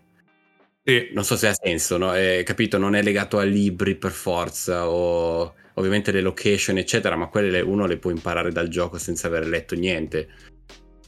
Sì. 0.83 1.09
Non 1.13 1.23
so 1.23 1.37
se 1.37 1.47
ha 1.47 1.53
senso, 1.53 1.97
no? 1.97 2.15
Eh, 2.15 2.41
capito? 2.43 2.77
Non 2.79 2.95
è 2.95 3.03
legato 3.03 3.37
a 3.37 3.43
libri 3.43 3.95
per 3.95 4.11
forza 4.11 4.89
o 4.89 5.53
ovviamente 5.75 6.11
le 6.11 6.21
location, 6.21 6.77
eccetera, 6.77 7.15
ma 7.15 7.27
quelle 7.27 7.49
le- 7.51 7.61
uno 7.61 7.85
le 7.85 7.97
può 7.97 8.09
imparare 8.09 8.51
dal 8.51 8.67
gioco 8.67 8.97
senza 8.97 9.27
aver 9.27 9.47
letto 9.47 9.75
niente. 9.75 10.27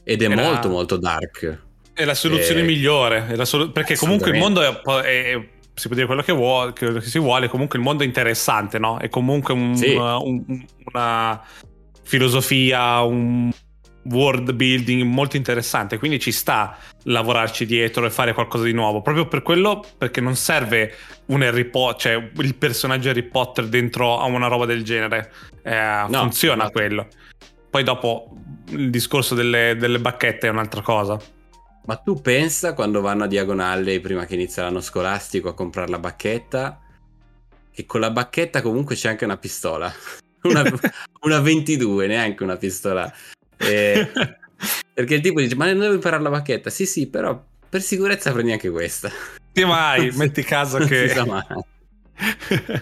Ed 0.04 0.22
è 0.22 0.26
Era- 0.30 0.34
molto 0.42 0.68
molto 0.68 0.96
dark. 0.96 1.62
È 1.92 2.04
la 2.04 2.14
soluzione 2.14 2.60
Eh, 2.60 2.64
migliore. 2.64 3.26
è 3.28 3.34
la 3.36 3.44
solu- 3.44 3.72
perché 3.72 3.96
comunque 3.96 4.30
il 4.30 4.38
mondo 4.38 4.62
è, 4.62 4.80
è- 5.02 5.48
si 5.74 5.86
può 5.88 5.94
dire 5.96 6.06
quello 6.06 6.22
che, 6.22 6.32
vuole, 6.32 6.72
che 6.72 7.00
si 7.00 7.18
vuole, 7.18 7.48
comunque 7.48 7.78
il 7.78 7.84
mondo 7.84 8.02
è 8.02 8.06
interessante, 8.06 8.78
no? 8.78 8.98
È 8.98 9.08
comunque 9.08 9.54
un- 9.54 9.76
Sì. 9.76 9.94
una, 9.94 10.18
un- 10.18 10.64
una 10.92 11.42
filosofia, 12.02 13.00
un 13.02 13.50
world 14.06 14.52
building 14.52 15.02
molto 15.02 15.36
interessante, 15.36 15.96
quindi 15.98 16.20
ci 16.20 16.30
sta 16.30 16.76
lavorarci 17.04 17.64
dietro 17.64 18.04
e 18.04 18.10
fare 18.10 18.34
qualcosa 18.34 18.64
di 18.64 18.72
nuovo, 18.72 19.00
proprio 19.00 19.26
per 19.26 19.40
quello, 19.42 19.82
perché 19.96 20.20
non 20.20 20.36
serve 20.36 20.92
un 21.26 21.40
Harry 21.42 21.64
Potter, 21.64 22.12
cioè 22.12 22.30
il 22.44 22.54
personaggio 22.54 23.08
Harry 23.08 23.22
Potter 23.22 23.66
dentro 23.66 24.18
a 24.20 24.24
una 24.26 24.46
roba 24.46 24.66
del 24.66 24.84
genere. 24.84 25.32
Eh, 25.62 26.04
No, 26.08 26.18
funziona 26.18 26.64
esatto. 26.64 26.72
quello. 26.78 27.08
Poi 27.70 27.82
dopo 27.82 28.36
il 28.70 28.90
discorso 28.90 29.34
delle, 29.34 29.74
delle 29.78 29.98
bacchette 29.98 30.46
è 30.46 30.50
un'altra 30.50 30.82
cosa. 30.82 31.18
Ma 31.86 31.96
tu 31.96 32.20
pensa 32.20 32.72
quando 32.72 33.00
vanno 33.00 33.24
a 33.24 33.26
diagonale 33.26 34.00
prima 34.00 34.24
che 34.24 34.34
inizia 34.34 34.62
l'anno 34.62 34.80
scolastico 34.80 35.50
a 35.50 35.54
comprare 35.54 35.90
la 35.90 35.98
bacchetta? 35.98 36.80
Che 37.70 37.86
con 37.86 38.00
la 38.00 38.10
bacchetta 38.10 38.62
comunque 38.62 38.94
c'è 38.94 39.08
anche 39.08 39.24
una 39.24 39.36
pistola. 39.36 39.92
Una, 40.44 40.62
una 41.22 41.40
22, 41.40 42.06
neanche 42.06 42.42
una 42.42 42.58
pistola. 42.58 43.10
Eh, 43.56 44.10
perché 44.92 45.14
il 45.14 45.22
tipo 45.22 45.40
dice: 45.40 45.54
Ma 45.54 45.64
non 45.64 45.78
devo 45.78 45.94
imparare 45.94 46.22
la 46.22 46.28
bacchetta? 46.28 46.68
Sì, 46.68 46.84
sì, 46.84 47.06
però 47.06 47.42
per 47.66 47.80
sicurezza 47.80 48.30
prendi 48.30 48.52
anche 48.52 48.68
questa. 48.68 49.10
Sì, 49.50 49.64
mai, 49.64 50.10
metti 50.16 50.42
caso 50.42 50.76
Non 50.76 50.86
che... 50.86 51.08
si 51.08 51.14
sa 51.14 51.24
mai. 51.24 51.44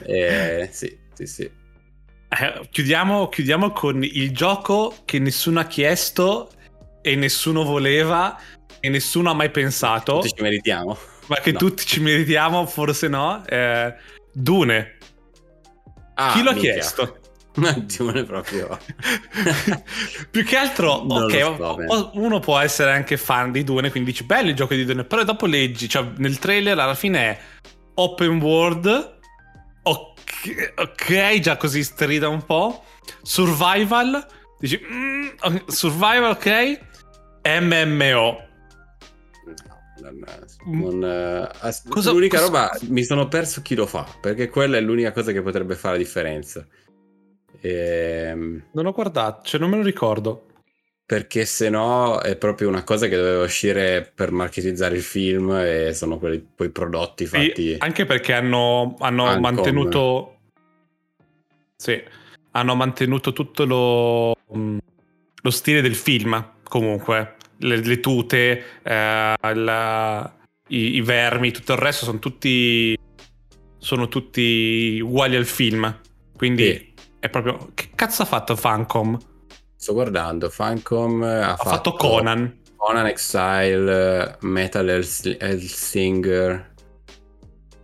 Eh, 0.06 0.68
sì, 0.72 0.98
sì, 1.14 1.26
sì. 1.26 1.42
Eh, 1.42 2.68
chiudiamo, 2.68 3.28
chiudiamo 3.28 3.70
con 3.70 4.02
il 4.02 4.32
gioco 4.32 4.96
che 5.04 5.20
nessuno 5.20 5.60
ha 5.60 5.66
chiesto 5.66 6.50
e 7.00 7.14
nessuno 7.14 7.62
voleva 7.62 8.36
che 8.82 8.88
nessuno 8.88 9.30
ha 9.30 9.34
mai 9.34 9.50
pensato, 9.50 10.14
Tutti 10.18 10.34
ci 10.36 10.42
meritiamo. 10.42 10.98
ma 11.26 11.36
che 11.36 11.52
No. 11.52 11.58
tutti 11.58 11.86
ci 11.86 12.00
meritiamo, 12.00 12.66
forse 12.66 13.06
no. 13.06 13.42
eh, 13.46 13.94
Dune. 14.32 14.96
Ah, 16.14 16.32
Chi 16.32 16.42
l'ha 16.42 16.50
minchia. 16.52 16.72
chiesto? 16.72 17.18
Dune 17.54 18.24
proprio. 18.24 18.76
Più 20.30 20.44
che 20.44 20.56
altro, 20.56 21.04
Non 21.04 21.22
ok, 21.24 21.40
lo 21.58 21.86
so 21.88 22.10
uno 22.14 22.40
può 22.40 22.58
essere 22.58 22.90
anche 22.92 23.16
fan 23.16 23.52
di 23.52 23.62
Dune, 23.62 23.90
quindi 23.90 24.10
dici 24.10 24.24
bello 24.24 24.48
il 24.48 24.56
gioco 24.56 24.74
di 24.74 24.84
Dune, 24.84 25.04
però 25.04 25.22
dopo 25.22 25.46
leggi, 25.46 25.88
cioè 25.88 26.04
nel 26.16 26.38
trailer 26.38 26.76
alla 26.78 26.94
fine 26.94 27.18
è 27.20 27.38
open 27.94 28.40
world, 28.40 29.18
ok, 29.82 30.72
ok, 30.76 31.38
già 31.40 31.56
così 31.56 31.84
strida 31.84 32.28
un 32.28 32.44
po', 32.44 32.82
survival, 33.22 34.26
dici 34.58 34.80
mm, 34.84 35.28
survival, 35.66 36.30
ok, 36.30 36.80
MMO. 37.60 38.48
Non- 40.10 41.00
non, 41.00 41.04
eh, 41.04 41.48
as- 41.60 41.84
Cosa- 41.88 42.10
l'unica 42.12 42.38
cosa- 42.40 42.46
roba 42.68 42.78
mi 42.88 43.04
sono 43.04 43.28
perso 43.28 43.62
chi 43.62 43.74
lo 43.74 43.86
fa 43.86 44.06
perché 44.20 44.48
quella 44.48 44.76
è 44.76 44.80
l'unica 44.80 45.12
cosa 45.12 45.32
che 45.32 45.42
potrebbe 45.42 45.74
fare 45.76 45.96
la 45.96 46.02
differenza 46.02 46.66
Ehm, 47.64 48.64
Non 48.72 48.86
ho 48.86 48.92
guardato, 48.92 49.42
cioè 49.44 49.60
non 49.60 49.70
me 49.70 49.76
lo 49.76 49.82
ricordo. 49.82 50.46
perché 51.04 51.44
se 51.44 51.68
no 51.68 52.20
è 52.20 52.36
proprio 52.36 52.68
una 52.68 52.84
cosa 52.84 53.06
che 53.06 53.16
doveva 53.16 53.44
uscire 53.44 54.10
per 54.14 54.30
marketizzare 54.32 54.96
il 54.96 55.02
film 55.02 55.50
e 55.52 55.92
sono 55.94 56.18
quelli 56.18 56.38
poi 56.40 56.70
prodotti 56.70 57.26
fatti 57.26 57.72
E 57.72 57.76
anche 57.80 58.06
perché 58.06 58.32
hanno, 58.32 58.96
hanno 58.98 59.38
mantenuto. 59.38 60.38
Sì, 61.76 62.02
hanno 62.52 62.74
mantenuto 62.74 63.32
tutto 63.32 63.64
lo, 63.64 64.34
mm, 64.56 64.78
lo 65.42 65.50
stile 65.50 65.82
del 65.82 65.94
film. 65.96 66.50
Comunque, 66.62 67.34
le, 67.62 67.76
le 67.76 68.00
tute, 68.00 68.64
eh, 68.82 69.34
la- 69.54 70.36
i, 70.68 70.94
i 70.96 71.00
vermi, 71.00 71.50
tutto 71.50 71.72
il 71.72 71.78
resto 71.78 72.04
sono 72.04 72.18
tutti. 72.18 72.96
Sono 73.78 74.06
tutti 74.08 75.00
uguali 75.02 75.34
al 75.34 75.44
film. 75.44 76.00
Quindi 76.36 76.64
Sì. 76.72 76.94
è 77.18 77.28
proprio. 77.28 77.70
Che 77.74 77.90
cazzo 77.96 78.22
ha 78.22 78.26
fatto 78.26 78.54
Fancom? 78.56 79.18
sto 79.82 79.94
guardando 79.94 80.48
Funcom 80.48 81.22
ha, 81.24 81.54
Ha 81.54 81.56
fatto 81.56 81.94
Conan. 81.94 82.60
Conan 82.76 83.06
Exile 83.06 84.36
Metal 84.42 84.88
Hellsinger 84.88 86.72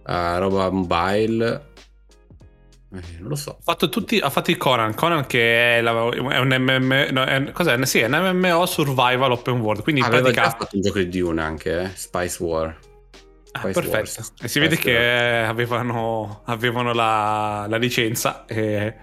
eh, 0.06 0.38
roba 0.38 0.70
mobile 0.70 1.67
Eh, 2.94 3.00
non 3.18 3.28
lo 3.28 3.34
so 3.36 3.50
Ha 3.50 3.62
fatto, 3.62 3.88
tutti, 3.90 4.18
ha 4.18 4.30
fatto 4.30 4.50
il 4.50 4.56
Conan. 4.56 4.94
Conan 4.94 5.26
che 5.26 5.76
è, 5.76 5.80
la- 5.82 6.08
è 6.10 6.38
un 6.38 6.56
MMO. 6.58 7.10
no, 7.10 7.24
è- 7.24 7.52
cos'è? 7.52 7.84
Sì, 7.84 7.98
è 7.98 8.06
un 8.06 8.36
MMO 8.36 8.64
survival 8.66 9.32
open 9.32 9.60
world. 9.60 9.82
Quindi 9.82 10.00
in 10.00 10.06
aveva 10.06 10.22
pratica. 10.22 10.42
già 10.44 10.50
fatto 10.56 10.76
un 10.76 10.80
gioco 10.82 10.98
di 10.98 11.08
Dune 11.08 11.42
anche 11.42 11.80
eh? 11.82 11.90
Spice 11.94 12.42
War 12.42 12.78
Ah, 13.52 13.60
perfetto. 13.60 13.88
Wars. 13.96 14.32
E 14.40 14.48
si 14.48 14.58
vede 14.58 14.76
Spice 14.76 14.90
che 14.90 15.44
avevano, 15.46 16.42
avevano 16.46 16.92
la, 16.94 17.66
la 17.68 17.76
licenza. 17.76 18.44
e- 18.46 18.94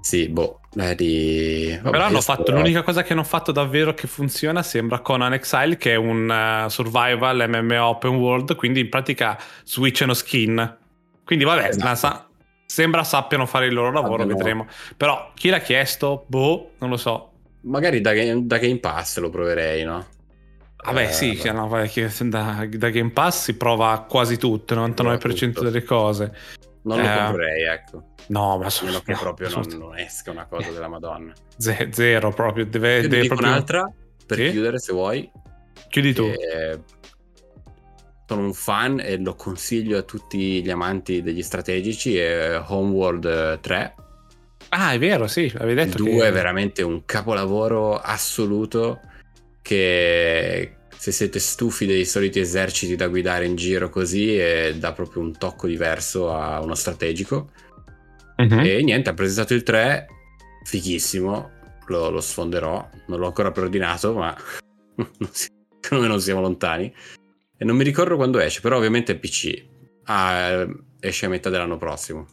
sì 0.00 0.28
boh 0.28 0.60
di... 0.94 1.76
vabbè, 1.82 1.90
Però 1.90 2.04
hanno 2.04 2.20
fatto 2.20 2.42
sto- 2.42 2.52
l'unica 2.52 2.82
cosa 2.82 3.02
che 3.02 3.12
hanno 3.12 3.24
fatto 3.24 3.50
davvero 3.52 3.92
che 3.94 4.06
funziona. 4.06 4.62
Sembra 4.62 5.00
Conan 5.00 5.32
Exile, 5.32 5.76
che 5.78 5.92
è 5.92 5.96
un 5.96 6.30
eh, 6.30 6.70
survival 6.70 7.44
MMO 7.48 7.84
open 7.86 8.14
world. 8.14 8.54
Quindi 8.54 8.80
in 8.80 8.88
pratica 8.88 9.36
switchano 9.64 10.14
skin. 10.14 10.76
Quindi 11.24 11.44
vabbè, 11.44 11.68
Esatto. 11.68 11.84
la 11.84 11.94
sembra 12.66 13.04
sappiano 13.04 13.46
fare 13.46 13.66
il 13.66 13.74
loro 13.74 13.90
lavoro. 13.92 14.22
Abbiano- 14.22 14.36
Vedremo. 14.36 14.66
Però 14.96 15.30
chi 15.34 15.48
l'ha 15.48 15.60
chiesto? 15.60 16.24
Boh, 16.26 16.72
non 16.78 16.90
lo 16.90 16.96
so. 16.96 17.30
magari 17.62 18.00
da 18.00 18.12
Game, 18.12 18.46
da 18.46 18.58
Game 18.58 18.78
Pass 18.78 19.18
lo 19.18 19.30
proverei 19.30 19.82
no? 19.84 20.06
Vabbè, 20.84 21.02
Eh, 21.04 21.12
sì, 21.12 21.28
vabbè. 21.30 21.40
che 21.40 21.52
no, 21.52 21.66
vabbè, 21.66 22.08
da, 22.28 22.66
da 22.70 22.90
Game 22.90 23.10
Pass 23.10 23.42
si 23.44 23.56
prova 23.56 24.04
quasi 24.08 24.36
tutto, 24.36 24.74
il 24.74 24.80
99% 24.80 25.52
tutto. 25.52 25.64
delle 25.64 25.82
cose. 25.82 26.32
non 26.82 27.00
lo 27.00 27.04
Eh, 27.10 27.16
comprerei 27.24 27.62
ecco 27.64 28.02
No, 28.28 28.58
ma 28.58 28.70
sono 28.70 29.00
che 29.00 29.12
no, 29.12 29.18
proprio 29.18 29.48
non, 29.50 29.64
non 29.78 29.98
esca 29.98 30.30
una 30.30 30.46
cosa 30.46 30.70
della 30.70 30.86
madonna 30.88 31.32
ze- 31.56 31.88
zero 31.92 32.30
proprio. 32.30 32.64
Deve, 32.66 33.08
deve 33.08 33.26
proprio... 33.26 33.48
un'altra 33.48 33.90
per 34.26 34.36
Sì? 34.38 34.50
chiudere 34.50 34.78
se 34.78 34.92
vuoi 34.92 35.28
Chiudi 35.88 36.12
tu. 36.14 36.30
che 36.30 36.78
sono 38.26 38.42
un 38.42 38.54
fan 38.54 39.00
e 39.00 39.16
lo 39.18 39.34
consiglio 39.34 39.98
a 39.98 40.02
tutti 40.02 40.62
gli 40.62 40.70
amanti 40.70 41.22
degli 41.22 41.42
strategici 41.42 42.16
è 42.16 42.60
Homeworld 42.66 43.24
eh, 43.24 43.58
3 43.60 43.94
Ah, 44.68 44.92
è 44.92 44.98
vero, 44.98 45.26
sì, 45.28 45.50
avevi 45.56 45.80
il 45.80 45.86
detto 45.86 46.02
2 46.02 46.18
che... 46.18 46.26
è 46.26 46.32
veramente 46.32 46.82
un 46.82 47.04
capolavoro 47.04 47.96
assoluto 47.98 49.00
che 49.62 50.76
se 50.96 51.12
siete 51.12 51.38
stufi 51.38 51.86
dei 51.86 52.04
soliti 52.04 52.40
eserciti 52.40 52.96
da 52.96 53.06
guidare 53.06 53.46
in 53.46 53.54
giro 53.54 53.88
così 53.90 54.36
eh, 54.36 54.74
dà 54.78 54.92
proprio 54.92 55.22
un 55.22 55.36
tocco 55.36 55.66
diverso 55.66 56.32
a 56.32 56.60
uno 56.60 56.74
strategico. 56.74 57.50
Mhm. 58.38 58.58
e 58.58 58.82
niente 58.82 59.08
ha 59.08 59.14
presentato 59.14 59.54
il 59.54 59.62
3 59.62 60.06
fighissimo 60.64 61.50
lo, 61.86 62.10
lo 62.10 62.20
sfonderò. 62.20 62.88
Non 63.06 63.18
l'ho 63.18 63.26
ancora 63.26 63.50
preordinato 63.50 64.14
ma 64.14 64.36
secondo 65.80 66.04
me 66.04 66.10
non 66.10 66.20
siamo 66.20 66.40
lontani 66.40 66.92
e 67.56 67.64
non 67.64 67.76
mi 67.76 67.84
ricordo 67.84 68.16
quando 68.16 68.38
esce 68.38 68.60
però 68.60 68.76
ovviamente 68.76 69.12
è 69.12 69.16
PC 69.16 69.64
Ah, 70.08 70.66
esce 71.00 71.26
a 71.26 71.28
metà 71.28 71.50
dell'anno 71.50 71.76
prossimo 71.78 72.26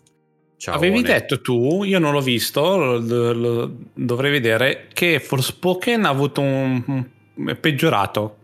Ciao. 0.57 0.75
Avevi 0.75 1.01
detto 1.01 1.41
tu, 1.41 1.83
io 1.83 1.99
non 1.99 2.13
l'ho 2.13 2.21
visto, 2.21 2.77
lo, 2.77 2.97
lo- 2.99 3.33
lo 3.33 3.75
dovrei 3.95 4.31
vedere, 4.31 4.87
che 4.93 5.19
Forspoken 5.19 6.05
ha 6.05 6.09
avuto 6.09 6.39
un, 6.39 7.05
è 7.47 7.55
peggiorato. 7.55 8.37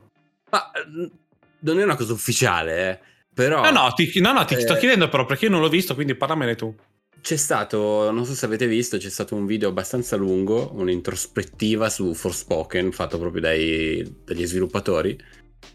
Ma 0.49 0.69
non 1.59 1.79
è 1.79 1.83
una 1.83 1.95
cosa 1.95 2.11
ufficiale, 2.11 2.89
eh. 2.89 2.99
Però 3.33 3.61
No, 3.63 3.71
no, 3.71 3.93
ti, 3.93 4.11
no, 4.19 4.33
no, 4.33 4.43
ti 4.43 4.55
Eh. 4.55 4.59
sto 4.59 4.75
chiedendo 4.75 5.07
però 5.07 5.23
perché 5.25 5.45
io 5.45 5.51
non 5.51 5.61
l'ho 5.61 5.69
visto, 5.69 5.93
quindi 5.95 6.13
parlamene 6.15 6.55
tu. 6.55 6.75
c'è 7.21 7.37
stato, 7.37 8.11
non 8.11 8.25
so 8.25 8.33
se 8.33 8.45
avete 8.45 8.67
visto, 8.67 8.97
c'è 8.97 9.09
stato 9.09 9.35
un 9.35 9.45
video 9.45 9.69
abbastanza 9.69 10.17
lungo, 10.17 10.71
un'introspettiva 10.73 11.89
su 11.89 12.13
Forspoken 12.13 12.91
fatto 12.91 13.17
proprio 13.17 13.39
dai, 13.41 14.21
dagli 14.25 14.45
sviluppatori, 14.45 15.17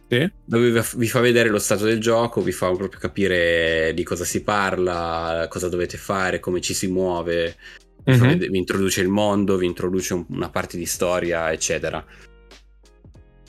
Sì? 0.08 0.30
dove 0.44 0.82
vi- 0.96 1.08
fa 1.08 1.20
vedere 1.20 1.48
lo 1.48 1.58
stato 1.58 1.84
del 1.84 1.98
gioco, 1.98 2.40
vi 2.42 2.52
fa 2.52 2.70
proprio 2.72 3.00
capire 3.00 3.92
di 3.94 4.02
cosa 4.04 4.24
si 4.24 4.42
parla, 4.42 5.46
cosa 5.48 5.68
dovete 5.68 5.96
fare, 5.96 6.40
come 6.40 6.60
ci 6.60 6.74
si 6.74 6.86
muove, 6.88 7.56
vi, 8.04 8.14
fa 8.14 8.24
Mhm. 8.24 8.28
vede- 8.32 8.48
vi 8.48 8.58
introduce 8.58 9.00
il 9.00 9.08
mondo, 9.08 9.56
vi 9.56 9.66
introduce 9.66 10.14
un- 10.14 10.26
una 10.28 10.50
parte 10.50 10.76
di 10.76 10.86
storia, 10.86 11.50
eccetera. 11.52 12.04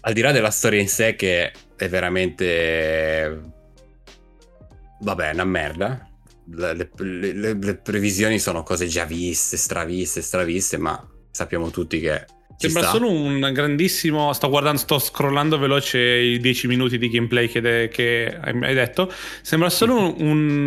Al 0.01 0.13
di 0.13 0.21
là 0.21 0.31
della 0.31 0.49
storia 0.49 0.79
in 0.79 0.87
sé, 0.87 1.15
che 1.15 1.51
è 1.75 1.89
veramente. 1.89 3.41
Vabbè, 5.01 5.31
una 5.33 5.43
merda. 5.45 6.09
Le, 6.47 6.73
le- 6.73 7.33
le- 7.33 7.53
le 7.59 7.75
previsioni 7.75 8.39
sono 8.39 8.63
cose 8.63 8.87
già 8.87 9.03
viste, 9.05 9.57
straviste, 9.57 10.21
straviste, 10.21 10.77
ma 10.77 11.05
sappiamo 11.31 11.69
tutti 11.69 11.99
che. 11.99 12.25
Ci 12.57 12.69
Sembra 12.69 12.83
sta. 12.83 12.91
solo 12.97 13.11
un 13.11 13.49
grandissimo. 13.51 14.31
Sto 14.33 14.49
guardando, 14.49 14.79
sto 14.79 14.97
scrollando 14.99 15.57
veloce 15.57 15.99
i 15.99 16.39
10 16.39 16.67
minuti 16.67 16.97
di 16.97 17.09
gameplay 17.09 17.47
che, 17.47 17.61
de- 17.61 17.87
che 17.89 18.37
hai 18.41 18.73
detto. 18.73 19.11
Sembra 19.41 19.69
solo 19.69 19.97
un, 19.97 20.15
un 20.19 20.65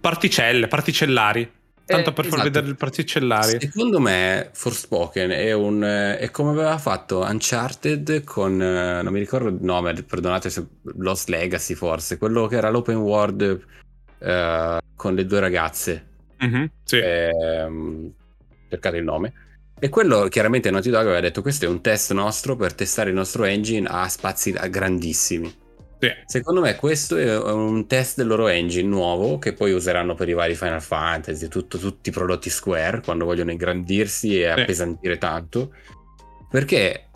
particelle, 0.00 0.66
particellari. 0.66 1.50
Tanto 1.84 2.10
Eh, 2.10 2.12
per 2.12 2.24
far 2.26 2.34
esatto. 2.34 2.50
vedere 2.50 2.66
il 2.66 2.76
particellari. 2.76 3.58
Secondo 3.60 3.98
me, 3.98 4.50
Forspoken 4.52 5.30
è, 5.30 5.52
un, 5.52 5.80
è 5.82 6.30
come 6.30 6.50
aveva 6.50 6.76
fatto 6.76 7.20
Uncharted 7.20 8.24
con. 8.24 8.60
eh, 8.60 9.00
non 9.02 9.10
mi 9.12 9.18
ricordo 9.20 9.48
il 9.48 9.56
nome, 9.60 9.94
perdonate 10.02 10.50
se. 10.50 10.66
Lost 10.98 11.28
Legacy, 11.30 11.72
forse. 11.74 12.18
Quello 12.18 12.46
che 12.46 12.56
era 12.56 12.68
l'open 12.68 12.96
world 12.96 13.64
eh, 14.18 14.78
con 14.96 15.14
le 15.14 15.24
due 15.24 15.40
ragazze. 15.40 16.06
Mhm, 16.40 16.70
sì. 16.84 16.98
Ehm, 16.98 18.12
cercate 18.68 18.96
il 18.98 19.04
nome. 19.04 19.32
E 19.80 19.88
quello 19.88 20.26
chiaramente 20.28 20.70
Naughty 20.70 20.90
Dog 20.90 21.02
aveva 21.06 21.20
detto: 21.20 21.42
Questo 21.42 21.64
è 21.64 21.68
un 21.68 21.80
test 21.80 22.12
nostro 22.12 22.56
per 22.56 22.74
testare 22.74 23.10
il 23.10 23.16
nostro 23.16 23.44
engine 23.44 23.86
a 23.90 24.08
spazi 24.08 24.52
grandissimi. 24.70 25.46
sì. 26.00 26.08
Secondo 26.26 26.60
me 26.60 26.76
questo 26.76 27.16
è 27.16 27.36
un 27.38 27.86
test 27.86 28.16
del 28.18 28.26
loro 28.28 28.48
engine 28.48 28.88
nuovo 28.88 29.38
che 29.38 29.52
poi 29.52 29.72
useranno 29.72 30.14
per 30.14 30.28
i 30.28 30.32
vari 30.32 30.54
Final 30.54 30.82
Fantasy, 30.82 31.48
tutto- 31.48 31.78
tutti 31.78 32.08
i 32.08 32.12
prodotti 32.12 32.50
Square 32.50 33.00
quando 33.02 33.24
vogliono 33.24 33.50
ingrandirsi 33.50 34.40
e 34.40 34.52
Sì. 34.54 34.60
appesantire 34.60 35.18
tanto. 35.18 35.72
Perché 36.50 37.08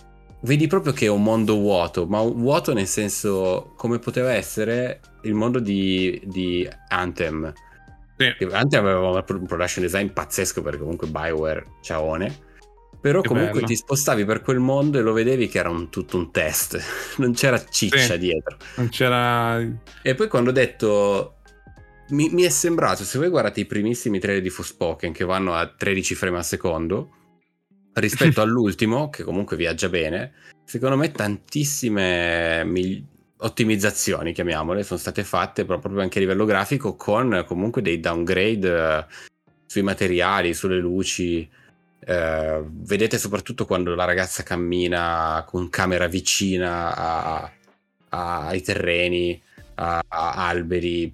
vedi 0.42 0.66
proprio 0.66 0.92
che 0.92 1.06
è 1.06 1.08
un 1.10 1.22
mondo 1.22 1.54
vuoto, 1.54 2.06
ma 2.06 2.20
vuoto 2.22 2.72
nel 2.74 2.86
senso 2.88 3.72
come 3.76 3.98
poteva 3.98 4.32
essere 4.32 5.00
il 5.22 5.34
mondo 5.34 5.58
di, 5.60 6.20
di 6.24 6.68
Anthem. 6.88 7.52
Sì. 8.16 8.44
Anthem 8.50 8.84
aveva 8.86 9.24
un 9.26 9.46
production 9.46 9.84
design 9.84 10.08
pazzesco 10.08 10.60
perché 10.62 10.78
comunque 10.80 11.06
Bioware 11.08 11.64
ciaone. 11.82 12.50
Però 13.02 13.20
Che 13.20 13.28
comunque 13.28 13.54
bello. 13.54 13.66
ti 13.66 13.74
spostavi 13.76 14.24
per 14.24 14.40
quel 14.42 14.60
mondo 14.60 14.96
e 14.98 15.02
lo 15.02 15.12
vedevi 15.12 15.48
che 15.48 15.58
era 15.58 15.68
un- 15.68 15.90
tutto 15.90 16.16
un 16.16 16.30
test, 16.30 16.80
non 17.18 17.32
c'era 17.34 17.62
ciccia 17.64 17.98
Sì. 18.14 18.18
dietro. 18.18 18.56
Non 18.76 18.88
c'era. 18.88 19.58
E 20.02 20.14
poi 20.14 20.28
quando 20.28 20.50
ho 20.50 20.52
detto... 20.54 21.36
Mi, 22.10 22.28
mi 22.30 22.42
è 22.42 22.48
sembrato, 22.50 23.04
se 23.04 23.18
voi 23.18 23.28
guardate 23.28 23.60
i 23.60 23.64
primissimi 23.64 24.18
trailer 24.18 24.42
di 24.42 24.50
Forspoken 24.50 25.12
che 25.12 25.24
vanno 25.24 25.54
a 25.54 25.66
13 25.66 26.14
frame 26.14 26.36
al 26.36 26.44
secondo, 26.44 27.10
rispetto 27.94 28.40
all'ultimo, 28.42 29.08
che 29.08 29.22
comunque 29.24 29.56
viaggia 29.56 29.88
bene, 29.88 30.32
secondo 30.64 30.96
me 30.96 31.10
tantissime 31.10 32.64
migli- 32.64 33.02
ottimizzazioni, 33.38 34.32
chiamiamole, 34.32 34.82
sono 34.82 34.98
state 35.00 35.24
fatte 35.24 35.64
proprio 35.64 36.00
anche 36.00 36.18
a 36.18 36.20
livello 36.20 36.44
grafico 36.44 36.96
con 36.96 37.44
comunque 37.46 37.80
dei 37.82 37.98
downgrade 37.98 38.68
eh, 38.98 39.06
sui 39.66 39.82
materiali, 39.82 40.52
sulle 40.54 40.78
luci. 40.78 41.48
Eh, 42.04 42.62
vedete 42.66 43.16
soprattutto 43.18 43.64
quando 43.64 43.94
la 43.94 44.04
ragazza 44.04 44.42
cammina 44.42 45.44
con 45.46 45.68
camera 45.70 46.08
vicina 46.08 46.94
a- 46.96 47.52
a- 48.08 48.46
ai 48.48 48.60
terreni, 48.62 49.40
a, 49.76 50.02
a 50.08 50.48
alberi. 50.48 51.12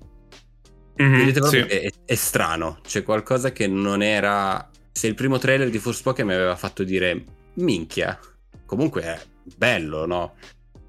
Mhm, 0.97 1.19
Vedete 1.19 1.41
proprio 1.41 1.63
sì. 1.63 1.69
che 1.69 1.81
è, 1.83 1.91
è 2.05 2.15
strano, 2.15 2.81
c'è 2.83 3.03
qualcosa 3.03 3.53
che 3.53 3.67
non 3.67 4.03
era... 4.03 4.69
Se 4.91 5.07
il 5.07 5.15
primo 5.15 5.39
trailer 5.39 5.71
di 5.71 5.79
Forspoken 5.79 6.27
mi 6.27 6.35
aveva 6.35 6.57
fatto 6.57 6.83
dire 6.83 7.25
minchia, 7.55 8.19
comunque 8.67 9.03
è 9.03 9.21
bello, 9.57 10.07
no? 10.07 10.35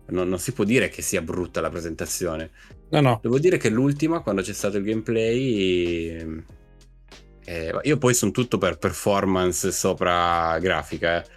Non, 0.07 0.27
non 0.27 0.39
si 0.39 0.51
può 0.53 0.63
dire 0.63 0.89
che 0.89 1.03
sia 1.03 1.21
brutta 1.21 1.61
la 1.61 1.69
presentazione. 1.69 2.49
No, 2.89 3.01
no. 3.01 3.19
Devo 3.21 3.37
dire 3.37 3.57
che 3.57 3.69
l'ultima, 3.69 4.21
quando 4.21 4.41
c'è 4.41 4.53
stato 4.53 4.77
il 4.77 4.83
gameplay, 4.83 6.43
eh, 7.49 7.73
io 7.81 7.97
poi 7.97 8.13
sono 8.13 8.29
tutto 8.29 8.59
per 8.59 8.77
performance 8.77 9.71
sopra 9.71 10.59
grafica, 10.59 11.23
eh. 11.23 11.27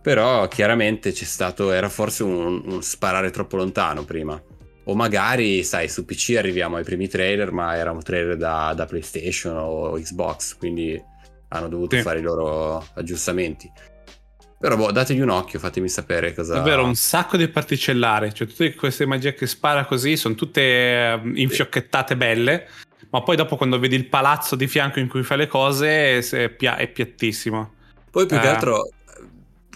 però 0.00 0.46
chiaramente 0.46 1.10
c'è 1.10 1.24
stato, 1.24 1.72
era 1.72 1.88
forse 1.88 2.22
un, 2.22 2.62
un 2.64 2.82
sparare 2.82 3.30
troppo 3.30 3.56
lontano 3.56 4.04
prima. 4.04 4.40
O 4.84 4.94
magari, 4.94 5.64
sai, 5.64 5.88
su 5.88 6.04
PC 6.04 6.36
arriviamo 6.38 6.76
ai 6.76 6.84
primi 6.84 7.08
trailer, 7.08 7.50
ma 7.50 7.76
era 7.76 7.90
un 7.90 8.00
trailer 8.00 8.36
da, 8.36 8.72
da 8.76 8.86
PlayStation 8.86 9.56
o 9.56 9.92
Xbox, 9.94 10.56
quindi 10.56 11.00
hanno 11.48 11.68
dovuto 11.68 11.96
Sì. 11.96 12.02
fare 12.02 12.20
i 12.20 12.22
loro 12.22 12.86
aggiustamenti. 12.94 13.70
Però 14.56 14.76
boh, 14.76 14.92
dategli 14.92 15.20
un 15.20 15.30
occhio, 15.30 15.58
fatemi 15.58 15.88
sapere 15.88 16.32
cosa... 16.32 16.54
Davvero 16.54 16.84
un 16.84 16.94
sacco 16.94 17.36
di 17.36 17.48
particellare, 17.48 18.32
cioè 18.32 18.46
tutte 18.46 18.74
queste 18.74 19.04
magie 19.04 19.34
che 19.34 19.46
spara 19.46 19.84
così 19.84 20.16
sono 20.16 20.34
tutte 20.34 20.60
eh, 20.60 21.20
infiocchettate 21.34 22.16
belle, 22.16 22.68
ma 23.10 23.22
poi 23.22 23.36
dopo 23.36 23.56
quando 23.56 23.78
vedi 23.78 23.96
il 23.96 24.06
palazzo 24.08 24.56
di 24.56 24.66
fianco 24.66 24.98
in 25.00 25.08
cui 25.08 25.22
fa 25.22 25.36
le 25.36 25.46
cose 25.46 26.22
se- 26.22 26.44
è, 26.44 26.48
pia- 26.50 26.76
è 26.76 26.88
piattissimo. 26.88 27.72
Poi 28.10 28.26
più 28.26 28.38
che 28.38 28.46
Eh. 28.46 28.48
altro 28.48 28.86
eh, 28.86 28.90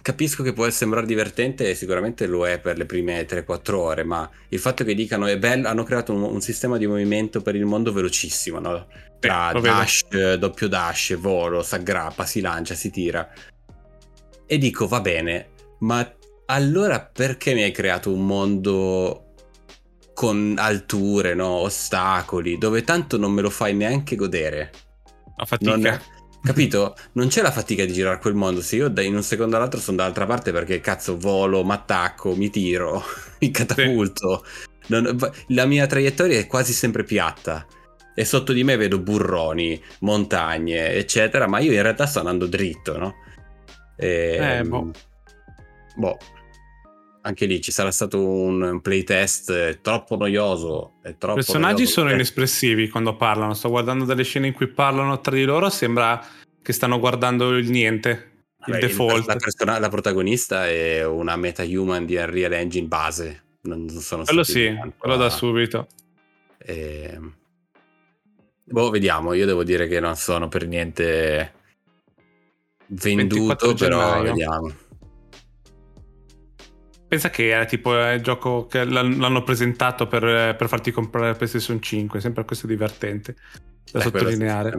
capisco 0.03 0.43
che 0.43 0.53
può 0.53 0.69
sembrare 0.71 1.07
divertente 1.07 1.71
e 1.71 1.75
sicuramente 1.75 2.27
lo 2.27 2.47
è 2.47 2.59
per 2.61 2.77
le 2.77 2.87
prime 2.87 3.25
3-4 3.27 3.75
ore, 3.75 4.05
ma 4.05 4.29
il 4.51 4.59
fatto 4.59 4.85
che 4.85 4.95
dicano 4.95 5.27
è 5.27 5.39
bello, 5.39 5.69
hanno 5.69 5.83
creato 5.85 6.13
un, 6.13 6.23
un 6.23 6.41
sistema 6.41 6.79
di 6.79 6.87
movimento 6.87 7.43
per 7.43 7.55
il 7.57 7.65
mondo 7.65 7.93
velocissimo, 7.93 8.59
no? 8.59 8.87
Tra 9.19 9.53
vedo. 9.53 9.61
dash, 9.61 10.03
eh, 10.11 10.39
doppio 10.39 10.69
dash, 10.69 11.17
volo, 11.17 11.63
si 11.63 11.75
aggrappa, 11.75 12.25
si 12.27 12.41
lancia, 12.41 12.75
si 12.75 12.91
tira. 12.91 13.29
E 14.47 14.59
dico 14.59 14.87
va 14.87 15.01
bene, 15.01 15.49
ma 15.81 16.07
allora 16.47 17.01
perché 17.01 17.55
mi 17.55 17.63
hai 17.63 17.73
creato 17.73 18.13
un 18.13 18.27
mondo 18.27 19.24
con 20.15 20.55
alture, 20.59 21.35
no? 21.35 21.49
ostacoli, 21.49 22.57
dove 22.57 22.83
tanto 22.85 23.19
non 23.19 23.33
me 23.33 23.43
lo 23.43 23.51
fai 23.51 23.75
neanche 23.75 24.17
godere? 24.17 24.71
La 25.37 25.45
fatica. 25.45 25.77
Non- 25.77 26.01
capito? 26.43 26.95
Non 27.13 27.29
c'è 27.29 27.43
la 27.43 27.51
fatica 27.51 27.85
di 27.85 27.93
girare 27.93 28.19
quel 28.21 28.35
mondo. 28.35 28.61
Se 28.63 28.77
io 28.77 28.89
da 28.89 29.03
in 29.03 29.15
un 29.15 29.23
secondo 29.23 29.57
all'altro 29.57 29.81
sono 29.81 29.97
dall'altra 29.97 30.27
parte 30.27 30.53
perché 30.53 30.81
cazzo 30.81 31.19
volo, 31.19 31.65
mi 31.65 31.73
attacco, 31.73 32.35
mi 32.37 32.49
tiro, 32.51 33.03
mi 33.41 33.51
catapulto. 33.51 34.45
Non- 34.87 35.19
la 35.49 35.67
mia 35.67 35.87
traiettoria 35.87 36.39
è 36.39 36.47
quasi 36.47 36.73
sempre 36.73 37.03
piatta. 37.05 37.67
E 38.15 38.25
sotto 38.25 38.53
di 38.53 38.63
me 38.63 38.77
vedo 38.77 39.01
burroni, 39.01 39.83
montagne, 40.01 40.91
eccetera. 40.91 41.49
Ma 41.49 41.59
io 41.59 41.73
in 41.73 41.83
realtà 41.83 42.07
sto 42.07 42.21
andando 42.21 42.47
dritto, 42.47 42.97
no? 42.97 43.15
E, 43.97 44.59
Eh, 44.59 44.63
boh. 44.63 44.91
boh. 45.97 46.19
Anche 47.27 47.47
lì 47.47 47.61
ci 47.63 47.73
sarà 47.73 47.91
stato 47.91 48.23
un 48.23 48.81
playtest 48.83 49.49
eh, 49.51 49.79
troppo 49.81 50.15
noioso. 50.17 50.97
e 51.03 51.11
I 51.11 51.17
personaggi 51.17 51.73
noioso 51.73 51.93
sono 51.93 52.07
perché- 52.09 52.21
inespressivi 52.21 52.89
quando 52.91 53.17
parlano, 53.17 53.55
sto 53.55 53.71
guardando 53.71 54.05
delle 54.05 54.25
scene 54.25 54.49
in 54.49 54.53
cui 54.53 54.67
parlano 54.69 55.19
tra 55.23 55.35
di 55.35 55.45
loro, 55.45 55.71
sembra 55.71 56.23
che 56.61 56.73
stanno 56.75 56.99
guardando 56.99 57.57
il 57.57 57.71
niente, 57.71 58.33
il 58.67 58.73
Beh, 58.73 58.79
default. 58.79 59.27
La, 59.27 59.37
persona- 59.37 59.79
la 59.79 59.89
protagonista 59.89 60.69
è 60.69 61.05
una 61.07 61.35
meta-human 61.37 62.05
di 62.05 62.17
Unreal 62.17 62.53
Engine 62.53 62.87
base. 62.89 63.43
Non, 63.63 63.89
sono 63.89 64.25
Quello 64.25 64.43
sì, 64.43 64.71
quello 64.99 65.17
da 65.17 65.31
subito. 65.31 65.87
ehm, 66.59 67.35
Boh, 68.67 68.91
vediamo. 68.91 69.33
Io 69.33 69.47
devo 69.47 69.65
dire 69.65 69.87
che 69.89 69.99
non 70.01 70.15
sono 70.17 70.49
per 70.49 70.67
niente 70.67 71.53
24 72.89 73.67
venduto, 73.69 73.75
però 73.75 73.99
gennaio. 74.05 74.23
vediamo. 74.25 74.73
Pensa 77.15 77.31
che 77.31 77.49
era 77.51 77.65
tipo 77.65 77.97
il 78.11 78.21
gioco 78.23 78.67
che 78.67 78.83
l'han- 78.85 79.19
l'hanno 79.19 79.45
presentato 79.45 80.09
per, 80.09 80.57
per 80.57 80.67
farti 80.67 80.91
comprare 80.91 81.29
la 81.29 81.35
PlayStation 81.35 81.81
5, 81.81 82.21
sempre 82.21 82.45
questo 82.45 82.67
divertente 82.67 83.37
da 83.93 84.01
Eh, 84.01 84.03
sottolineare. 84.03 84.77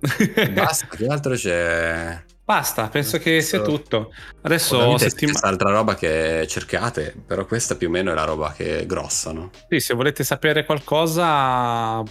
Basta, 0.52 0.86
che 0.88 1.06
altro 1.06 1.34
c'è? 1.34 2.20
Basta, 2.44 2.88
penso 2.88 3.18
che 3.18 3.40
sia 3.42 3.62
tutto. 3.62 4.12
Adesso 4.42 4.74
Ovviamente 4.74 5.04
c'è 5.04 5.10
settima- 5.10 5.30
questa 5.30 5.48
altra 5.48 5.70
roba 5.70 5.94
che 5.94 6.46
cercate, 6.48 7.14
però 7.24 7.46
questa 7.46 7.76
più 7.76 7.86
o 7.86 7.90
meno 7.92 8.10
è 8.10 8.14
la 8.14 8.24
roba 8.24 8.52
che 8.52 8.80
è 8.80 8.86
grossa, 8.86 9.30
no? 9.30 9.50
Sì, 9.68 9.78
se 9.78 9.94
volete 9.94 10.24
sapere 10.24 10.64
qualcosa, 10.64 12.02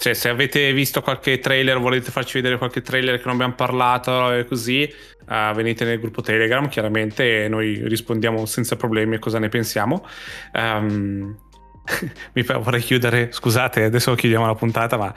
cioè 0.00 0.14
se 0.14 0.30
avete 0.30 0.72
visto 0.72 1.02
qualche 1.02 1.38
trailer, 1.38 1.78
volete 1.78 2.10
farci 2.10 2.38
vedere 2.38 2.56
qualche 2.56 2.80
trailer 2.80 3.18
che 3.18 3.24
non 3.26 3.34
abbiamo 3.34 3.52
parlato 3.54 4.32
e 4.32 4.46
così, 4.46 4.82
eh, 4.82 5.52
venite 5.54 5.84
nel 5.84 6.00
gruppo 6.00 6.22
Telegram, 6.22 6.66
chiaramente 6.68 7.48
noi 7.48 7.86
rispondiamo 7.86 8.46
senza 8.46 8.76
problemi 8.76 9.16
a 9.16 9.18
cosa 9.18 9.38
ne 9.38 9.48
pensiamo. 9.50 10.06
Ehm, 10.52 11.36
mi 12.32 12.42
vorrei 12.42 12.80
chiudere, 12.80 13.30
scusate, 13.30 13.84
adesso 13.84 14.14
chiudiamo 14.14 14.46
la 14.46 14.54
puntata, 14.54 14.96
ma 14.96 15.12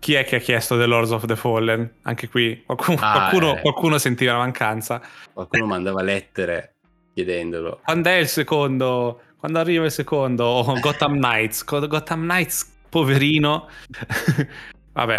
chi 0.00 0.14
è 0.14 0.24
che 0.24 0.36
ha 0.36 0.40
chiesto 0.40 0.76
The 0.76 0.86
Lords 0.86 1.12
of 1.12 1.24
the 1.26 1.36
Fallen? 1.36 1.98
Anche 2.02 2.28
qui 2.28 2.62
qualcuno, 2.66 2.98
Ah, 3.00 3.12
qualcuno, 3.12 3.56
eh. 3.56 3.60
qualcuno 3.60 3.98
sentiva 3.98 4.32
la 4.32 4.38
mancanza. 4.38 5.00
Qualcuno 5.32 5.66
mandava 5.66 6.02
lettere 6.02 6.74
chiedendolo. 7.14 7.80
Quando 7.84 8.08
è 8.08 8.16
il 8.16 8.28
secondo? 8.28 9.20
Quando 9.38 9.58
arriva 9.60 9.84
il 9.84 9.92
secondo? 9.92 10.44
Oh, 10.44 10.80
Gotham 10.80 11.14
Knights. 11.16 11.64
Go- 11.64 11.86
Gotham 11.86 12.22
Knights, 12.22 12.75
poverino. 12.96 13.68
Vabbè, 14.92 15.18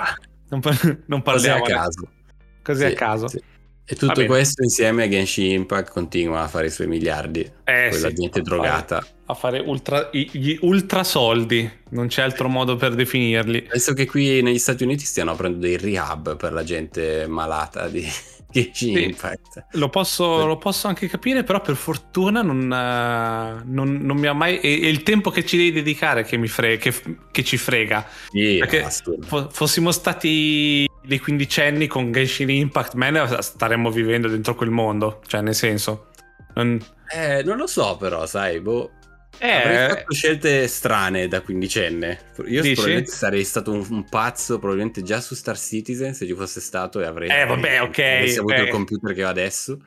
non, 0.50 0.60
par- 0.62 1.04
non 1.06 1.22
Così 1.22 1.48
a 1.50 1.60
parliamo. 1.60 1.64
caso. 1.84 2.10
Così 2.64 2.84
a 2.86 2.90
Sì, 2.90 2.96
caso. 2.96 3.28
sì. 3.28 3.42
E 3.90 3.96
tutto 3.96 4.26
questo 4.26 4.64
insieme 4.64 5.04
a 5.04 5.08
Genshin 5.10 5.52
Impact 5.52 5.92
continua 5.92 6.42
a 6.42 6.48
fare 6.48 6.68
i 6.68 6.72
suoi 6.72 6.88
miliardi. 6.88 7.50
Eh, 7.70 7.90
Quella 7.90 8.08
sì, 8.10 8.14
gente 8.14 8.42
drogata. 8.42 9.02
fare- 9.02 9.16
A 9.26 9.34
fare 9.34 9.60
ultra, 9.60 10.10
gli 10.14 10.58
ultra 10.62 11.04
soldi. 11.04 11.70
Non 11.90 12.08
c'è 12.08 12.22
altro 12.22 12.48
modo 12.48 12.78
per 12.78 12.96
definirli. 12.96 13.64
Penso 13.64 13.94
che 13.94 14.06
qui 14.06 14.42
negli 14.42 14.58
Stati 14.58 14.84
Uniti 14.86 15.04
stiano 15.04 15.32
aprendo 15.32 15.58
dei 15.60 15.76
rehab 15.78 16.38
per 16.38 16.54
la 16.54 16.64
gente 16.64 17.28
malata 17.28 17.90
di 17.90 18.08
Sì. 18.72 19.04
Impact. 19.04 19.66
Lo 19.74 19.90
posso, 19.90 20.46
lo 20.48 20.58
posso 20.58 20.88
anche 20.88 21.08
capire, 21.08 21.44
però 21.44 21.60
per 21.62 21.76
fortuna 21.76 22.42
non, 22.42 22.72
eh, 22.72 23.62
non- 23.66 24.00
non 24.02 24.18
mi 24.18 24.26
ha 24.28 24.34
mai... 24.34 24.56
È, 24.58 24.62
è 24.62 24.88
il 24.88 25.04
tempo 25.04 25.30
che 25.30 25.46
ci 25.46 25.58
devi 25.58 25.74
dedicare 25.74 26.24
che, 26.24 26.38
mi 26.38 26.48
fre- 26.48 26.78
che, 26.78 26.94
che 27.30 27.44
ci 27.44 27.58
frega. 27.58 28.08
Sì, 28.32 28.56
Perché 28.60 28.88
fo- 29.26 29.50
fossimo 29.52 29.92
stati 29.92 30.90
dei 31.04 31.20
quindicenni 31.20 31.86
con 31.88 32.12
Genshin 32.12 32.50
Impact, 32.50 32.94
man, 32.96 33.38
staremmo 33.42 33.92
vivendo 33.92 34.28
dentro 34.30 34.56
quel 34.56 34.70
mondo. 34.72 35.20
Cioè, 35.28 35.42
nel 35.42 35.54
senso... 35.54 36.07
non- 36.64 36.80
Eh, 37.14 37.44
non 37.44 37.58
lo 37.58 37.68
so 37.68 37.98
però, 37.98 38.26
sai, 38.26 38.60
boh. 38.62 38.92
Eh, 39.40 39.52
Avrei 39.52 39.90
fatto 39.90 40.14
scelte 40.14 40.68
strane 40.68 41.28
da 41.28 41.42
quindicenne. 41.42 42.20
Io 42.48 42.62
Dici? 42.62 42.74
probabilmente 42.74 43.12
sarei 43.12 43.44
stato 43.44 43.72
un, 43.72 43.86
un 43.90 44.04
pazzo, 44.10 44.58
probabilmente 44.58 45.04
già 45.04 45.22
su 45.22 45.36
Star 45.36 45.58
Citizen 45.58 46.14
se 46.16 46.26
ci 46.26 46.34
fosse 46.34 46.60
stato 46.60 47.00
e 47.00 47.06
avrei... 47.06 47.30
Eh, 47.30 47.46
vabbè, 47.46 47.82
ok, 47.84 48.00
Avessi 48.00 48.40
avuto 48.40 48.54
ok. 48.56 48.60
il 48.64 48.70
computer 48.70 49.14
che 49.14 49.24
ho 49.24 49.28
adesso. 49.30 49.80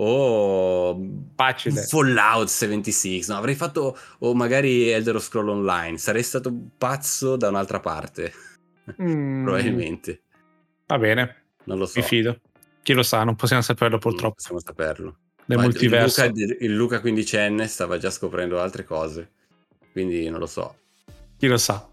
O 0.00 0.98
facile. 1.36 1.82
Fallout 1.82 2.46
76, 2.48 3.24
no, 3.28 3.36
avrei 3.36 3.56
fatto 3.56 3.98
o 4.20 4.34
magari 4.34 4.88
Elder 4.90 5.20
Scroll 5.20 5.48
Online, 5.48 5.98
sarei 5.98 6.22
stato 6.22 6.50
pazzo 6.78 7.36
da 7.36 7.48
un'altra 7.48 7.80
parte, 7.80 8.32
Mm, 9.02 9.42
probabilmente. 9.44 10.22
Va 10.86 10.96
bene, 10.98 11.44
Non 11.64 11.76
lo 11.78 11.84
so. 11.84 11.98
mi 12.00 12.06
fido. 12.06 12.40
Chi 12.82 12.94
lo 12.94 13.02
sa, 13.02 13.22
non 13.24 13.34
possiamo 13.36 13.60
saperlo 13.60 13.98
Non 14.00 14.00
purtroppo. 14.00 14.34
possiamo 14.36 14.60
saperlo. 14.60 15.16
Nel 15.48 15.58
Ma 15.58 15.64
il 15.64 15.70
multiverso. 15.70 16.26
Luca, 16.26 16.54
il 16.60 16.74
Luca 16.74 17.00
quindicenne 17.00 17.66
stava 17.66 17.96
già 17.96 18.10
scoprendo 18.10 18.60
altre 18.60 18.84
cose, 18.84 19.30
quindi 19.92 20.28
non 20.28 20.40
lo 20.40 20.46
so. 20.46 20.76
Chi 21.38 21.46
lo 21.46 21.56
sa. 21.56 21.88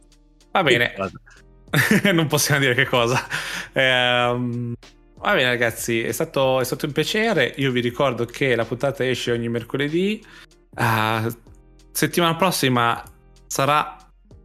Va 0.51 0.63
bene. 0.63 0.93
non 2.13 2.27
possiamo 2.27 2.59
dire 2.59 2.73
che 2.73 2.85
cosa. 2.85 3.25
Ehm, 3.71 4.73
va 5.15 5.33
bene, 5.33 5.47
ragazzi, 5.49 6.01
è 6.01 6.11
stato, 6.11 6.59
è 6.59 6.65
stato 6.65 6.85
un 6.85 6.91
piacere. 6.91 7.53
Io 7.57 7.71
vi 7.71 7.79
ricordo 7.79 8.25
che 8.25 8.55
la 8.55 8.65
puntata 8.65 9.07
esce 9.07 9.31
ogni 9.31 9.47
mercoledì. 9.47 10.21
Ah, 10.75 11.25
settimana 11.91 12.35
prossima 12.35 13.01
sarà 13.47 13.95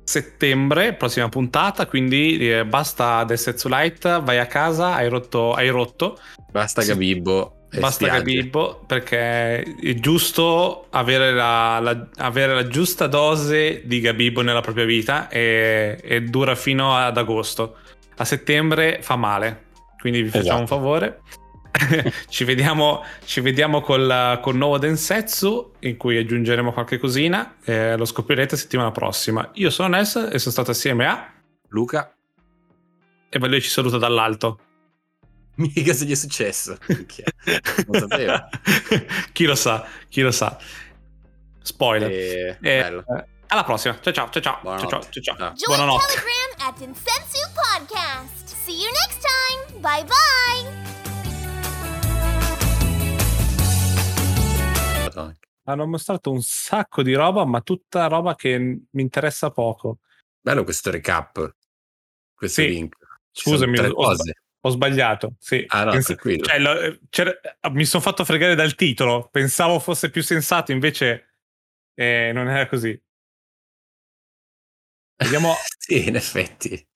settembre, 0.04 0.94
prossima 0.94 1.28
puntata. 1.28 1.86
Quindi 1.86 2.48
eh, 2.48 2.64
basta 2.64 3.24
del 3.24 3.38
Setsu 3.38 3.68
Light. 3.68 4.22
Vai 4.22 4.38
a 4.38 4.46
casa, 4.46 4.94
hai 4.94 5.08
rotto. 5.08 5.52
Hai 5.52 5.68
rotto. 5.68 6.16
Basta. 6.52 6.84
Gabibbo. 6.84 7.59
E 7.72 7.78
Basta 7.78 8.06
spiagge. 8.06 8.16
Gabibbo 8.24 8.82
perché 8.86 9.62
è 9.62 9.94
giusto 9.94 10.86
avere 10.90 11.32
la, 11.32 11.78
la- 11.78 12.08
avere 12.16 12.54
la 12.54 12.66
giusta 12.66 13.06
dose 13.06 13.82
di 13.84 14.00
Gabibbo 14.00 14.40
nella 14.42 14.60
propria 14.60 14.84
vita 14.84 15.28
e, 15.28 15.98
e 16.02 16.22
dura 16.22 16.54
fino 16.56 16.96
ad 16.96 17.16
agosto. 17.16 17.76
A 18.16 18.24
settembre 18.24 18.98
fa 19.02 19.14
male, 19.16 19.66
quindi 20.00 20.22
vi 20.22 20.28
facciamo 20.30 20.62
Esatto. 20.62 20.74
un 20.74 20.80
favore. 20.80 21.20
ci 22.28 22.42
vediamo, 22.42 23.04
ci 23.24 23.40
vediamo 23.40 23.80
col, 23.80 24.40
col 24.42 24.56
nuovo 24.56 24.76
Densetsu 24.76 25.74
in 25.80 25.96
cui 25.96 26.18
aggiungeremo 26.18 26.72
qualche 26.72 26.98
cosina. 26.98 27.54
eh, 27.64 27.96
lo 27.96 28.04
scoprirete 28.04 28.56
settimana 28.56 28.90
prossima. 28.90 29.48
Io 29.54 29.70
sono 29.70 29.88
Ness 29.96 30.16
e 30.16 30.38
sono 30.40 30.50
stato 30.52 30.72
assieme 30.72 31.06
a 31.06 31.32
Luca, 31.68 32.12
e 33.28 33.38
Valio 33.38 33.60
ci 33.60 33.68
saluta 33.68 33.96
dall'alto. 33.96 34.58
mica 35.74 35.92
se 35.92 36.04
gli 36.04 36.12
è 36.12 36.14
successo. 36.16 36.76
Non 37.86 38.00
sapevo. 38.00 38.48
chi 39.32 39.44
lo 39.44 39.54
sa, 39.54 39.86
chi 40.08 40.20
lo 40.22 40.30
sa. 40.30 40.58
Spoiler. 41.62 42.10
E... 42.10 42.58
Eh, 42.60 42.82
bello. 42.82 43.04
eh, 43.16 43.24
alla 43.48 43.64
prossima. 43.64 43.98
Ciao 44.00 44.12
ciao 44.12 44.28
ciao 44.30 44.42
ciao. 44.42 44.60
ciao, 44.62 44.62
ciao, 44.62 44.62
Buonanotte. 44.62 45.10
ciao, 45.10 45.22
ciao. 45.22 45.36
Ciao. 45.36 45.52
Join 45.54 45.76
Buonanotte. 45.76 46.06
Telegram 46.14 46.68
at 46.68 46.80
Insensu 46.80 47.38
Podcast. 47.54 48.46
See 48.64 48.76
you 48.80 48.90
next 48.90 49.20
time. 49.20 49.80
Bye 49.80 50.04
bye. 50.04 50.98
Hanno 55.64 55.86
mostrato 55.86 56.30
un 56.32 56.42
sacco 56.42 57.02
di 57.02 57.14
roba, 57.14 57.44
ma 57.44 57.60
tutta 57.60 58.06
roba 58.08 58.34
che 58.34 58.58
mi 58.58 59.02
interessa 59.02 59.50
poco. 59.50 59.98
Bello 60.40 60.64
questo 60.64 60.90
recap. 60.90 61.54
Questo 62.34 62.62
Sì. 62.62 62.68
link. 62.68 62.96
Ci 63.30 63.50
Scusami, 63.50 63.76
sono 63.76 63.88
tre 63.88 63.96
ho, 63.96 64.04
cose. 64.04 64.32
Ho 64.60 64.68
sbagliato. 64.70 65.34
Sì. 65.38 65.64
Ah, 65.68 65.84
no, 65.84 65.90
Pens- 65.92 66.16
cioè, 66.40 66.58
lo- 66.58 66.98
mi 67.72 67.84
sono 67.84 68.02
fatto 68.02 68.24
fregare 68.24 68.54
dal 68.54 68.74
titolo. 68.74 69.28
Pensavo 69.30 69.78
fosse 69.78 70.10
più 70.10 70.22
sensato, 70.22 70.72
invece 70.72 71.34
eh, 71.94 72.30
non 72.32 72.48
era 72.48 72.66
così. 72.68 73.00
Vediamo 75.16 75.54
sì, 75.78 76.08
in 76.08 76.16
effetti. 76.16 76.88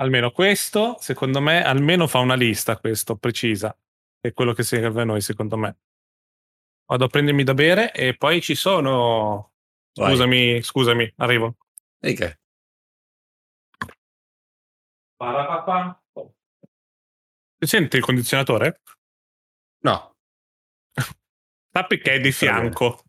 almeno 0.00 0.30
questo. 0.30 0.96
Secondo 1.00 1.40
me, 1.40 1.62
almeno 1.64 2.06
fa 2.06 2.18
una 2.18 2.34
lista. 2.34 2.78
Questo 2.78 3.16
precisa. 3.16 3.76
È 4.20 4.32
quello 4.32 4.52
che 4.52 4.62
serve 4.62 5.02
a 5.02 5.04
noi, 5.04 5.20
secondo 5.20 5.56
me. 5.56 5.76
Vado 6.86 7.04
a 7.04 7.08
prendermi 7.08 7.44
da 7.44 7.54
bere 7.54 7.92
e 7.92 8.16
poi 8.16 8.40
ci 8.40 8.54
sono. 8.54 9.52
Vai. 9.94 10.10
Scusami, 10.10 10.62
scusami, 10.62 11.12
arrivo. 11.16 11.56
E 12.00 12.14
che? 12.14 12.38
Si 17.60 17.66
sente 17.66 17.96
il 17.96 18.02
condizionatore? 18.04 18.80
No. 19.80 20.14
Sappi 21.72 21.98
che 21.98 22.12
è 22.12 22.16
di 22.16 22.22
bene. 22.22 22.32
fianco. 22.32 23.02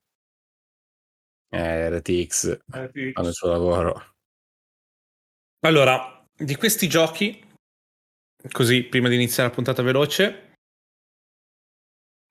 Eh, 1.51 1.89
RTX 1.89 2.59
fanno 3.13 3.27
il 3.27 3.33
suo 3.33 3.49
lavoro. 3.49 4.13
Allora, 5.61 6.23
di 6.35 6.55
questi 6.55 6.87
giochi, 6.87 7.43
così 8.51 8.83
prima 8.83 9.09
di 9.09 9.15
iniziare 9.15 9.49
la 9.49 9.55
puntata 9.55 9.81
veloce, 9.81 10.53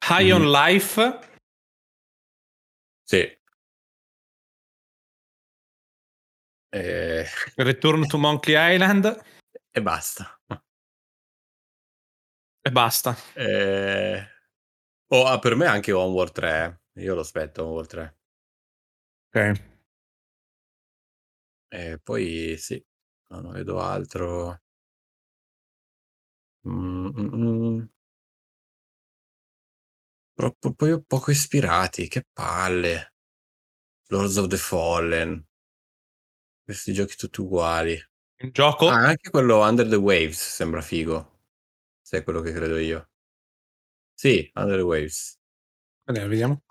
High 0.09 0.31
on 0.33 0.43
Mhm. 0.43 0.51
Life, 0.51 1.19
Sì. 3.05 3.21
Eh, 6.71 7.25
Return 7.57 8.07
to 8.09 8.19
Monkey 8.19 8.55
Island 8.55 9.38
e 9.79 9.81
basta. 9.83 10.25
e 12.63 12.71
basta. 12.71 13.17
Eh, 13.35 14.21
oh, 15.09 15.27
ah, 15.27 15.39
per 15.39 15.55
me 15.57 15.67
anche 15.67 15.93
Onward 15.93 16.33
3. 16.33 16.81
eh. 16.95 17.03
Io 17.05 17.15
lo 17.15 17.21
aspetto 17.23 17.65
Onward 17.67 17.89
3. 17.89 18.17
Ok. 19.35 19.61
E 21.71 21.99
poi 22.03 22.57
sì, 22.59 22.83
no, 23.31 23.41
non 23.41 23.53
vedo 23.53 23.81
altro. 23.81 24.61
Mm, 26.65 27.09
mm, 27.17 27.31
mm. 27.35 27.89
Troppo 30.35 30.73
poi 30.73 31.03
poco 31.05 31.31
ispirati, 31.31 32.09
che 32.09 32.25
palle. 32.33 33.13
Lords 34.11 34.37
of 34.39 34.47
the 34.49 34.57
Fallen. 34.57 35.45
Questi 36.65 36.93
giochi 36.93 37.17
tutti 37.17 37.41
uguali. 37.41 38.08
Un 38.43 38.51
gioco. 38.53 38.89
Ah, 38.89 39.07
anche 39.07 39.31
quello 39.31 39.61
Under 39.61 39.89
the 39.89 39.97
Waves 39.97 40.39
sembra 40.55 40.81
figo. 40.81 41.41
Se 42.03 42.19
è 42.19 42.23
quello 42.25 42.41
che 42.41 42.53
credo 42.53 42.77
io. 42.79 43.09
Sì, 44.15 44.51
Under 44.55 44.77
the 44.79 44.83
Waves. 44.83 45.39
Vediamo, 46.05 46.29
vediamo. 46.29 46.63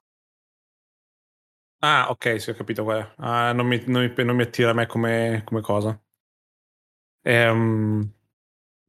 Ah, 1.82 2.08
ok, 2.10 2.40
sì, 2.42 2.50
ho 2.52 2.54
capito 2.56 2.84
qual 2.84 3.02
è. 3.04 3.14
Ah, 3.18 3.52
non, 3.54 3.66
mi, 3.68 3.84
non 3.88 4.12
mi- 4.16 4.24
non 4.24 4.36
mi 4.36 4.44
attira 4.44 4.72
a 4.72 4.74
me 4.74 4.86
come, 4.88 5.42
come 5.46 5.62
cosa. 5.62 6.00
Ehm, 7.34 8.12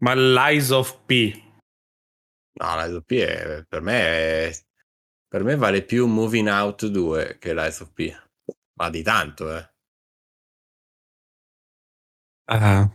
ma 0.05 0.15
l'Eyes 0.15 0.71
of 0.71 0.97
P. 1.07 1.43
No, 2.61 2.75
la 2.77 3.01
P 3.01 3.13
è, 3.21 3.65
per 3.69 3.81
me 3.83 3.93
è- 4.49 4.53
per 5.29 5.45
me 5.45 5.57
vale 5.57 5.83
più 5.85 6.07
Moving 6.07 6.49
Out 6.49 6.87
2 6.87 7.37
che 7.39 7.53
la 7.53 7.71
SOP. 7.71 8.27
Ma 8.75 8.91
di 8.91 9.03
tanto, 9.03 9.55
eh. 9.57 9.71
Ah, 12.51 12.89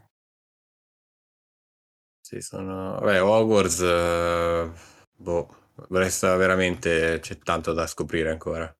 Sì, 2.22 2.42
sono... 2.42 2.94
Vabbè, 3.00 3.22
Hogwarts... 3.22 3.80
eh, 3.82 4.72
boh, 5.16 5.72
resta 5.90 6.36
veramente... 6.36 7.20
C'è 7.20 7.38
tanto 7.38 7.74
da 7.74 7.86
scoprire 7.86 8.32
ancora. 8.32 8.74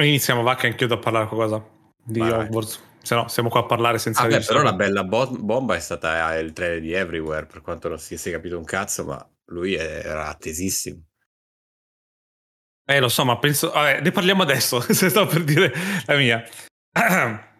iniziamo, 0.00 0.42
va 0.42 0.54
che 0.56 0.66
anch'io 0.66 0.86
devo 0.88 1.00
parlare 1.00 1.26
qualcosa 1.28 1.64
di 2.04 2.18
Vai, 2.18 2.30
vai. 2.30 2.46
Hogwarts. 2.46 2.90
Se 3.02 3.14
no, 3.14 3.28
siamo 3.28 3.48
qua 3.48 3.60
a 3.60 3.66
parlare 3.66 3.98
senza 3.98 4.22
Vabbè, 4.22 4.34
registrare. 4.34 4.60
però 4.62 4.70
la 4.70 4.76
bella 4.76 5.04
bo- 5.04 5.30
bomba 5.30 5.74
è 5.74 5.80
stata 5.80 6.36
il 6.38 6.52
trailer 6.52 6.80
di 6.80 6.92
Everywhere, 6.92 7.46
per 7.46 7.60
quanto 7.60 7.88
non 7.88 7.98
si 7.98 8.16
sia 8.16 8.30
capito 8.32 8.58
un 8.58 8.64
cazzo, 8.64 9.04
ma 9.04 9.30
lui 9.46 9.74
era 9.74 10.26
attesissimo. 10.28 11.02
Eh, 12.84 13.00
lo 13.00 13.08
so, 13.08 13.24
ma 13.24 13.38
penso. 13.38 13.70
Vabbè, 13.70 14.00
ne 14.02 14.10
parliamo 14.10 14.42
adesso. 14.42 14.80
Se 14.92 15.08
sto 15.08 15.26
per 15.26 15.44
dire 15.44 15.72
la 16.06 16.16
mia. 16.16 16.44